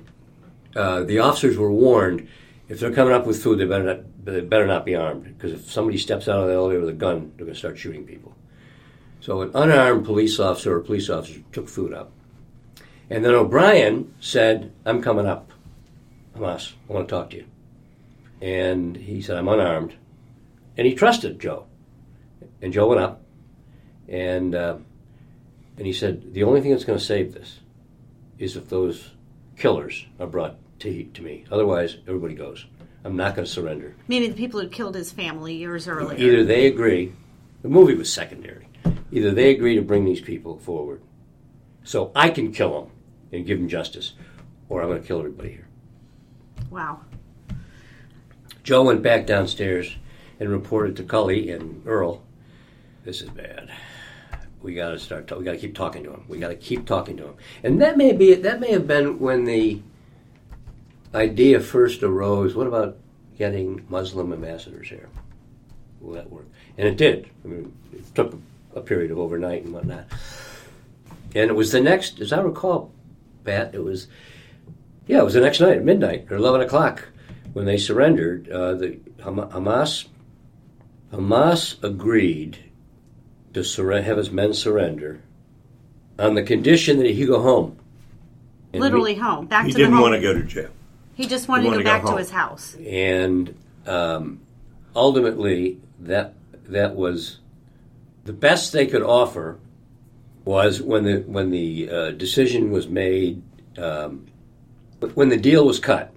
uh, 0.76 1.02
the 1.02 1.18
officers 1.18 1.58
were 1.58 1.72
warned 1.72 2.28
if 2.70 2.78
they're 2.78 2.92
coming 2.92 3.12
up 3.12 3.26
with 3.26 3.42
food, 3.42 3.58
they 3.58 3.64
better 3.64 3.82
not 3.82 4.24
they 4.24 4.40
better 4.40 4.66
not 4.66 4.86
be 4.86 4.94
armed 4.94 5.24
because 5.24 5.52
if 5.52 5.70
somebody 5.70 5.98
steps 5.98 6.28
out 6.28 6.42
of 6.42 6.46
the 6.46 6.54
elevator 6.54 6.80
with 6.80 6.88
a 6.88 6.92
gun, 6.92 7.32
they're 7.36 7.44
going 7.44 7.54
to 7.54 7.58
start 7.58 7.76
shooting 7.76 8.06
people. 8.06 8.32
So 9.20 9.42
an 9.42 9.50
unarmed 9.54 10.04
police 10.06 10.38
officer 10.38 10.76
or 10.76 10.80
police 10.80 11.10
officer 11.10 11.40
took 11.50 11.68
food 11.68 11.92
up, 11.92 12.12
and 13.10 13.24
then 13.24 13.34
O'Brien 13.34 14.14
said, 14.20 14.72
"I'm 14.86 15.02
coming 15.02 15.26
up, 15.26 15.50
Hamaas. 16.36 16.74
I 16.88 16.92
want 16.92 17.08
to 17.08 17.12
talk 17.12 17.30
to 17.30 17.38
you." 17.38 17.46
And 18.40 18.96
he 18.96 19.20
said, 19.20 19.36
"I'm 19.36 19.48
unarmed," 19.48 19.94
and 20.76 20.86
he 20.86 20.94
trusted 20.94 21.40
Joe, 21.40 21.66
and 22.62 22.72
Joe 22.72 22.86
went 22.86 23.00
up, 23.00 23.20
and 24.08 24.54
uh, 24.54 24.76
and 25.76 25.86
he 25.88 25.92
said, 25.92 26.34
"The 26.34 26.44
only 26.44 26.60
thing 26.60 26.70
that's 26.70 26.84
going 26.84 27.00
to 27.00 27.04
save 27.04 27.34
this 27.34 27.58
is 28.38 28.54
if 28.54 28.68
those 28.68 29.10
killers 29.56 30.06
are 30.20 30.28
brought 30.28 30.56
to, 30.80 31.04
to 31.04 31.22
me. 31.22 31.44
Otherwise, 31.50 31.96
everybody 32.06 32.34
goes. 32.34 32.66
I'm 33.04 33.16
not 33.16 33.34
going 33.34 33.46
to 33.46 33.50
surrender. 33.50 33.94
Meaning 34.08 34.30
the 34.30 34.36
people 34.36 34.60
who 34.60 34.68
killed 34.68 34.94
his 34.94 35.10
family 35.10 35.54
years 35.54 35.88
earlier. 35.88 36.18
Either 36.18 36.44
they 36.44 36.66
agree, 36.66 37.12
the 37.62 37.68
movie 37.68 37.94
was 37.94 38.12
secondary. 38.12 38.68
Either 39.10 39.30
they 39.30 39.50
agree 39.50 39.74
to 39.76 39.82
bring 39.82 40.04
these 40.04 40.20
people 40.20 40.58
forward 40.58 41.00
so 41.82 42.12
I 42.14 42.30
can 42.30 42.52
kill 42.52 42.82
them 42.82 42.92
and 43.32 43.46
give 43.46 43.58
them 43.58 43.68
justice, 43.68 44.12
or 44.68 44.82
I'm 44.82 44.88
going 44.88 45.00
to 45.00 45.06
kill 45.06 45.18
everybody 45.18 45.50
here. 45.50 45.68
Wow. 46.70 47.00
Joe 48.62 48.82
went 48.82 49.02
back 49.02 49.26
downstairs 49.26 49.96
and 50.38 50.48
reported 50.48 50.96
to 50.96 51.02
Cully 51.02 51.50
and 51.50 51.82
Earl, 51.86 52.22
"This 53.04 53.22
is 53.22 53.30
bad. 53.30 53.70
We 54.62 54.74
got 54.74 54.90
to 54.90 54.98
start. 54.98 55.26
Ta- 55.26 55.36
we 55.36 55.44
got 55.44 55.52
to 55.52 55.58
keep 55.58 55.74
talking 55.74 56.04
to 56.04 56.10
him. 56.12 56.24
We 56.28 56.38
got 56.38 56.48
to 56.48 56.56
keep 56.56 56.86
talking 56.86 57.16
to 57.16 57.24
him." 57.24 57.34
And 57.64 57.80
that 57.80 57.96
may 57.96 58.12
be. 58.12 58.34
That 58.34 58.60
may 58.60 58.72
have 58.72 58.86
been 58.86 59.18
when 59.18 59.44
the 59.44 59.82
idea 61.14 61.60
first 61.60 62.02
arose. 62.02 62.54
What 62.54 62.66
about 62.66 62.96
getting 63.38 63.84
Muslim 63.88 64.32
ambassadors 64.32 64.88
here? 64.88 65.08
Will 66.00 66.14
that 66.14 66.30
work? 66.30 66.46
And 66.78 66.88
it 66.88 66.96
did. 66.96 67.28
I 67.44 67.48
mean, 67.48 67.72
it 67.92 68.14
took 68.14 68.38
a 68.74 68.80
period 68.80 69.10
of 69.10 69.18
overnight 69.18 69.64
and 69.64 69.72
whatnot. 69.72 70.06
And 71.34 71.50
it 71.50 71.54
was 71.54 71.72
the 71.72 71.80
next, 71.80 72.20
as 72.20 72.32
I 72.32 72.40
recall, 72.40 72.92
Pat. 73.44 73.74
It 73.74 73.82
was, 73.84 74.06
yeah, 75.06 75.18
it 75.18 75.24
was 75.24 75.34
the 75.34 75.40
next 75.40 75.60
night 75.60 75.76
at 75.76 75.84
midnight 75.84 76.26
or 76.30 76.36
eleven 76.36 76.60
o'clock 76.60 77.08
when 77.52 77.66
they 77.66 77.76
surrendered. 77.76 78.48
Uh, 78.50 78.74
the 78.74 78.98
Hamaas, 79.20 80.06
Hamaas 81.12 81.82
agreed 81.84 82.58
to 83.54 83.60
surre- 83.60 84.02
have 84.02 84.16
his 84.16 84.30
men 84.30 84.54
surrender 84.54 85.20
on 86.18 86.34
the 86.34 86.42
condition 86.42 86.98
that 86.98 87.10
he 87.10 87.26
go 87.26 87.40
home. 87.40 87.76
And 88.72 88.80
we- 88.80 88.86
Literally 88.88 89.14
home. 89.14 89.46
Back 89.46 89.66
He 89.66 89.72
to 89.72 89.78
the 89.78 89.84
didn't 89.84 90.00
want 90.00 90.14
to 90.14 90.20
go 90.20 90.32
to 90.34 90.42
jail. 90.42 90.70
He 91.20 91.26
just 91.26 91.48
wanted 91.48 91.64
to 91.64 91.68
wanted 91.70 91.84
go 91.84 91.90
to 91.90 91.98
go 91.98 92.04
back 92.04 92.10
to 92.12 92.18
his 92.18 92.30
house. 92.30 92.76
and 92.76 93.54
um, 93.86 94.40
ultimately 94.94 95.78
that 96.00 96.34
that 96.66 96.94
was 96.94 97.40
the 98.24 98.32
best 98.32 98.72
they 98.72 98.86
could 98.86 99.02
offer 99.02 99.58
was 100.44 100.80
when 100.80 101.04
the 101.04 101.18
when 101.26 101.50
the 101.50 101.90
uh, 101.90 102.10
decision 102.12 102.70
was 102.70 102.88
made 102.88 103.42
um, 103.76 104.26
when 105.14 105.28
the 105.28 105.36
deal 105.36 105.66
was 105.66 105.78
cut 105.78 106.12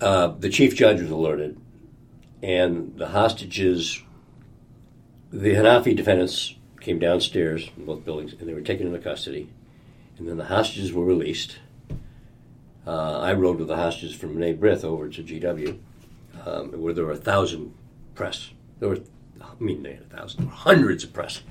uh, 0.00 0.28
the 0.28 0.48
chief 0.48 0.74
judge 0.74 1.00
was 1.00 1.10
alerted 1.10 1.58
and 2.42 2.96
the 2.96 3.08
hostages 3.08 4.02
the 5.32 5.54
Hanafi 5.54 5.94
defendants 5.94 6.54
came 6.80 6.98
downstairs 6.98 7.68
in 7.76 7.84
both 7.84 8.04
buildings 8.04 8.32
and 8.32 8.48
they 8.48 8.54
were 8.54 8.60
taken 8.60 8.86
into 8.86 8.98
custody. 8.98 9.48
And 10.18 10.28
then 10.28 10.36
the 10.36 10.44
hostages 10.44 10.92
were 10.92 11.04
released 11.04 11.58
uh, 12.86 13.20
I 13.20 13.32
rode 13.32 13.58
with 13.58 13.68
the 13.68 13.76
hostages 13.76 14.14
from 14.14 14.36
B'nai 14.36 14.56
B'rith 14.56 14.84
over 14.84 15.08
to 15.08 15.22
GW 15.22 15.78
um, 16.46 16.70
where 16.80 16.94
there 16.94 17.04
were 17.04 17.12
a 17.12 17.16
thousand 17.16 17.74
press. 18.14 18.50
There 18.78 18.88
were, 18.88 19.00
I 19.40 19.46
mean, 19.58 19.82
they 19.82 19.94
had 19.94 20.02
a 20.02 20.16
thousand, 20.16 20.40
there 20.40 20.48
were 20.48 20.54
hundreds 20.54 21.04
of 21.04 21.12
press, 21.12 21.42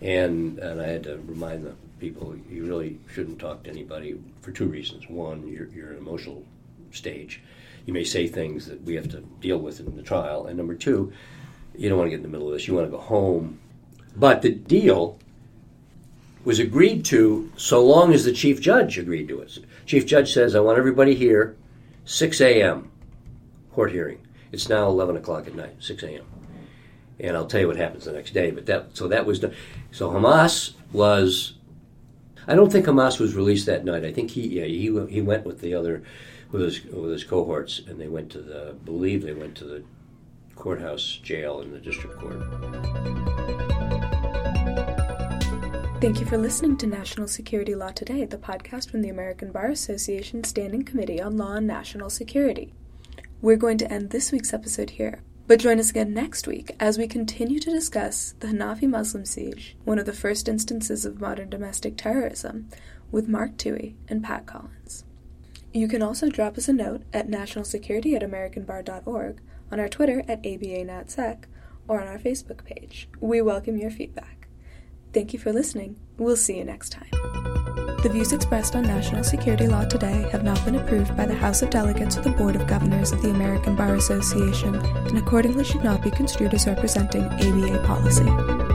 and 0.00 0.58
and 0.58 0.80
I 0.80 0.86
had 0.86 1.04
to 1.04 1.20
remind 1.26 1.64
the 1.64 1.74
people 1.98 2.34
you 2.50 2.64
really 2.64 2.98
shouldn't 3.12 3.38
talk 3.38 3.64
to 3.64 3.70
anybody 3.70 4.18
for 4.40 4.52
two 4.52 4.66
reasons. 4.66 5.08
One, 5.08 5.46
you're 5.48 5.68
you're 5.68 5.92
an 5.92 5.98
emotional 5.98 6.44
stage. 6.92 7.40
You 7.86 7.92
may 7.92 8.04
say 8.04 8.28
things 8.28 8.66
that 8.66 8.82
we 8.82 8.94
have 8.94 9.08
to 9.10 9.20
deal 9.40 9.58
with 9.58 9.80
in 9.80 9.96
the 9.96 10.02
trial, 10.02 10.46
and 10.46 10.56
number 10.56 10.74
two, 10.74 11.12
you 11.76 11.88
don't 11.88 11.98
want 11.98 12.06
to 12.06 12.10
get 12.10 12.16
in 12.16 12.22
the 12.22 12.28
middle 12.28 12.48
of 12.48 12.54
this. 12.54 12.68
You 12.68 12.74
want 12.74 12.86
to 12.86 12.90
go 12.90 13.02
home. 13.02 13.58
But 14.14 14.42
the 14.42 14.50
deal 14.50 15.18
was 16.44 16.58
agreed 16.58 17.04
to 17.06 17.50
so 17.56 17.84
long 17.84 18.12
as 18.12 18.24
the 18.24 18.32
chief 18.32 18.60
judge 18.60 18.98
agreed 18.98 19.28
to 19.28 19.40
it. 19.40 19.58
Chief 19.92 20.06
judge 20.06 20.32
says, 20.32 20.54
"I 20.54 20.60
want 20.60 20.78
everybody 20.78 21.14
here, 21.14 21.54
6 22.06 22.40
a.m." 22.40 22.90
court 23.74 23.92
hearing. 23.92 24.26
It's 24.50 24.66
now 24.70 24.88
11 24.88 25.18
o'clock 25.18 25.46
at 25.46 25.54
night, 25.54 25.74
6 25.80 26.02
a.m. 26.04 26.24
And 27.20 27.36
I'll 27.36 27.44
tell 27.44 27.60
you 27.60 27.66
what 27.66 27.76
happens 27.76 28.06
the 28.06 28.12
next 28.12 28.32
day. 28.32 28.50
But 28.52 28.64
that 28.64 28.96
so 28.96 29.06
that 29.08 29.26
was 29.26 29.40
done. 29.40 29.52
So 29.90 30.08
Hamaas 30.08 30.72
was. 30.94 31.58
I 32.46 32.54
don't 32.54 32.72
think 32.72 32.86
Hamaas 32.86 33.20
was 33.20 33.34
released 33.34 33.66
that 33.66 33.84
night. 33.84 34.02
I 34.02 34.14
think 34.14 34.30
he 34.30 34.60
yeah 34.60 34.64
he 34.64 34.84
he 35.10 35.20
went 35.20 35.44
with 35.44 35.60
the 35.60 35.74
other 35.74 36.02
with 36.50 36.62
his 36.62 36.82
with 36.84 37.12
his 37.12 37.24
cohorts 37.24 37.82
and 37.86 38.00
they 38.00 38.08
went 38.08 38.30
to 38.30 38.40
the 38.40 38.74
believe 38.86 39.22
they 39.22 39.34
went 39.34 39.54
to 39.56 39.64
the 39.64 39.84
courthouse 40.56 41.20
jail 41.22 41.60
in 41.60 41.70
the 41.70 41.78
district 41.78 42.18
court. 42.18 43.61
Thank 46.02 46.18
you 46.18 46.26
for 46.26 46.36
listening 46.36 46.76
to 46.78 46.88
National 46.88 47.28
Security 47.28 47.76
Law 47.76 47.90
Today, 47.90 48.24
the 48.24 48.36
podcast 48.36 48.90
from 48.90 49.02
the 49.02 49.08
American 49.08 49.52
Bar 49.52 49.70
Association 49.70 50.42
Standing 50.42 50.82
Committee 50.82 51.22
on 51.22 51.36
Law 51.36 51.52
and 51.52 51.66
National 51.68 52.10
Security. 52.10 52.74
We're 53.40 53.54
going 53.54 53.78
to 53.78 53.88
end 53.88 54.10
this 54.10 54.32
week's 54.32 54.52
episode 54.52 54.90
here, 54.90 55.22
but 55.46 55.60
join 55.60 55.78
us 55.78 55.90
again 55.90 56.12
next 56.12 56.48
week 56.48 56.74
as 56.80 56.98
we 56.98 57.06
continue 57.06 57.60
to 57.60 57.70
discuss 57.70 58.34
the 58.40 58.48
Hanafi 58.48 58.88
Muslim 58.88 59.24
siege, 59.24 59.76
one 59.84 60.00
of 60.00 60.06
the 60.06 60.12
first 60.12 60.48
instances 60.48 61.04
of 61.04 61.20
modern 61.20 61.48
domestic 61.48 61.96
terrorism, 61.96 62.68
with 63.12 63.28
Mark 63.28 63.56
Tuohey 63.56 63.94
and 64.08 64.24
Pat 64.24 64.44
Collins. 64.44 65.04
You 65.72 65.86
can 65.86 66.02
also 66.02 66.28
drop 66.28 66.58
us 66.58 66.66
a 66.66 66.72
note 66.72 67.02
at 67.12 67.28
nationalsecurity 67.28 68.16
at 68.16 68.28
americanbar.org, 68.28 69.40
on 69.70 69.78
our 69.78 69.88
Twitter 69.88 70.24
at 70.26 70.42
ABANatSec, 70.42 71.44
or 71.86 72.00
on 72.00 72.08
our 72.08 72.18
Facebook 72.18 72.64
page. 72.64 73.08
We 73.20 73.40
welcome 73.40 73.76
your 73.76 73.92
feedback. 73.92 74.41
Thank 75.12 75.32
you 75.32 75.38
for 75.38 75.52
listening. 75.52 75.96
We'll 76.16 76.36
see 76.36 76.56
you 76.58 76.64
next 76.64 76.90
time. 76.90 77.10
The 78.02 78.10
views 78.10 78.32
expressed 78.32 78.74
on 78.74 78.82
national 78.82 79.22
security 79.22 79.68
law 79.68 79.84
today 79.84 80.28
have 80.32 80.42
not 80.42 80.64
been 80.64 80.74
approved 80.74 81.16
by 81.16 81.26
the 81.26 81.34
House 81.34 81.62
of 81.62 81.70
Delegates 81.70 82.16
or 82.16 82.22
the 82.22 82.30
Board 82.30 82.56
of 82.56 82.66
Governors 82.66 83.12
of 83.12 83.22
the 83.22 83.30
American 83.30 83.76
Bar 83.76 83.94
Association 83.94 84.74
and 84.74 85.18
accordingly 85.18 85.64
should 85.64 85.84
not 85.84 86.02
be 86.02 86.10
construed 86.10 86.54
as 86.54 86.66
representing 86.66 87.24
ABA 87.24 87.84
policy. 87.86 88.71